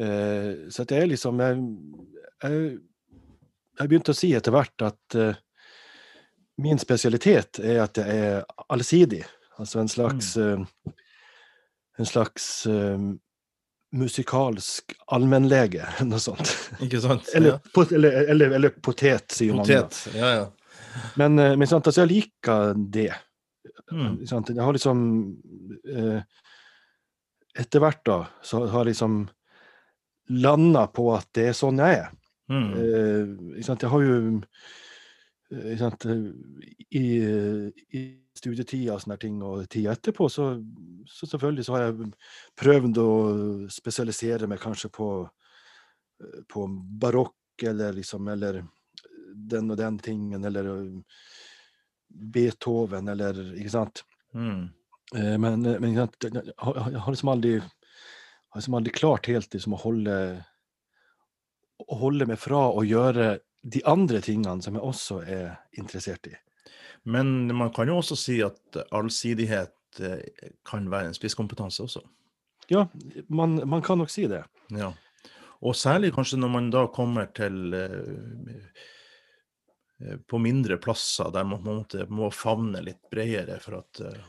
Uh, 0.00 0.70
så 0.72 0.86
at 0.86 0.92
jeg 0.94 1.08
liksom 1.10 1.40
Jeg, 1.42 1.56
jeg, 2.40 2.60
jeg 3.80 3.90
begynte 3.90 4.14
å 4.14 4.16
si 4.16 4.30
etter 4.32 4.54
hvert 4.54 4.84
at 4.86 5.16
uh, 5.18 5.34
min 6.62 6.78
spesialitet 6.80 7.60
er 7.64 7.82
at 7.84 8.00
jeg 8.00 8.22
er 8.30 8.44
allsidig. 8.68 9.24
Altså 9.60 9.82
en 9.82 9.90
slags 9.92 10.36
mm. 10.36 10.62
uh, 10.62 10.94
en 12.00 12.08
slags 12.08 12.66
uh, 12.70 12.96
musikalsk 13.96 14.94
allmennlege, 15.06 15.86
noe 16.08 16.22
sånt. 16.22 16.52
Ikke 16.84 17.00
sant? 17.02 17.30
Eller, 17.34 17.56
ja. 17.56 17.72
pot, 17.74 17.92
eller, 17.92 18.22
eller, 18.30 18.54
eller, 18.58 18.76
potet, 18.82 19.30
sier 19.34 19.56
potet. 19.58 19.98
man. 20.06 20.20
Ja, 20.20 20.30
ja. 20.38 20.46
Men, 21.20 21.38
uh, 21.38 21.56
men 21.58 21.70
sant, 21.70 21.86
altså, 21.86 22.04
jeg 22.04 22.12
liker 22.14 22.74
det. 22.78 23.12
Mm. 23.90 24.20
Sant? 24.26 24.52
Jeg 24.54 24.62
har 24.62 24.74
liksom 24.74 25.00
eh, 25.90 26.20
Etter 27.58 27.82
hvert 27.82 28.04
da, 28.06 28.18
så 28.46 28.60
har 28.70 28.84
jeg 28.84 28.92
liksom 28.92 29.16
landa 30.30 30.84
på 30.94 31.08
at 31.10 31.26
det 31.34 31.48
er 31.50 31.56
sånn 31.58 31.80
jeg 31.82 31.96
er. 32.04 32.12
Mm. 32.50 32.68
jeg 33.58 33.90
har 33.90 34.04
jo 34.06 34.14
sant, 35.78 36.06
i, 36.06 37.02
i 37.98 38.02
studietida 38.40 38.94
og 38.94 39.04
sånne 39.04 39.18
ting, 39.20 39.38
og 39.44 39.68
tida 39.70 39.94
etterpå, 39.94 40.28
så, 40.32 40.52
så, 41.08 41.28
selvfølgelig 41.28 41.66
så 41.66 41.76
har 41.76 41.86
jeg 41.86 42.10
prøvd 42.60 43.00
å 43.02 43.10
spesialisere 43.72 44.48
meg 44.50 44.62
kanskje 44.62 44.90
på, 44.96 45.10
eh, 46.24 46.42
på 46.50 46.66
barokk, 47.02 47.36
eller 47.70 47.96
liksom, 47.98 48.28
eller 48.32 48.62
den 49.30 49.70
og 49.70 49.78
den 49.80 50.00
tingen, 50.02 50.44
eller 50.44 50.74
eh, 50.74 51.24
Beethoven, 52.10 53.08
eller 53.12 53.36
Ikke 53.54 53.70
sant? 53.70 54.04
Mm. 54.34 54.70
Men, 55.12 55.42
men, 55.42 55.62
men 55.82 55.94
jeg 55.94 56.06
har 56.62 57.10
liksom 57.10 57.30
aldri, 57.32 57.56
har 57.58 58.60
liksom 58.60 58.76
aldri 58.78 58.92
klart 58.94 59.26
helt 59.30 59.54
liksom, 59.54 59.74
å 59.74 59.80
holde 59.82 60.16
å 61.88 61.98
holde 62.00 62.26
meg 62.28 62.40
fra 62.40 62.66
å 62.70 62.84
gjøre 62.86 63.38
de 63.60 63.82
andre 63.88 64.20
tingene 64.24 64.62
som 64.64 64.76
jeg 64.76 64.84
også 64.84 65.20
er 65.24 65.52
interessert 65.80 66.28
i. 66.30 66.34
Men 67.04 67.56
man 67.56 67.72
kan 67.72 67.88
jo 67.88 67.98
også 68.00 68.16
si 68.18 68.40
at 68.44 68.76
allsidighet 68.92 70.00
eh, 70.04 70.48
kan 70.68 70.88
være 70.92 71.10
en 71.10 71.16
spisskompetanse 71.16 71.84
også. 71.86 72.02
Ja, 72.70 72.86
man, 73.28 73.58
man 73.68 73.82
kan 73.82 73.98
nok 73.98 74.12
si 74.12 74.26
det. 74.30 74.44
Ja. 74.76 74.92
Og 75.60 75.76
særlig 75.76 76.12
kanskje 76.14 76.38
når 76.40 76.52
man 76.52 76.68
da 76.72 76.84
kommer 76.92 77.28
til 77.36 77.74
eh, 77.76 78.68
eh, 80.04 80.20
på 80.28 80.40
mindre 80.40 80.78
plasser 80.80 81.32
der 81.34 81.48
man 81.48 81.64
på 81.64 82.06
må 82.08 82.30
favne 82.32 82.82
litt 82.84 83.02
bredere 83.12 83.58
for 83.64 83.80
at 83.82 84.04
eh, 84.04 84.20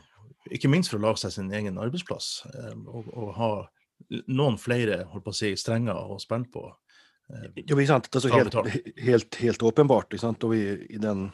Ikke 0.56 0.68
minst 0.68 0.90
for 0.90 0.98
å 0.98 1.06
lage 1.06 1.22
seg 1.22 1.36
sin 1.36 1.52
egen 1.54 1.78
arbeidsplass 1.78 2.42
eh, 2.50 2.74
og, 2.88 3.12
og 3.14 3.32
ha 3.38 3.52
noen 4.26 4.58
flere 4.58 5.04
holdt 5.12 5.24
på 5.28 5.32
å 5.32 5.36
si, 5.36 5.52
strenger 5.56 5.94
å 5.94 6.18
spille 6.20 6.50
på. 6.52 6.64
Eh, 7.30 7.62
Jo, 7.62 7.76
ikke 7.76 7.92
sant? 7.92 8.10
Det 8.10 8.18
er 8.18 8.26
så 8.26 8.32
helt, 8.34 8.58
helt, 9.06 9.38
helt 9.44 9.62
åpenbart. 9.62 10.18
Og 10.32 10.56
i, 10.56 10.64
i 10.90 11.00
den, 11.00 11.28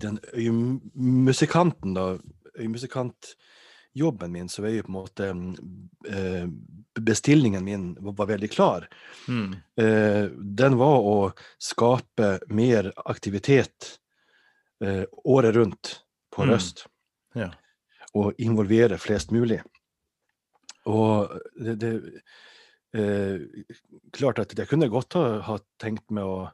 den 0.00 0.18
øyemusikanten, 0.34 1.94
da, 1.94 2.18
øyemusikantjobben 2.58 4.32
min, 4.32 4.48
så 4.48 4.64
er 4.64 4.76
jo 4.78 4.86
på 4.86 4.92
en 4.92 4.98
måte 4.98 5.28
eh, 6.10 6.46
Bestillingen 6.94 7.64
min 7.66 7.86
var, 7.98 8.12
var 8.20 8.26
veldig 8.26 8.50
klar. 8.52 8.88
mm, 9.28 9.54
Eh, 9.82 10.28
den 10.38 10.76
var 10.78 11.00
å 11.02 11.32
skape 11.58 12.38
mer 12.48 12.92
aktivitet 13.04 13.98
eh, 14.80 15.04
året 15.24 15.54
rundt 15.56 16.00
på 16.30 16.44
Mm. 16.44 16.50
Røst. 16.50 16.86
ja. 17.34 17.50
og 18.14 18.34
involvere 18.38 18.98
flest 18.98 19.30
mulig. 19.34 19.60
Og 20.86 21.30
det, 21.58 21.74
det 21.82 21.92
eh, 22.94 23.40
Klart 24.12 24.38
at 24.38 24.54
jeg 24.58 24.68
kunne 24.68 24.88
godt 24.88 25.14
ha, 25.18 25.40
ha 25.42 25.58
tenkt 25.82 26.10
meg 26.14 26.24
å 26.24 26.50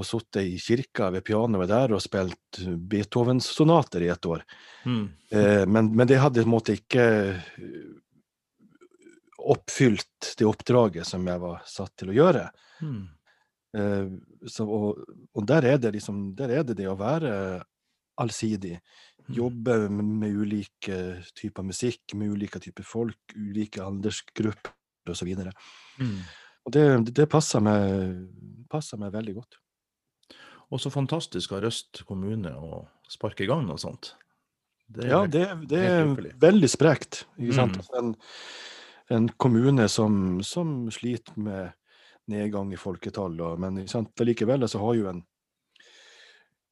ha 0.00 0.08
sittet 0.08 0.48
i 0.48 0.58
kirka 0.60 1.10
ved 1.14 1.24
pianoet 1.26 1.70
der 1.70 1.94
og 1.96 2.02
spilt 2.04 2.60
Beethoven-sonater 2.90 4.04
i 4.06 4.12
et 4.12 4.28
år. 4.28 4.44
Mm, 4.84 5.08
Eh, 5.30 5.66
men, 5.66 5.92
men 5.94 6.08
det 6.10 6.18
hadde 6.18 6.42
på 6.42 6.48
en 6.48 6.50
måte 6.50 6.74
ikke 6.74 7.04
eh, 7.30 7.90
oppfylt 9.38 10.34
det 10.38 10.48
oppdraget 10.48 11.06
som 11.06 11.22
jeg 11.26 11.42
var 11.42 11.62
satt 11.70 11.94
til 12.00 12.10
å 12.10 12.16
gjøre. 12.16 12.50
mm, 12.82 13.08
Eh, 13.70 14.06
så, 14.50 14.64
og, 14.66 15.04
og 15.30 15.44
der 15.46 15.62
er 15.62 15.76
det 15.78 15.92
liksom 15.94 16.32
der 16.34 16.50
er 16.50 16.64
det 16.66 16.74
det 16.80 16.88
å 16.90 16.96
være 16.98 17.62
allsidig. 18.20 18.80
Mm. 19.28 19.34
Jobbe 19.36 19.76
med, 19.94 20.34
ulike 20.34 20.98
typer 21.38 21.66
musikk, 21.66 22.16
med 22.18 22.34
ulike 22.34 22.60
typer 22.60 22.86
folk, 22.86 23.34
ulike 23.36 23.82
aldersgrupper 23.84 25.14
osv. 25.14 25.30
Og, 25.30 25.52
mm. 26.02 26.16
og 26.66 26.74
det, 26.74 26.84
det 27.14 27.28
passer, 27.30 27.62
meg, 27.64 28.26
passer 28.70 29.00
meg 29.00 29.14
veldig 29.14 29.36
godt. 29.38 29.60
Og 30.70 30.78
så 30.80 30.90
fantastisk 30.94 31.52
av 31.56 31.64
Røst 31.64 32.04
kommune 32.06 32.52
å 32.54 32.84
sparke 33.10 33.42
i 33.44 33.48
gang 33.50 33.64
noe 33.66 33.78
sånt. 33.80 34.12
Det 34.90 35.06
Ja, 35.08 35.20
helt- 35.24 35.32
det, 35.32 35.68
det 35.70 35.80
er 35.86 36.14
veldig 36.42 36.68
sprekt. 36.70 37.24
Mm. 37.38 37.50
Altså 37.58 37.98
En, 37.98 38.14
en 39.10 39.28
kommune 39.38 39.88
som, 39.88 40.40
som 40.42 40.90
sliter 40.90 41.36
med 41.38 41.72
nedgang 42.30 42.72
i 42.72 42.78
folketall, 42.78 43.40
og, 43.40 43.58
men 43.58 43.80
likevel 44.22 44.68
så 44.70 44.78
har 44.78 44.94
jo 44.94 45.08
en, 45.10 45.24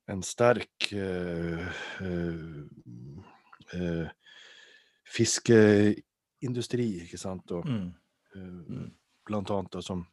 en 0.08 0.22
sterk 0.22 0.92
øh, 0.94 1.66
øh, 3.74 4.08
fiskeindustri, 5.08 6.86
ikke 7.04 7.18
sant, 7.18 7.50
og, 7.52 7.66
mm, 7.66 7.88
Mm. 8.38 8.90
blant 9.26 9.50
annet, 9.50 9.72
da, 9.72 9.80
som, 9.82 10.06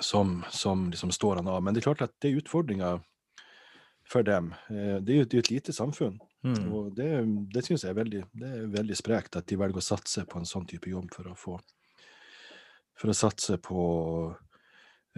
som, 0.00 0.44
som 0.50 0.90
liksom 0.90 1.12
står 1.12 1.36
han 1.36 1.48
av. 1.48 1.62
Men 1.62 1.74
det 1.74 1.80
er 1.82 1.88
klart 1.90 2.04
at 2.06 2.14
det 2.20 2.30
er 2.30 2.40
utfordringer 2.42 3.00
for 4.06 4.26
dem. 4.26 4.52
Eh, 4.70 4.96
det 5.02 5.14
er 5.14 5.22
jo 5.22 5.28
det 5.28 5.38
er 5.38 5.44
et 5.44 5.50
lite 5.50 5.74
samfunn. 5.76 6.18
mm. 6.46 6.72
Og 6.72 6.92
det, 6.96 7.10
det 7.54 7.64
syns 7.66 7.84
jeg 7.84 7.94
er 7.94 8.00
veldig, 8.00 8.22
det 8.32 8.52
er 8.52 8.68
veldig 8.74 8.98
sprekt 8.98 9.38
at 9.38 9.48
de 9.50 9.58
velger 9.58 9.82
å 9.82 9.88
satse 9.88 10.26
på 10.28 10.40
en 10.40 10.48
sånn 10.48 10.66
type 10.68 10.90
jobb 10.90 11.10
for 11.14 11.30
å 11.30 11.36
få 11.38 11.58
For 12.96 13.12
å 13.12 13.16
satse 13.16 13.58
på 13.60 13.80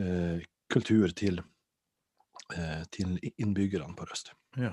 eh, 0.02 0.40
kultur 0.68 1.12
til, 1.14 1.38
eh, 2.54 2.82
til 2.90 3.18
innbyggerne 3.36 3.94
på 3.94 4.06
Røst. 4.08 4.32
Ja. 4.58 4.72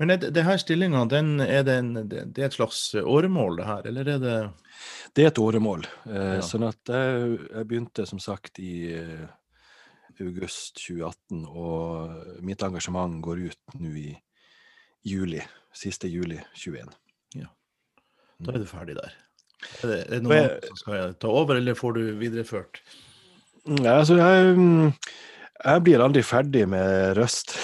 Men 0.00 0.10
er 0.14 0.16
det, 0.22 0.30
det 0.32 0.44
her 0.46 0.56
stillinga, 0.60 1.02
den, 1.12 1.34
er 1.44 1.62
det, 1.66 1.74
en, 1.82 1.90
det 2.08 2.38
er 2.40 2.46
et 2.48 2.56
slags 2.56 2.78
åremål, 2.96 3.58
det 3.60 3.66
her, 3.68 3.86
eller 3.90 4.08
er 4.14 4.22
det 4.22 4.36
Det 5.14 5.24
er 5.26 5.28
et 5.28 5.40
åremål. 5.42 5.84
Eh, 6.08 6.30
Ja. 6.38 6.40
Sånn 6.46 6.64
at 6.68 6.88
jeg, 6.88 7.36
jeg 7.50 7.68
begynte 7.68 8.06
som 8.08 8.18
sagt 8.22 8.58
i 8.64 8.94
eh, 8.96 9.26
august 10.20 10.80
2018, 10.80 11.44
og 11.48 12.40
mitt 12.44 12.62
engasjement 12.64 13.20
går 13.24 13.44
ut 13.50 13.76
nå 13.80 13.92
i 14.00 14.10
juli. 15.06 15.40
Siste 15.76 16.08
juli 16.10 16.40
21. 16.56 16.88
Da 18.40 18.54
er 18.54 18.62
du 18.62 18.64
ferdig 18.64 18.94
der. 18.96 19.12
Er 19.82 19.90
det, 19.90 19.96
er 20.06 20.10
det 20.14 20.22
noen 20.24 20.36
jeg- 20.38 20.64
som 20.70 20.76
skal 20.80 21.10
ta 21.20 21.28
over, 21.28 21.58
eller 21.60 21.74
får 21.76 21.92
du 21.98 22.02
videreført? 22.16 22.80
Ja, 23.68 23.98
altså, 24.00 24.16
jeg, 24.16 24.54
mm, 24.56 24.94
jeg 25.60 25.82
blir 25.86 26.02
aldri 26.02 26.22
ferdig 26.26 26.64
med 26.70 27.16
Røst. 27.18 27.54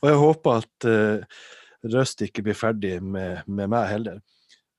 og 0.00 0.06
jeg 0.10 0.18
håper 0.20 0.62
at 0.62 0.88
uh, 0.88 1.16
Røst 1.94 2.24
ikke 2.26 2.44
blir 2.46 2.58
ferdig 2.58 2.96
med, 3.02 3.32
med 3.46 3.66
meg 3.72 3.84
heller. 3.92 4.16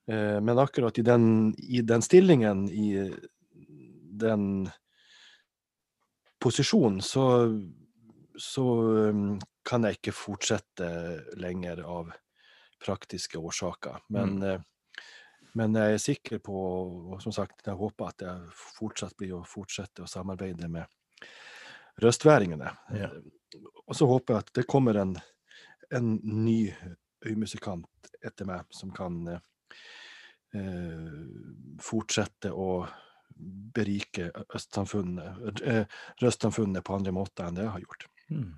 Uh, 0.09 0.39
men 0.43 0.61
akkurat 0.61 0.97
i 0.99 1.05
den, 1.05 1.23
i 1.57 1.81
den 1.85 2.01
stillingen, 2.05 2.67
i 2.69 3.09
den 4.15 4.69
posisjonen, 6.41 7.01
så, 7.01 7.25
så 8.37 8.65
um, 9.09 9.39
kan 9.65 9.83
jeg 9.87 9.99
ikke 9.99 10.15
fortsette 10.15 10.87
lenger 11.41 11.81
av 11.81 12.13
praktiske 12.85 13.39
årsaker. 13.39 14.03
Men, 14.13 14.41
eh, 14.43 14.59
men 15.55 15.77
jeg 15.79 15.95
er 15.95 16.01
sikker 16.03 16.41
på, 16.43 16.55
og 17.15 17.21
som 17.23 17.33
sagt, 17.35 17.63
jeg 17.65 17.79
håper 17.79 18.11
at 18.11 18.25
jeg 18.25 18.55
fortsatt 18.75 19.15
blir 19.19 19.37
å 19.37 19.45
fortsette 19.47 20.03
å 20.03 20.09
samarbeide 20.09 20.67
med 20.71 20.91
røstværingene. 22.03 22.71
Ja. 22.97 23.09
Og 23.85 23.95
så 23.95 24.07
håper 24.09 24.35
jeg 24.35 24.43
at 24.43 24.53
det 24.59 24.67
kommer 24.67 24.99
en, 24.99 25.15
en 25.95 26.11
ny 26.23 26.73
øymusikant 27.25 28.11
etter 28.25 28.47
meg 28.49 28.67
som 28.75 28.91
kan 28.95 29.21
eh, 29.31 29.39
eh, 30.57 31.15
fortsette 31.83 32.51
å 32.51 32.83
berike 33.75 34.29
østsamfunnet, 34.55 35.63
eh, 35.63 35.87
røstsamfunnet 36.23 36.83
på 36.85 36.95
andre 36.99 37.15
måter 37.15 37.47
enn 37.47 37.57
det 37.57 37.65
jeg 37.65 37.75
har 37.77 37.87
gjort. 37.87 38.07
Mm. 38.31 38.53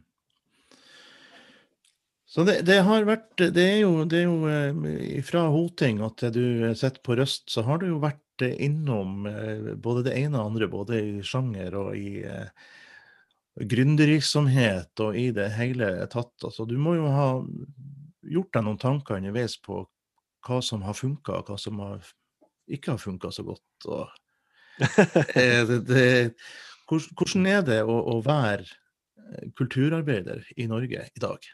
Så 2.28 2.44
det, 2.44 2.60
det 2.68 2.82
har 2.84 3.06
vært 3.08 3.40
Det 3.40 3.64
er 3.64 3.78
jo, 3.86 4.04
det 4.04 4.20
er 4.20 4.26
jo 4.28 4.50
eh, 4.52 5.22
fra 5.24 5.46
Hoting 5.54 6.02
at 6.06 6.26
du 6.36 6.74
sitter 6.76 7.00
på 7.04 7.16
Røst, 7.16 7.48
så 7.54 7.64
har 7.64 7.80
du 7.80 7.88
jo 7.88 8.02
vært 8.04 8.20
innom 8.46 9.26
eh, 9.30 9.74
både 9.80 10.04
det 10.10 10.18
ene 10.20 10.42
og 10.42 10.52
andre, 10.52 10.68
både 10.70 11.00
i 11.00 11.14
sjanger 11.26 11.78
og 11.80 11.96
i 11.98 12.22
eh, 12.28 12.50
gründervirksomhet 13.58 15.02
og 15.02 15.18
i 15.18 15.30
det 15.34 15.50
hele 15.56 15.90
tatt. 16.12 16.36
Altså, 16.44 16.68
du 16.70 16.76
må 16.78 16.98
jo 16.98 17.10
ha 17.10 17.30
gjort 18.28 18.54
deg 18.54 18.66
noen 18.68 18.82
tanker 18.82 19.18
underveis 19.18 19.58
på 19.64 19.86
hva 20.48 20.62
som 20.64 20.84
har 20.86 20.96
funka, 20.98 21.40
og 21.40 21.50
hva 21.50 21.58
som 21.60 21.80
har, 21.82 22.04
ikke 22.70 22.94
har 22.94 23.02
funka 23.02 23.32
så 23.34 23.46
godt. 23.48 23.88
Og, 23.88 24.12
eh, 25.40 25.64
det, 25.70 25.80
det, 25.88 26.10
hvordan, 26.90 27.48
er 27.50 27.64
det 27.68 27.80
å, 27.88 27.98
å 28.14 28.20
være 28.26 28.68
kulturarbeider 29.58 30.46
i 30.60 30.68
Norge 30.70 31.08
i 31.08 31.24
dag? 31.24 31.50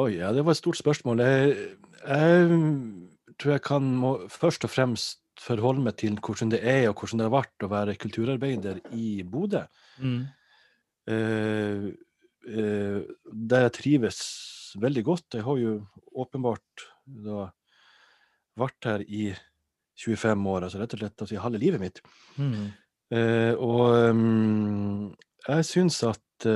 Oi, 0.00 0.12
ja, 0.20 0.30
det 0.34 0.44
var 0.46 0.54
et 0.54 0.60
stort 0.60 0.78
spørsmål. 0.78 1.22
Jeg, 1.24 1.56
jeg 2.04 2.60
tror 3.40 3.56
jeg 3.56 3.64
kan 3.66 3.88
må, 4.02 4.12
først 4.30 4.66
og 4.68 4.72
fremst 4.72 5.18
forholde 5.40 5.82
meg 5.84 5.96
til 6.00 6.18
hvordan 6.20 6.52
det 6.52 6.60
er, 6.62 6.84
og 6.90 7.00
hvordan 7.00 7.20
det 7.20 7.26
har 7.26 7.34
vært 7.34 7.64
å 7.64 7.70
være 7.72 7.96
kulturarbeider 8.00 8.82
i 8.96 9.22
Bodø. 9.26 9.64
Mm. 9.98 10.20
Eh, 11.10 11.86
eh, 12.50 12.98
der 13.50 13.66
jeg 13.66 13.76
trives 13.78 14.20
veldig 14.80 15.04
godt. 15.06 15.38
Jeg 15.38 15.46
har 15.46 15.58
jo 15.60 15.78
åpenbart 16.20 16.86
da 17.24 17.48
vært 18.60 18.90
her 18.90 19.04
i 19.06 19.30
25 20.00 20.46
år, 20.52 20.66
altså 20.66 20.80
rett 20.80 20.94
og 20.96 21.02
slett 21.02 21.24
altså, 21.24 21.36
i 21.36 21.42
halve 21.42 21.60
livet 21.60 21.82
mitt. 21.82 22.00
Mm. 22.36 22.70
Eh, 23.16 23.52
og 23.56 24.12
um, 24.12 25.10
jeg 25.48 25.66
syns 25.66 26.02
at 26.06 26.46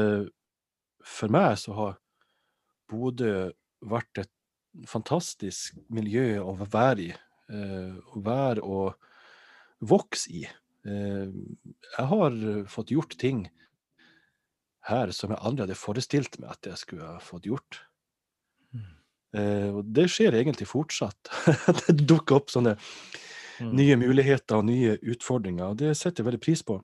for 1.05 1.33
meg 1.33 1.59
så 1.61 1.75
har 1.77 1.97
Bodø 2.91 3.51
vært 3.85 4.19
et 4.25 4.31
fantastisk 4.91 5.77
miljø 5.93 6.41
å 6.43 6.57
være 6.65 7.01
i. 7.09 7.11
eh, 7.53 7.93
å 8.17 8.21
være 8.25 8.63
og 8.65 8.95
vokse 9.85 10.31
i. 10.33 10.45
Eh, 10.89 11.29
jeg 11.99 12.07
har 12.09 12.39
fått 12.73 12.91
gjort 12.95 13.17
ting 13.21 13.43
her 14.89 15.13
som 15.13 15.31
jeg 15.33 15.41
aldri 15.45 15.67
hadde 15.67 15.77
forestilt 15.77 16.39
meg 16.41 16.51
at 16.57 16.67
jeg 16.71 16.77
skulle 16.81 17.05
ha 17.05 17.19
fått 17.21 17.45
gjort. 17.49 17.83
Mm. 18.73 18.89
Eh, 19.37 19.69
og 19.77 19.85
det 19.97 20.09
skjer 20.13 20.33
egentlig 20.41 20.69
fortsatt. 20.69 21.31
det 21.87 22.07
dukker 22.09 22.41
opp 22.41 22.51
sånne 22.53 22.77
Mm. 23.61 23.69
nye 23.79 23.95
muligheter 23.97 24.57
og 24.59 24.65
nye 24.67 24.97
utfordringer. 24.99 25.69
og 25.71 25.77
Det 25.79 25.93
setter 25.95 26.25
jeg 26.25 26.27
veldig 26.27 26.41
pris 26.43 26.63
på. 26.67 26.81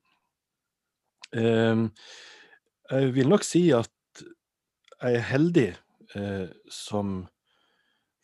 Jeg 2.91 3.09
vil 3.17 3.29
nok 3.29 3.43
si 3.43 3.65
at 3.75 3.91
jeg 4.23 5.17
er 5.19 5.25
heldig 5.33 5.65
eh, 6.15 6.49
som 6.71 7.27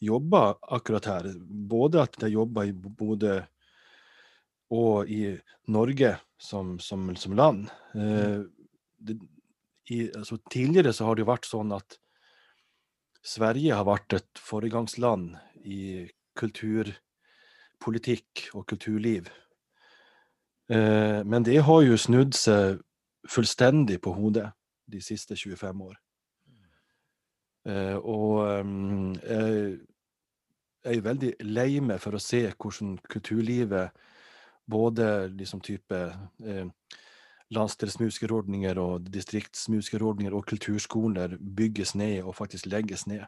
jobber 0.02 0.56
akkurat 0.62 1.06
her. 1.10 1.30
Både 1.46 2.02
at 2.02 2.18
de 2.20 2.28
jobber 2.34 2.68
i 2.68 2.72
Bodø 2.72 3.40
og 4.74 5.10
i 5.10 5.38
Norge 5.72 6.16
som, 6.38 6.78
som, 6.82 7.16
som 7.16 7.36
land. 7.36 7.68
Eh, 7.94 8.40
det, 8.98 9.18
i, 9.90 10.10
altså, 10.10 10.36
tidligere 10.50 10.92
så 10.92 11.04
har 11.06 11.14
det 11.14 11.22
jo 11.22 11.30
vært 11.30 11.46
sånn 11.46 11.72
at 11.76 11.98
Sverige 13.26 13.74
har 13.74 13.84
vært 13.86 14.12
et 14.18 14.38
foregangsland 14.38 15.36
i 15.66 16.06
kulturpolitikk 16.38 18.48
og 18.54 18.66
kulturliv. 18.70 19.30
Eh, 20.70 21.22
men 21.26 21.42
det 21.46 21.62
har 21.66 21.82
jo 21.86 21.96
snudd 21.98 22.34
seg 22.38 22.80
fullstendig 23.30 24.00
på 24.02 24.12
hodet 24.14 24.50
de 24.90 25.00
siste 25.02 25.36
25 25.38 25.82
år. 25.82 25.96
Eh, 27.66 27.96
og 27.98 28.46
um, 28.62 29.14
jeg, 29.26 29.78
er 30.86 31.02
veldig 31.02 31.32
lei 31.48 31.80
meg 31.82 31.98
for 32.02 32.14
å 32.14 32.22
se 32.22 32.44
hvordan 32.52 32.94
kulturlivet, 33.10 34.04
både 34.66 35.28
liksom 35.30 35.60
type 35.62 35.98
eh, 36.46 36.66
landsdelsmusikerordninger 37.54 38.78
og 38.82 39.06
distriktsmusikerordninger 39.14 40.34
og 40.34 40.46
kulturskoler 40.50 41.36
bygges 41.38 41.94
ned 41.98 42.24
og 42.24 42.34
faktisk 42.38 42.66
legges 42.70 43.06
ned. 43.06 43.22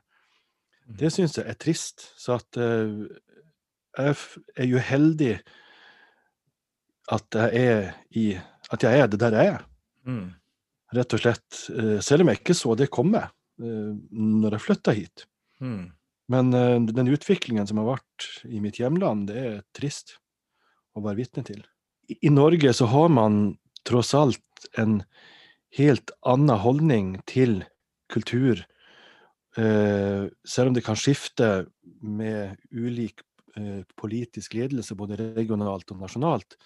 Det 0.89 1.13
syns 1.15 1.37
jeg 1.39 1.47
er 1.47 1.59
trist. 1.61 2.09
Så 2.19 2.39
at 2.39 2.59
uh, 2.59 3.07
jeg 3.99 4.15
er 4.57 4.75
uheldig 4.75 5.35
at 7.15 7.39
jeg 7.39 7.67
er 7.67 7.91
i 8.11 8.31
At 8.69 8.83
jeg 8.85 9.01
er 9.01 9.07
det 9.07 9.21
der 9.21 9.33
jeg 9.33 9.47
er. 9.55 9.63
Mm. 10.05 10.33
Rett 10.93 11.15
og 11.15 11.21
slett. 11.21 11.61
Uh, 11.71 12.01
selv 12.05 12.23
om 12.23 12.29
jeg 12.29 12.41
ikke 12.41 12.55
så 12.55 12.75
det 12.75 12.91
komme 12.91 13.23
når 13.59 14.55
jeg 14.55 14.65
flytta 14.65 14.93
hit. 14.95 15.25
Mm. 15.59 15.91
Men 16.31 16.53
den 16.53 17.11
utviklingen 17.11 17.67
som 17.67 17.81
har 17.81 17.89
vært 17.97 18.27
i 18.47 18.61
mitt 18.63 18.79
hjemland, 18.79 19.27
det 19.31 19.39
er 19.43 19.61
trist 19.75 20.19
å 20.99 21.03
være 21.05 21.23
vitne 21.23 21.45
til. 21.47 21.63
I, 22.09 22.31
Norge 22.33 22.73
så 22.77 22.89
har 22.89 23.11
man 23.13 23.57
tross 23.89 24.15
alt 24.17 24.69
en 24.81 25.03
helt 25.77 26.13
annen 26.27 26.61
holdning 26.63 27.13
til 27.29 27.63
kultur. 28.13 28.63
Eh, 29.59 30.29
selv 30.49 30.71
om 30.71 30.77
det 30.77 30.85
kan 30.87 30.99
skifte 30.99 31.67
med 32.01 32.57
ulik 32.73 33.21
eh, 33.59 33.85
politisk 34.01 34.57
ledelse, 34.57 34.97
både 34.97 35.21
regionalt 35.37 35.91
og 35.93 36.01
nasjonalt, 36.03 36.57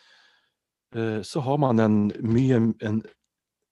eh, 0.95 1.21
så 1.27 1.43
har 1.43 1.59
man 1.63 1.83
en 1.83 1.99
mye 2.23 2.63
en 2.85 3.03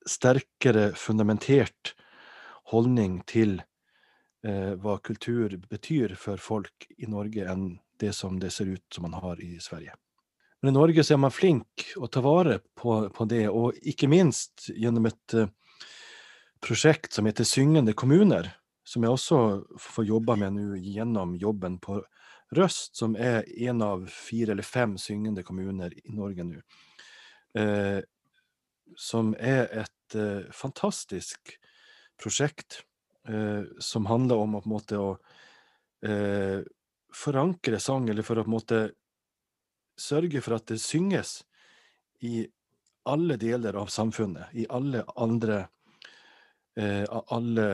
sterkere 0.09 0.91
fundamentert 0.99 1.95
holdning 2.71 3.21
til 3.29 3.59
eh, 4.47 4.77
hva 4.81 4.99
kultur 5.05 5.57
betyr 5.71 6.15
for 6.19 6.41
folk 6.43 6.87
i 6.99 7.09
Norge, 7.11 7.47
enn 7.47 7.75
det 8.01 8.15
som 8.17 8.39
det 8.41 8.53
ser 8.55 8.73
ut 8.73 8.87
som 8.95 9.07
man 9.09 9.19
har 9.21 9.41
i 9.43 9.59
Sverige. 9.61 9.97
Men 10.63 10.75
i 10.75 10.79
Norge 10.79 11.05
så 11.05 11.17
er 11.17 11.23
man 11.23 11.33
flink 11.33 11.87
å 11.97 12.09
ta 12.13 12.23
vare 12.25 12.61
på, 12.77 13.03
på 13.13 13.27
det, 13.29 13.47
og 13.49 13.77
ikke 13.81 14.11
minst 14.13 14.69
gjennom 14.77 15.09
et 15.09 15.37
uh, 15.37 15.49
prosjekt 16.61 17.17
som 17.17 17.29
heter 17.29 17.49
Syngende 17.49 17.95
kommuner, 17.97 18.51
som 18.85 19.05
jeg 19.05 19.15
også 19.15 19.41
får 19.81 20.09
jobba 20.09 20.37
med 20.41 20.57
nå 20.57 20.81
gjennom 20.81 21.37
jobben 21.41 21.79
på 21.81 22.01
Røst, 22.57 22.97
som 22.99 23.15
er 23.15 23.45
en 23.69 23.83
av 23.87 24.09
fire 24.11 24.57
eller 24.57 24.67
fem 24.67 24.97
syngende 24.99 25.45
kommuner 25.47 25.93
i 25.95 26.15
Norge 26.17 26.47
nå. 26.49 26.63
Eh, 27.55 28.01
som 28.99 29.31
er 29.39 29.69
et 29.85 30.17
eh, 30.19 30.49
fantastisk 30.51 31.55
prosjekt 32.21 32.83
som 33.85 34.07
handler 34.09 34.41
om 34.41 34.55
å, 34.57 34.61
på 34.63 34.69
en 34.69 34.73
måte, 34.73 35.01
å 35.01 35.11
forankre 37.15 37.81
sang, 37.81 38.09
eller 38.09 38.25
for 38.27 38.41
å 38.41 38.45
på 38.45 38.51
en 38.51 38.55
måte 38.55 38.81
sørge 40.01 40.41
for 40.45 40.57
at 40.57 40.71
det 40.71 40.81
synges 40.83 41.41
i 42.25 42.47
alle 43.11 43.37
deler 43.41 43.79
av 43.81 43.91
samfunnet, 43.93 44.53
i 44.53 44.67
alle 44.69 45.05
andre 45.17 45.61
eh, 46.77 47.07
alle, 47.09 47.67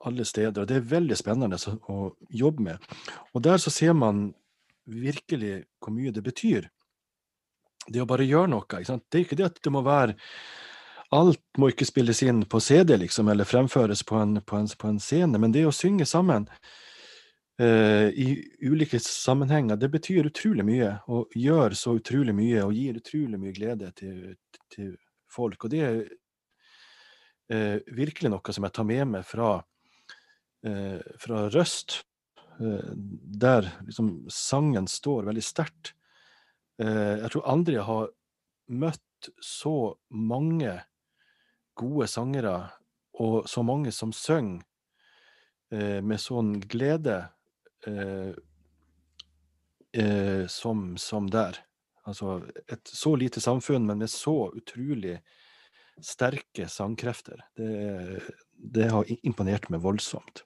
alle, 0.00 0.24
steder. 0.24 0.62
Og 0.62 0.70
det 0.70 0.78
er 0.78 0.92
veldig 0.94 1.18
spennende 1.18 1.58
å 1.90 2.14
jobbe 2.30 2.68
med. 2.70 2.88
Og 3.34 3.44
der 3.44 3.60
så 3.62 3.72
ser 3.74 3.96
man 3.98 4.28
virkelig 4.84 5.64
hvor 5.82 5.94
mye 5.96 6.12
det 6.14 6.24
betyr. 6.24 6.68
Det 7.84 8.00
å 8.00 8.08
bare 8.08 8.26
gjøre 8.26 8.52
noe. 8.52 8.64
Det 8.68 9.18
er 9.18 9.24
ikke 9.24 9.38
det 9.38 9.50
at 9.50 9.60
det 9.64 9.72
må 9.72 9.84
være 9.84 10.16
Alt 11.14 11.42
må 11.60 11.68
ikke 11.70 11.86
spilles 11.86 12.22
inn 12.26 12.42
på 12.50 12.58
CD 12.62 12.96
liksom, 12.98 13.28
eller 13.30 13.46
fremføres 13.46 14.02
på 14.06 14.18
en, 14.18 14.40
på 14.42 14.58
en, 14.58 14.66
på 14.66 14.88
en 14.90 14.98
scene, 15.02 15.38
men 15.38 15.52
det 15.54 15.62
å 15.68 15.74
synge 15.74 16.06
sammen 16.10 16.48
uh, 17.60 18.08
i 18.10 18.26
ulike 18.66 18.98
sammenhenger, 19.02 19.78
det 19.78 19.92
betyr 19.92 20.30
utrolig 20.30 20.66
mye. 20.66 20.90
Og 21.14 21.36
gjør 21.38 21.76
så 21.78 21.94
utrolig 22.00 22.34
mye 22.34 22.64
og 22.66 22.74
gir 22.74 22.98
utrolig 22.98 23.40
mye 23.40 23.54
glede 23.54 23.92
til, 23.98 24.34
til 24.74 24.96
folk. 25.30 25.66
Og 25.66 25.74
det 25.74 25.84
er 25.86 26.00
uh, 27.52 27.78
virkelig 27.94 28.32
noe 28.34 28.56
som 28.56 28.66
jeg 28.66 28.74
tar 28.74 28.88
med 28.90 29.06
meg 29.12 29.28
fra, 29.28 29.52
uh, 30.66 30.98
fra 31.22 31.46
Røst, 31.54 32.02
der 32.54 33.66
liksom 33.82 34.28
sangen 34.30 34.84
står 34.86 35.24
veldig 35.26 35.42
sterkt. 35.42 35.88
jeg 36.78 37.30
tror 37.32 37.48
aldri 37.50 37.74
jeg 37.74 37.86
har 37.88 38.12
møtt 38.70 39.30
så 39.42 39.72
mange 40.14 40.76
gode 41.78 42.08
sangere 42.10 42.56
og 43.20 43.48
så 43.50 43.62
mange 43.66 43.92
som 43.94 44.12
synger 44.14 44.62
med 46.04 46.20
sånn 46.22 46.52
glede 46.70 47.16
eh, 47.86 48.34
eh, 49.96 50.46
som, 50.46 50.96
som, 50.96 51.30
der. 51.30 51.58
Altså 52.04 52.40
et 52.68 52.84
så 52.86 53.14
lite 53.16 53.40
samfunn, 53.40 53.86
men 53.86 54.02
med 54.02 54.12
så 54.12 54.52
utrolig 54.54 55.18
sterke 56.02 56.68
sangkrefter. 56.68 57.44
Det, 57.56 58.20
det 58.54 58.90
har 58.90 59.10
imponert 59.22 59.70
meg 59.72 59.84
voldsomt. 59.84 60.44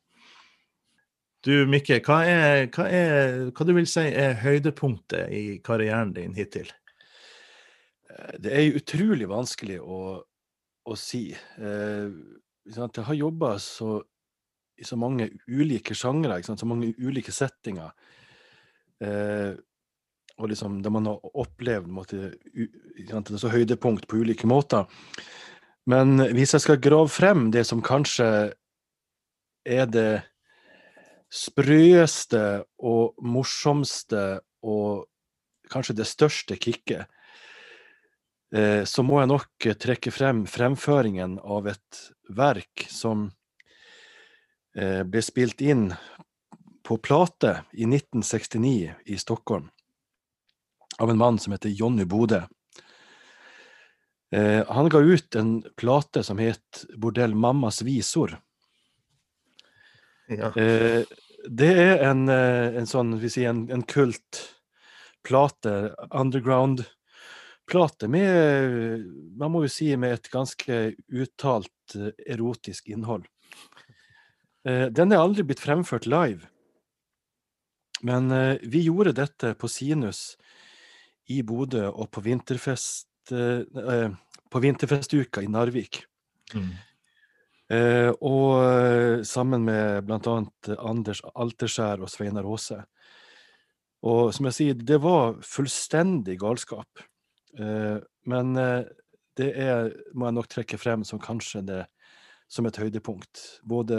Du 1.46 1.52
Mikke, 1.70 2.00
hva, 2.02 2.18
er, 2.26 2.66
hva, 2.74 2.88
er, 2.90 3.36
hva 3.54 3.66
du 3.66 3.72
vil 3.76 3.86
si 3.88 4.08
er 4.10 4.40
høydepunktet 4.42 5.30
i 5.32 5.42
karrieren 5.64 6.12
din 6.16 6.34
hittil? 6.36 6.70
Eh, 8.10 8.34
det 8.42 8.54
er 8.54 8.78
utrolig 8.80 9.30
vanskelig 9.30 9.78
å, 9.80 10.00
å 10.88 10.96
si. 10.98 11.30
Eh, 11.32 12.08
jeg 12.68 13.04
har 13.04 13.16
jobba 13.16 13.54
i 14.78 14.86
så 14.86 14.98
mange 15.00 15.30
ulike 15.48 15.96
sjangre, 15.96 16.40
så 16.42 16.68
mange 16.68 16.92
ulike 16.98 17.34
settinger. 17.34 17.92
Eh, 19.04 19.54
og 20.38 20.50
liksom 20.52 20.78
det 20.82 20.92
man 20.94 21.08
har 21.10 21.18
opplevd 21.34 21.90
måtte, 21.90 22.34
Det 22.38 23.40
så 23.40 23.50
høydepunkt 23.50 24.06
på 24.06 24.22
ulike 24.22 24.46
måter. 24.46 24.86
Men 25.86 26.18
hvis 26.34 26.52
jeg 26.54 26.60
skal 26.62 26.82
grave 26.82 27.08
frem 27.08 27.50
det 27.50 27.64
som 27.66 27.82
kanskje 27.82 28.54
er 29.66 29.86
det 29.86 30.22
sprøeste 31.32 32.64
og 32.78 33.18
morsomste 33.20 34.40
og 34.62 35.08
kanskje 35.72 35.96
det 35.98 36.06
største 36.08 36.56
kicket, 36.56 37.08
så 38.48 39.02
må 39.04 39.18
jeg 39.20 39.28
nok 39.28 39.66
trekke 39.76 40.08
frem 40.08 40.38
fremføringen 40.48 41.34
av 41.44 41.66
et 41.68 41.98
verk 42.32 42.86
som 42.88 43.26
Eh, 44.78 45.02
ble 45.02 45.22
spilt 45.24 45.62
inn 45.64 45.88
på 46.86 46.98
plate 47.02 47.64
i 47.72 47.86
1969 47.88 48.94
i 49.10 49.16
Stockholm 49.18 49.68
av 50.98 51.10
en 51.10 51.18
mann 51.18 51.38
som 51.38 51.52
heter 51.52 51.72
Jonny 51.74 52.04
Bode. 52.04 52.44
Eh, 54.30 54.62
han 54.68 54.88
ga 54.88 54.98
ut 55.00 55.34
en 55.34 55.62
plate 55.76 56.22
som 56.22 56.38
het 56.38 56.84
Bordell 56.94 57.34
mammas 57.34 57.82
visor. 57.82 58.36
Ja. 60.28 60.52
Eh, 60.54 61.02
det 61.48 61.72
er 61.80 62.04
en, 62.10 62.28
en 62.28 62.86
sånn, 62.86 63.16
vi 63.22 63.30
sier 63.32 63.50
en, 63.50 63.64
en 63.72 63.82
kultplate, 63.82 65.74
underground-plate, 66.10 66.97
med 68.08 69.04
Man 69.38 69.52
må 69.52 69.64
jo 69.64 69.72
si 69.72 69.90
med 69.96 70.12
et 70.12 70.30
ganske 70.30 70.94
uttalt 71.08 71.96
erotisk 72.26 72.88
innhold. 72.88 73.26
Eh, 74.68 74.86
den 74.92 75.12
er 75.12 75.22
aldri 75.22 75.44
blitt 75.46 75.62
fremført 75.62 76.08
live. 76.08 76.48
Men 78.02 78.30
eh, 78.34 78.58
vi 78.62 78.84
gjorde 78.86 79.16
dette 79.16 79.54
på 79.58 79.70
Sinus 79.70 80.36
i 81.28 81.42
Bodø 81.42 81.88
og 81.88 82.10
på, 82.14 82.22
vinterfest, 82.24 83.32
eh, 83.32 84.10
på 84.50 84.62
vinterfestuka 84.64 85.42
i 85.44 85.50
Narvik. 85.52 86.04
Mm. 86.54 86.70
og 88.24 89.26
sammen 89.28 89.66
med 89.66 90.06
bl.a. 90.08 90.36
Anders 90.80 91.20
Alterskjær 91.34 92.00
og 92.00 92.08
Sveinar 92.08 92.46
Aase. 92.48 92.78
Og 94.08 94.32
som 94.32 94.48
jeg 94.48 94.56
sier, 94.56 94.78
det 94.88 94.96
var 95.04 95.36
fullstendig 95.44 96.38
galskap. 96.40 97.04
Eh, 97.56 97.98
men 98.28 98.56
eh, 98.56 98.88
det 99.38 99.52
er, 99.54 99.92
må 100.14 100.28
jeg 100.28 100.36
nok 100.38 100.50
trekke 100.50 100.80
frem 100.80 101.04
som 101.06 101.22
kanskje 101.22 101.62
det 101.68 101.84
som 102.50 102.66
et 102.66 102.78
høydepunkt. 102.80 103.60
Både 103.68 103.98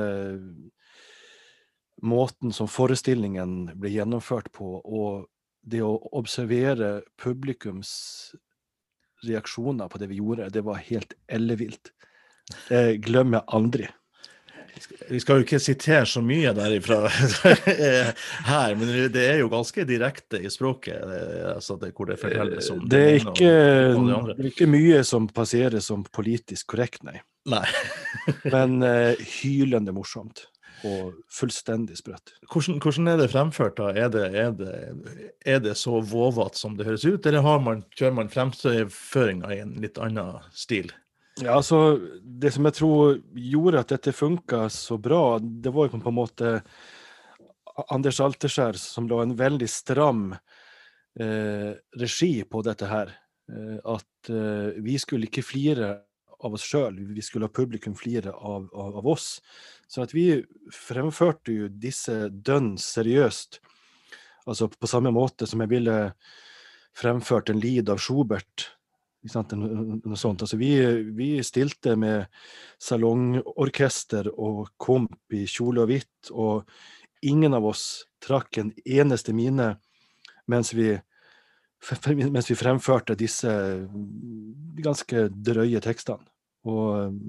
måten 2.02 2.54
som 2.56 2.70
forestillingen 2.72 3.76
ble 3.80 3.92
gjennomført 3.94 4.52
på, 4.56 4.80
og 4.84 5.28
det 5.62 5.84
å 5.86 5.98
observere 6.16 7.00
publikums 7.20 7.92
reaksjoner 9.28 9.90
på 9.92 10.00
det 10.02 10.10
vi 10.12 10.20
gjorde, 10.22 10.50
det 10.54 10.64
var 10.66 10.82
helt 10.88 11.16
ellevilt. 11.28 11.92
Det 12.70 13.00
glemmer 13.06 13.42
jeg 13.42 13.52
aldri. 13.60 13.90
Vi 15.10 15.20
skal 15.22 15.40
jo 15.40 15.46
ikke 15.46 15.60
sitere 15.62 16.06
så 16.10 16.22
mye 16.26 16.52
derifra 16.58 17.00
her, 18.52 18.76
men 18.80 18.94
det 19.14 19.26
er 19.26 19.42
jo 19.42 19.50
ganske 19.52 19.86
direkte 19.90 20.42
i 20.42 20.52
språket. 20.52 21.02
Altså 21.54 21.80
det, 21.82 21.92
hvor 21.98 22.10
det 22.10 22.20
fortelles 22.22 22.70
om 22.74 22.86
det 22.90 23.02
er, 23.06 23.18
ikke, 23.24 23.50
det 23.50 24.38
er 24.38 24.52
ikke 24.52 24.70
mye 24.70 25.02
som 25.08 25.28
passerer 25.32 25.82
som 25.84 26.06
politisk 26.16 26.72
korrekt, 26.76 27.04
nei. 27.08 27.20
nei. 27.50 27.66
men 28.56 28.80
uh, 28.86 29.28
hylende 29.42 29.96
morsomt 29.96 30.46
og 30.88 31.18
fullstendig 31.34 31.98
sprøtt. 32.00 32.34
Hvordan, 32.52 32.80
hvordan, 32.80 33.10
er 33.12 33.20
det 33.20 33.32
fremført? 33.34 33.78
da? 33.80 33.90
Er 33.92 34.12
det, 34.14 34.26
er 34.32 34.54
det, 34.56 34.74
er 35.46 35.60
det 35.64 35.76
så 35.80 36.00
vovete 36.00 36.60
som 36.60 36.78
det 36.80 36.88
høres 36.88 37.06
ut, 37.06 37.26
eller 37.26 37.60
man, 37.64 37.84
kjører 37.98 38.16
man 38.22 38.32
fremføringa 38.32 39.54
i 39.56 39.62
en 39.66 39.76
litt 39.84 40.00
annen 40.02 40.40
stil? 40.56 40.94
Ja, 41.40 41.56
altså, 41.56 42.00
Det 42.22 42.52
som 42.54 42.68
jeg 42.68 42.76
tror 42.80 43.20
gjorde 43.34 43.84
at 43.84 43.92
dette 43.94 44.16
funka 44.16 44.66
så 44.74 44.98
bra, 45.00 45.40
det 45.40 45.72
var 45.74 45.88
jo 45.88 46.00
på 46.00 46.12
en 46.12 46.18
måte 46.18 46.52
Anders 47.88 48.20
Alterskjær 48.20 48.76
som 48.80 49.08
la 49.08 49.22
en 49.24 49.38
veldig 49.40 49.68
stram 49.72 50.34
eh, 50.34 51.72
regi 52.00 52.34
på 52.44 52.62
dette 52.66 52.90
her. 52.90 53.14
Eh, 53.52 53.78
at 53.88 54.32
eh, 54.34 54.80
vi 54.84 54.98
skulle 55.00 55.30
ikke 55.30 55.46
flire 55.46 55.94
av 56.40 56.56
oss 56.56 56.66
sjøl, 56.68 57.00
vi 57.12 57.24
skulle 57.24 57.48
ha 57.48 57.56
publikum 57.56 57.96
flire 58.00 58.32
av, 58.32 58.68
av, 58.74 59.00
av, 59.00 59.08
oss. 59.08 59.40
Så 59.88 60.04
at 60.04 60.14
vi 60.16 60.42
fremførte 60.76 61.56
jo 61.56 61.72
disse 61.72 62.30
dønn 62.32 62.74
seriøst. 62.80 63.60
Altså 64.48 64.70
på 64.72 64.90
samme 64.90 65.12
måte 65.16 65.48
som 65.48 65.64
jeg 65.64 65.72
ville 65.72 65.98
fremført 67.00 67.52
en 67.52 67.60
lid 67.60 67.90
av 67.92 68.00
sånt. 68.02 68.70
Altså, 69.20 70.58
vi, 70.58 70.72
vi, 71.16 71.30
stilte 71.44 71.96
med 72.00 72.30
salongorkester 72.80 74.30
og 74.32 74.70
komp 74.80 75.36
i 75.36 75.44
kjole 75.50 75.84
og 75.84 75.92
hvitt, 75.92 76.32
og 76.32 76.70
ingen 77.28 77.54
av 77.58 77.68
oss 77.68 78.06
trakk 78.24 78.62
en 78.62 78.72
eneste 78.86 79.36
mine 79.36 79.74
mens 80.50 80.72
vi, 80.74 80.94
mens 82.32 82.50
vi 82.50 82.58
fremførte 82.58 83.18
disse 83.20 83.52
ganske 84.80 85.28
drøye 85.36 85.84
tekstene. 85.84 86.24
Og 86.70 87.20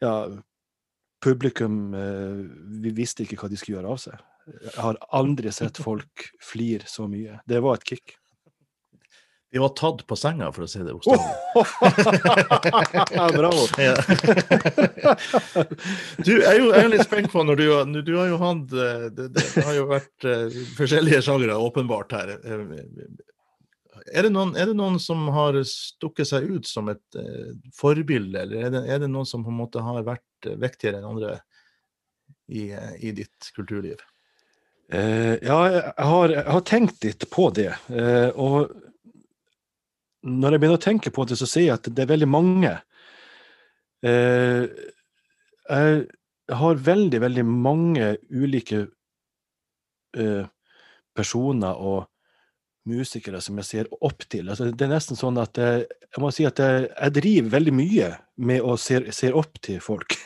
ja, 0.00 0.14
publikum 1.22 1.94
eh, 1.94 2.40
Vi 2.82 2.90
visste 2.96 3.22
ikke 3.22 3.36
hva 3.38 3.50
de 3.50 3.58
skulle 3.60 3.78
gjøre 3.78 3.92
av 3.92 4.00
seg. 4.02 4.22
Jeg 4.50 4.78
har 4.80 4.98
aldri 5.14 5.52
sett 5.54 5.78
folk 5.82 6.30
flire 6.42 6.88
så 6.90 7.06
mye. 7.10 7.38
Det 7.46 7.60
var 7.62 7.78
et 7.78 7.86
kick. 7.92 8.16
De 9.52 9.58
var 9.58 9.68
tatt 9.68 10.06
på 10.06 10.14
senga, 10.14 10.52
for 10.54 10.62
å 10.62 10.68
si 10.70 10.78
det 10.78 10.92
bokstavelig. 10.94 11.34
Bravo. 13.34 13.64
du, 16.22 16.30
jeg 16.36 16.44
er 16.46 16.58
jo 16.60 16.68
jeg 16.70 16.84
er 16.84 16.92
litt 16.92 17.02
spent 17.02 17.32
på 17.32 17.42
når 17.42 17.58
du, 17.58 17.64
du 18.06 18.12
har 18.14 18.28
jo 18.30 18.36
hatt 18.38 18.74
eh, 18.78 19.08
det, 19.16 19.24
det, 19.34 19.42
har 19.66 19.74
jo 19.74 19.88
vært 19.90 20.26
uh, 20.28 20.58
forskjellige 20.76 21.18
sjangere, 21.26 21.56
åpenbart, 21.58 22.14
her. 22.14 22.30
Eh, 22.38 22.62
er 24.14 24.28
det, 24.28 24.30
noen, 24.36 24.54
er 24.54 24.70
det, 24.70 24.76
noen, 24.78 25.00
som 25.02 25.26
har 25.34 25.58
stukket 25.66 26.30
seg 26.30 26.46
ut 26.46 26.70
som 26.70 26.86
et 26.92 27.18
uh, 27.18 27.50
forbilde, 27.74 28.44
eller 28.44 28.68
er 28.68 28.70
det, 28.76 28.84
er 28.86 29.02
det, 29.02 29.08
noen 29.10 29.26
som 29.26 29.42
på 29.42 29.50
en 29.50 29.58
måte 29.64 29.82
har 29.82 30.06
vært 30.06 30.46
vektigere 30.62 31.00
enn 31.00 31.08
andre 31.08 31.40
i, 32.46 32.70
i 33.02 33.10
ditt 33.18 33.50
kulturliv? 33.58 33.98
Uh, 34.94 35.34
ja, 35.42 35.58
jeg 35.74 36.06
har, 36.12 36.36
jeg 36.36 36.46
har, 36.54 36.62
tenkt 36.70 37.02
litt 37.08 37.26
på 37.34 37.50
det. 37.58 37.72
og 38.38 38.70
når 40.26 40.54
jeg 40.54 40.62
begynner 40.62 40.78
å 40.78 40.84
tenke 40.84 41.12
på 41.14 41.24
det, 41.28 41.38
så 41.40 41.48
ser 41.48 41.66
jeg 41.66 41.76
at 41.78 41.88
det 41.88 42.04
er 42.04 42.12
veldig 42.12 42.28
mange. 42.30 42.72
Eh, 44.04 44.64
jeg 45.70 46.56
har 46.60 46.86
veldig, 46.90 47.20
veldig 47.22 47.44
mange 47.46 48.14
ulike 48.30 48.86
eh, 50.16 50.48
personer 51.16 51.78
og 51.78 52.08
musikere 52.90 53.40
som 53.44 53.58
jeg 53.60 53.68
ser 53.68 53.90
opp 54.00 54.24
til. 54.28 54.48
Altså, 54.48 54.70
det 54.72 54.86
er 54.86 54.92
nesten 54.94 55.18
sånn 55.18 55.38
at 55.40 55.60
jeg, 55.60 55.84
jeg 56.10 56.22
må 56.22 56.32
si 56.34 56.46
at 56.48 56.60
jeg, 56.62 56.88
jeg, 56.88 57.16
driver 57.20 57.54
veldig 57.56 57.74
mye 57.76 58.10
med 58.50 58.64
å 58.64 58.76
se, 58.80 59.02
se 59.14 59.32
opp 59.36 59.60
til 59.62 59.80
folk. 59.84 60.16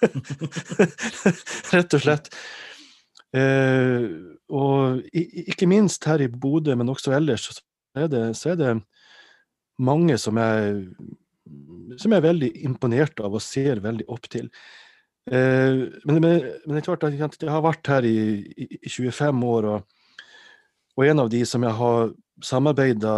Rett 1.74 1.96
og 1.96 2.02
slett. 2.02 2.30
Eh, 3.36 4.06
og 4.50 5.02
ikke 5.14 5.68
minst 5.70 6.06
her 6.10 6.22
i 6.24 6.30
Bodø, 6.30 6.74
men 6.74 6.90
også 6.90 7.14
ellers, 7.14 7.46
så 7.46 7.60
er 7.98 8.10
det, 8.10 8.24
så 8.38 8.52
er 8.52 8.58
det 8.58 8.72
mange 9.80 10.18
som 10.20 10.38
jeg, 10.40 10.84
som 12.00 12.12
jeg 12.12 12.20
er 12.20 12.28
veldig 12.28 12.50
imponert 12.68 13.20
av 13.24 13.34
og 13.36 13.44
ser 13.44 13.82
veldig 13.84 14.06
opp 14.12 14.28
til. 14.32 14.50
Eh, 15.30 15.86
men, 16.04 16.20
men, 16.20 16.22
men, 16.64 16.74
det 16.74 16.80
er 16.80 16.86
klart 16.88 17.06
at 17.06 17.16
jeg 17.16 17.52
har 17.52 17.64
vært 17.64 17.90
her 17.92 18.06
i, 18.08 18.40
i, 18.56 18.68
i 18.80 18.90
25 18.90 19.44
år, 19.46 19.68
og, 19.74 20.24
og, 20.96 21.04
en 21.06 21.24
av 21.24 21.30
de 21.32 21.42
som 21.48 21.64
jeg 21.66 21.76
har 21.80 22.14
samarbeida 22.44 23.14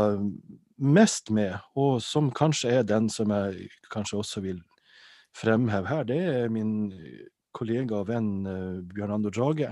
mest 0.82 1.30
med, 1.30 1.54
og 1.78 2.00
som 2.02 2.32
kanskje 2.34 2.78
er 2.78 2.88
den 2.88 3.08
som 3.12 3.30
jeg 3.30 3.68
kanskje 3.92 4.18
også 4.18 4.42
vil 4.44 4.58
fremheve 5.36 5.88
her, 5.88 6.02
det 6.08 6.18
er 6.18 6.50
min 6.52 6.90
kollega 7.54 8.00
og 8.00 8.08
venn 8.10 8.32
uh, 8.48 8.80
Bjørn 8.92 9.14
Ando 9.14 9.30
Drage. 9.32 9.70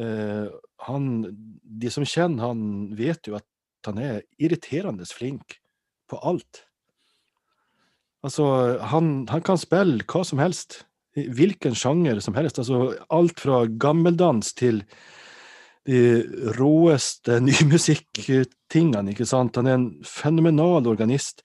Uh, 0.00 0.46
han, 0.86 1.08
de 1.82 1.90
som 1.92 2.06
kjenner 2.06 2.46
han, 2.46 2.62
vet 2.96 3.28
jo 3.28 3.36
at 3.36 3.46
han 3.88 4.00
er 4.02 4.20
irriterende 4.38 5.06
flink 5.08 5.56
på 6.10 6.18
alt. 6.26 6.64
Altså, 8.26 8.44
han, 8.92 9.26
han, 9.30 9.42
kan 9.42 9.60
spille 9.60 10.04
hva 10.04 10.24
som 10.26 10.42
helst. 10.42 10.82
Hvilken 11.16 11.74
sjanger 11.78 12.20
som 12.22 12.36
helst. 12.36 12.60
Altså, 12.60 12.92
alt 13.08 13.40
fra 13.40 13.64
gammeldans 13.80 14.52
til 14.58 14.82
de 15.88 16.00
råeste 16.58 17.40
nymusikktingene, 17.48 19.14
ikke 19.14 19.28
sant. 19.28 19.56
Han 19.56 19.70
er 19.70 19.78
en 19.78 19.88
fenomenal 20.06 20.90
organist. 20.90 21.42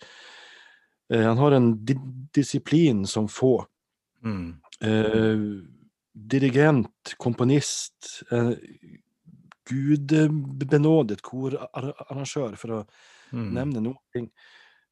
Eh, 1.14 1.24
han 1.24 1.40
har 1.40 1.56
en 1.56 1.72
di 1.86 1.96
disiplin 2.36 3.06
som 3.08 3.30
få. 3.32 3.58
Mm. 4.26 4.58
Eh, 4.82 5.40
dirigent, 6.16 7.16
komponist, 7.18 8.24
eh, 8.32 8.52
gudbenådet 9.70 11.22
korarrangør, 11.26 12.57
for 12.59 12.78
å 12.78 12.82
mm. 13.32 13.49
nevne 13.55 13.84
noe. 13.88 14.28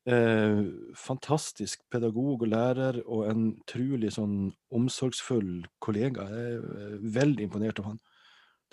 Eh, 0.04 0.62
fantastisk 1.00 1.86
pedagog 1.92 2.44
og 2.44 2.50
lærer, 2.52 3.00
og 3.08 3.28
en 3.32 3.44
trulig 3.70 4.12
sånn 4.18 4.52
omsorgsfull 4.76 5.64
kollega. 5.84 6.28
Jeg 6.28 6.56
er 6.60 6.96
veldig 7.20 7.48
imponert 7.48 7.80
av 7.80 7.94
han. 7.94 8.00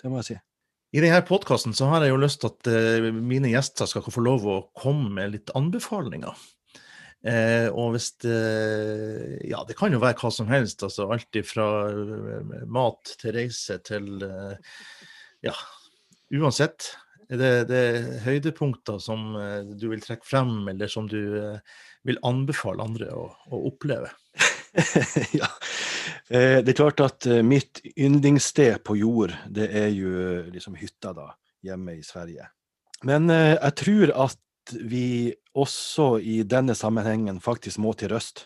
Det 0.01 0.11
må 0.11 0.19
jeg 0.19 0.31
si. 0.31 0.39
I 0.91 1.03
denne 1.05 1.21
podkasten 1.23 1.75
har 1.87 2.03
jeg 2.03 2.11
jo 2.11 2.19
lyst 2.19 2.41
til 2.41 2.51
at 2.51 2.67
uh, 2.67 3.05
mine 3.15 3.53
gjester 3.53 3.87
skal 3.87 4.03
få 4.11 4.23
lov 4.25 4.43
å 4.43 4.57
komme 4.75 5.07
med 5.15 5.37
litt 5.37 5.53
anbefalinger. 5.55 6.35
Eh, 7.21 7.67
og 7.69 7.93
hvis 7.93 8.09
det 8.23 8.37
Ja, 9.45 9.61
det 9.63 9.75
kan 9.77 9.93
jo 9.93 10.01
være 10.01 10.17
hva 10.17 10.31
som 10.33 10.49
helst. 10.49 10.81
altså 10.83 11.05
Alt 11.13 11.37
fra 11.45 11.67
mat 12.65 13.13
til 13.21 13.35
reise 13.37 13.77
til 13.85 14.25
Ja, 15.45 15.53
uansett. 16.31 16.93
Er 17.31 17.39
det, 17.39 17.51
det 17.69 17.83
høydepunkter 18.25 18.99
som 18.99 19.37
eh, 19.39 19.61
du 19.63 19.87
vil 19.93 20.01
trekke 20.03 20.27
frem, 20.27 20.65
eller 20.67 20.91
som 20.91 21.07
du 21.07 21.19
eh, 21.39 21.77
vil 22.07 22.19
anbefale 22.27 22.83
andre 22.83 23.07
å, 23.15 23.29
å 23.47 23.61
oppleve? 23.69 24.11
ja. 25.39 25.47
Eh, 26.27 26.59
det 26.59 26.73
er 26.73 26.79
klart 26.81 27.03
at 27.05 27.27
mitt 27.47 27.79
yndlingssted 27.95 28.83
på 28.87 28.97
jord, 28.99 29.35
det 29.47 29.69
er 29.79 29.89
jo 29.95 30.11
liksom 30.51 30.75
hytta 30.79 31.15
da, 31.15 31.29
hjemme 31.63 31.95
i 32.01 32.03
Sverige. 32.03 32.51
Men 33.07 33.31
jeg 33.31 33.73
tror 33.79 34.11
at 34.27 34.75
vi 34.77 35.31
også 35.57 36.19
i 36.21 36.41
denne 36.45 36.75
sammenhengen 36.77 37.39
faktisk 37.41 37.79
må 37.81 37.95
til 37.97 38.11
Røst. 38.11 38.43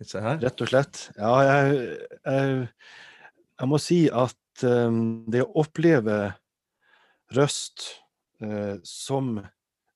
Rett 0.00 0.62
og 0.62 0.70
slett. 0.70 1.02
Ja, 1.18 1.34
jeg, 1.44 1.98
jeg, 2.24 2.64
jeg 3.60 3.68
må 3.68 3.80
si 3.82 4.00
at 4.08 4.62
det 4.62 5.44
å 5.44 5.52
oppleve 5.60 6.16
Røst 7.34 7.88
eh, 8.40 8.76
som 8.86 9.40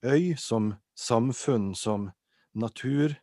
øy, 0.05 0.37
som 0.37 0.75
samfunn, 0.99 1.75
som 1.75 2.11
natur, 2.53 3.15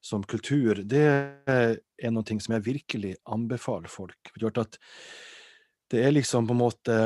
som 0.00 0.24
kultur, 0.24 0.82
det 0.84 1.04
er 1.48 2.12
noe 2.12 2.40
som 2.40 2.54
jeg 2.56 2.64
virkelig 2.64 3.14
anbefaler 3.28 3.88
folk. 3.88 4.30
Det 5.90 6.00
er 6.00 6.14
liksom 6.14 6.48
på 6.48 6.56
en 6.56 6.60
måte 6.60 6.96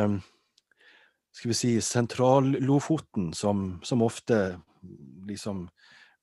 skal 1.35 1.51
vi 1.51 1.55
si, 1.55 1.81
sentral-Lofoten, 1.83 3.33
som, 3.35 3.81
som, 3.83 4.03
ofte 4.03 4.61
liksom 5.27 5.69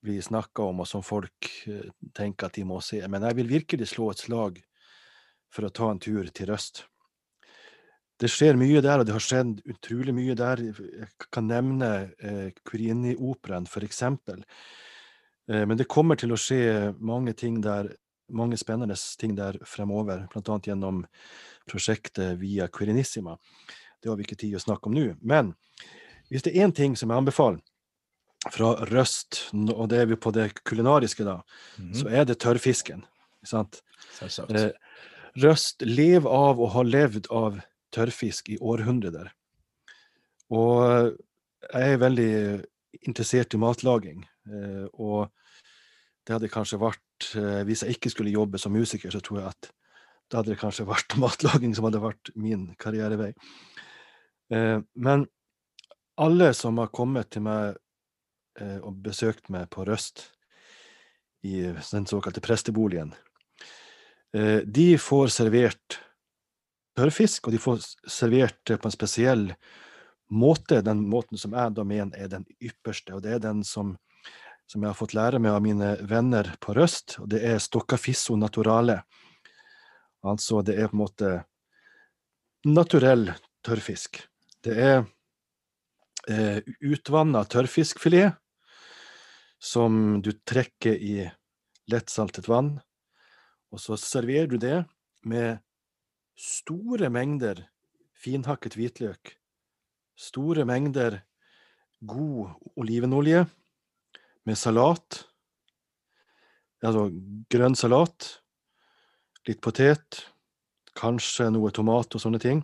blir 0.02 0.22
snakka 0.22 0.64
om, 0.64 0.80
og 0.80 0.88
som 0.88 1.04
folk 1.04 1.50
eh, 1.68 1.92
tenker 2.16 2.48
at 2.48 2.56
de 2.56 2.64
må 2.66 2.80
se. 2.82 3.02
Men 3.12 3.28
jeg 3.28 3.38
vil 3.42 3.52
virkelig 3.52 3.92
slå 3.92 4.12
et 4.14 4.24
slag 4.24 4.62
for 5.52 5.68
å 5.68 5.74
ta 5.76 5.92
en 5.92 6.00
tur 6.00 6.32
til 6.32 6.48
Røst. 6.50 6.86
Det 8.22 8.30
skjer 8.30 8.60
mye 8.60 8.84
der, 8.86 9.02
og 9.02 9.08
det 9.08 9.16
har 9.16 9.24
skjedd 9.24 9.64
utrolig 9.72 10.14
mye 10.14 10.36
der. 10.38 10.62
Jeg 10.62 11.10
kan 11.34 11.48
nevne 11.50 11.90
eh, 12.22 12.52
Kurini-operaen, 12.68 13.66
f.eks. 13.66 14.04
Eh, 15.50 15.64
men 15.66 15.80
det 15.80 15.90
kommer 15.90 16.20
til 16.20 16.34
å 16.36 16.40
skje 16.40 16.92
mange 17.02 17.34
ting 17.38 17.58
der, 17.66 17.90
mange 18.32 18.60
spennende 18.62 18.96
ting 19.20 19.34
der 19.40 19.58
fremover, 19.68 20.28
bl.a. 20.32 20.60
gjennom 20.68 21.02
prosjektet 21.70 22.38
Via 22.42 22.70
Quirinissima. 22.70 23.38
Det 24.02 24.10
har 24.10 24.20
vi 24.20 24.28
ikke 24.28 24.40
tid 24.44 24.56
å 24.58 24.62
snakke 24.62 24.90
om 24.90 24.96
nå. 24.98 25.08
Men 25.22 25.54
hvis 26.30 26.46
det 26.46 26.54
er 26.54 26.68
én 26.68 26.76
ting 26.76 26.96
som 26.98 27.12
jeg 27.12 27.24
anbefaler 27.24 27.60
fra 28.50 28.74
Røst, 28.90 29.48
og 29.54 29.90
det 29.92 30.02
er 30.02 30.08
vi 30.10 30.18
på 30.18 30.32
det 30.34 30.48
kulinariske, 30.66 31.26
da, 31.28 31.42
mm 31.78 31.92
så 31.98 32.10
er 32.10 32.26
det 32.26 32.40
tørrfisken. 32.42 33.04
Sant? 33.46 33.82
Eh, 34.22 34.72
Røst 35.42 35.84
lever 35.86 36.30
av 36.30 36.62
og 36.62 36.74
har 36.76 36.88
levd 36.88 37.30
av 37.34 37.60
tørrfisk 37.94 38.50
i 38.54 38.58
århundrer. 38.62 39.32
Og 40.52 41.14
jeg 41.72 41.94
er 41.94 42.02
veldig 42.02 42.32
interessert 43.08 43.54
i 43.56 43.62
matlaging. 43.62 44.26
Eh, 44.52 44.88
og 45.00 45.30
det 46.26 46.36
hadde 46.36 46.52
kanskje 46.52 46.80
vært 46.82 47.28
eh, 47.38 47.62
Hvis 47.68 47.84
jeg 47.86 47.96
ikke 47.96 48.10
skulle 48.10 48.34
jobbe 48.34 48.60
som 48.62 48.74
musiker, 48.74 49.14
så 49.14 49.22
tror 49.24 49.42
jeg 49.42 49.54
at 49.54 49.70
da 50.32 50.40
hadde 50.40 50.54
det 50.54 50.62
kanskje 50.62 50.88
vært 50.88 51.18
matlaging 51.24 51.76
som 51.76 51.88
hadde 51.88 52.04
vært 52.04 52.34
min 52.40 52.70
karrierevei. 52.82 53.32
Eh, 54.52 54.80
men 54.96 55.26
alle 56.22 56.52
som 56.58 56.80
har 56.82 56.92
kommet 56.94 57.32
til 57.34 57.46
meg 57.48 57.76
eh, 58.60 58.80
og 58.80 59.02
besøkt 59.06 59.50
meg 59.54 59.70
på 59.74 59.86
Røst, 59.88 60.30
i 61.42 61.64
den 61.66 62.06
såkalte 62.06 62.44
presteboligen, 62.44 63.16
eh, 64.38 64.62
de 64.62 64.94
får 65.02 65.32
servert 65.34 65.98
tørrfisk, 66.98 67.48
og 67.48 67.56
de 67.56 67.62
får 67.62 67.84
servert 68.10 68.72
på 68.72 68.88
en 68.88 68.94
spesiell 68.94 69.46
måte. 70.32 70.82
Den 70.86 71.04
måten 71.10 71.40
som 71.40 71.56
jeg 71.56 71.76
da 71.78 71.86
mener 71.88 72.18
er 72.18 72.32
den 72.32 72.46
ypperste, 72.62 73.16
og 73.16 73.24
det 73.26 73.36
er 73.36 73.44
den 73.44 73.64
som, 73.68 73.96
som 74.68 74.84
jeg 74.84 74.92
har 74.92 75.00
fått 75.00 75.16
lære 75.18 75.42
meg 75.44 75.56
av 75.56 75.64
mine 75.66 75.94
venner 76.08 76.54
på 76.64 76.76
Røst, 76.78 77.20
og 77.22 77.32
det 77.34 77.44
er 77.48 77.64
stoccafisso 77.64 78.38
naturale. 78.40 79.02
Altså, 80.24 80.62
det 80.62 80.78
er 80.78 80.92
på 80.92 80.98
en 80.98 81.04
måte 81.06 81.32
naturell 82.68 83.32
tørrfisk. 83.66 84.22
Det 84.62 84.78
er 84.78 84.98
eh, 86.30 86.62
utvanna 86.86 87.44
tørrfiskfilet 87.50 88.38
som 89.62 90.22
du 90.22 90.32
trekker 90.46 90.94
i 90.94 91.16
lettsaltet 91.92 92.48
vann. 92.50 92.76
Og 93.72 93.82
så 93.82 93.98
serverer 93.98 94.50
du 94.50 94.58
det 94.62 94.84
med 95.26 95.62
store 96.38 97.10
mengder 97.14 97.66
finhakket 98.22 98.78
hvitløk, 98.78 99.36
store 100.16 100.66
mengder 100.66 101.22
god 102.06 102.54
olivenolje, 102.76 103.46
med 104.46 104.58
salat, 104.58 105.22
altså 106.82 107.10
grønn 107.54 107.78
salat, 107.78 108.26
litt 109.46 109.62
potet, 109.62 110.24
kanskje 110.98 111.52
noe 111.54 111.70
tomat 111.74 112.18
og 112.18 112.24
sånne 112.24 112.42
ting. 112.42 112.64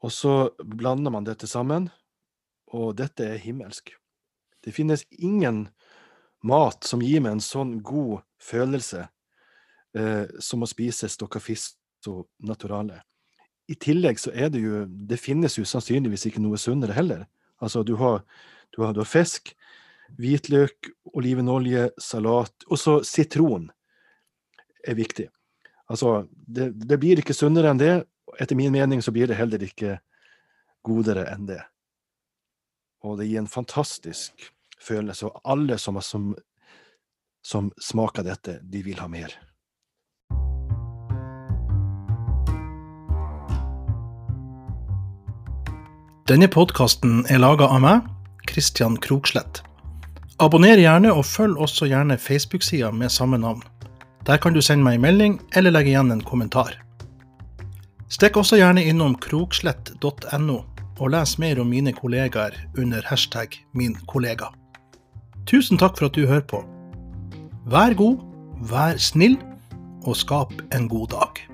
Og 0.00 0.14
så 0.14 0.34
blander 0.62 1.12
man 1.12 1.26
dette 1.26 1.50
sammen, 1.50 1.90
og 2.70 2.94
dette 3.00 3.26
er 3.26 3.42
himmelsk. 3.42 3.90
Det 4.62 4.72
finnes 4.76 5.02
ingen 5.18 5.66
mat 6.46 6.86
som 6.86 7.02
gir 7.02 7.20
meg 7.24 7.36
en 7.36 7.44
sånn 7.44 7.80
god 7.84 8.22
følelse 8.40 9.08
som 10.38 10.62
å 10.62 10.68
spise 10.70 11.08
stoccafisso 11.10 12.12
naturale. 12.46 13.00
I 13.70 13.74
tillegg 13.74 14.20
så 14.22 14.30
er 14.30 14.50
det 14.50 14.60
jo 14.62 14.84
Det 14.86 15.18
finnes 15.18 15.56
jo 15.58 15.64
sannsynligvis 15.66 16.28
ikke 16.30 16.42
noe 16.42 16.58
sunnere 16.58 16.94
heller. 16.94 17.24
Altså, 17.58 17.82
du 17.82 17.96
har, 18.00 18.22
du 18.74 18.82
har, 18.82 18.94
du 18.94 19.00
har 19.02 19.08
fisk, 19.08 19.52
hvitløk, 20.18 20.90
olivenolje, 21.14 21.90
salat, 21.98 22.54
og 22.66 22.78
så 22.78 23.00
sitron 23.06 23.68
er 24.86 24.96
viktig. 24.98 25.28
Altså, 25.90 26.24
det, 26.30 26.70
det 26.86 26.98
blir 27.02 27.20
ikke 27.20 27.36
sunnere 27.36 27.70
enn 27.70 27.82
det, 27.82 27.94
etter 28.38 28.58
min 28.58 28.72
mening 28.72 29.02
så 29.02 29.12
blir 29.14 29.30
det 29.30 29.38
heller 29.38 29.62
ikke 29.66 29.98
godere 30.86 31.26
enn 31.32 31.48
det. 31.50 31.60
Og 33.04 33.18
det 33.20 33.28
gir 33.28 33.42
en 33.42 33.50
fantastisk 33.50 34.50
følelse, 34.80 35.28
og 35.28 35.40
alle 35.44 35.78
som, 35.78 35.98
som, 36.04 36.32
som 37.44 37.70
smaker 37.80 38.26
dette, 38.26 38.58
de 38.62 38.82
vil 38.86 39.00
ha 39.02 39.08
mer. 39.10 39.34
Denne 46.30 46.46
podkasten 46.46 47.24
er 47.26 47.40
laga 47.42 47.66
av 47.74 47.80
meg, 47.82 48.04
Kristian 48.46 48.94
Krokslett. 49.02 49.64
Abonner 50.38 50.78
gjerne, 50.78 51.10
og 51.10 51.24
følg 51.26 51.58
også 51.58 51.88
gjerne 51.90 52.20
Facebook-sida 52.22 52.92
med 52.94 53.10
samme 53.10 53.40
navn. 53.42 53.64
Der 54.28 54.38
kan 54.38 54.54
du 54.54 54.60
sende 54.62 54.86
meg 54.86 55.00
en 55.00 55.02
melding 55.08 55.34
eller 55.58 55.74
legge 55.74 55.90
igjen 55.90 56.14
en 56.14 56.22
kommentar. 56.22 56.76
Stikk 58.14 58.38
også 58.38 58.60
gjerne 58.60 58.86
innom 58.86 59.18
krokslett.no 59.18 60.60
og 61.00 61.12
les 61.16 61.34
mer 61.42 61.64
om 61.64 61.74
mine 61.74 61.96
kollegaer 61.98 62.54
under 62.78 63.02
hashtag 63.10 63.58
min 63.74 63.98
kollega. 64.06 64.52
Tusen 65.50 65.82
takk 65.82 65.98
for 65.98 66.12
at 66.12 66.14
du 66.14 66.28
hører 66.30 66.46
på. 66.46 66.62
Vær 67.74 67.98
god, 67.98 68.22
vær 68.70 69.02
snill, 69.02 69.40
og 70.06 70.14
skap 70.22 70.54
en 70.70 70.86
god 70.86 71.10
dag. 71.18 71.49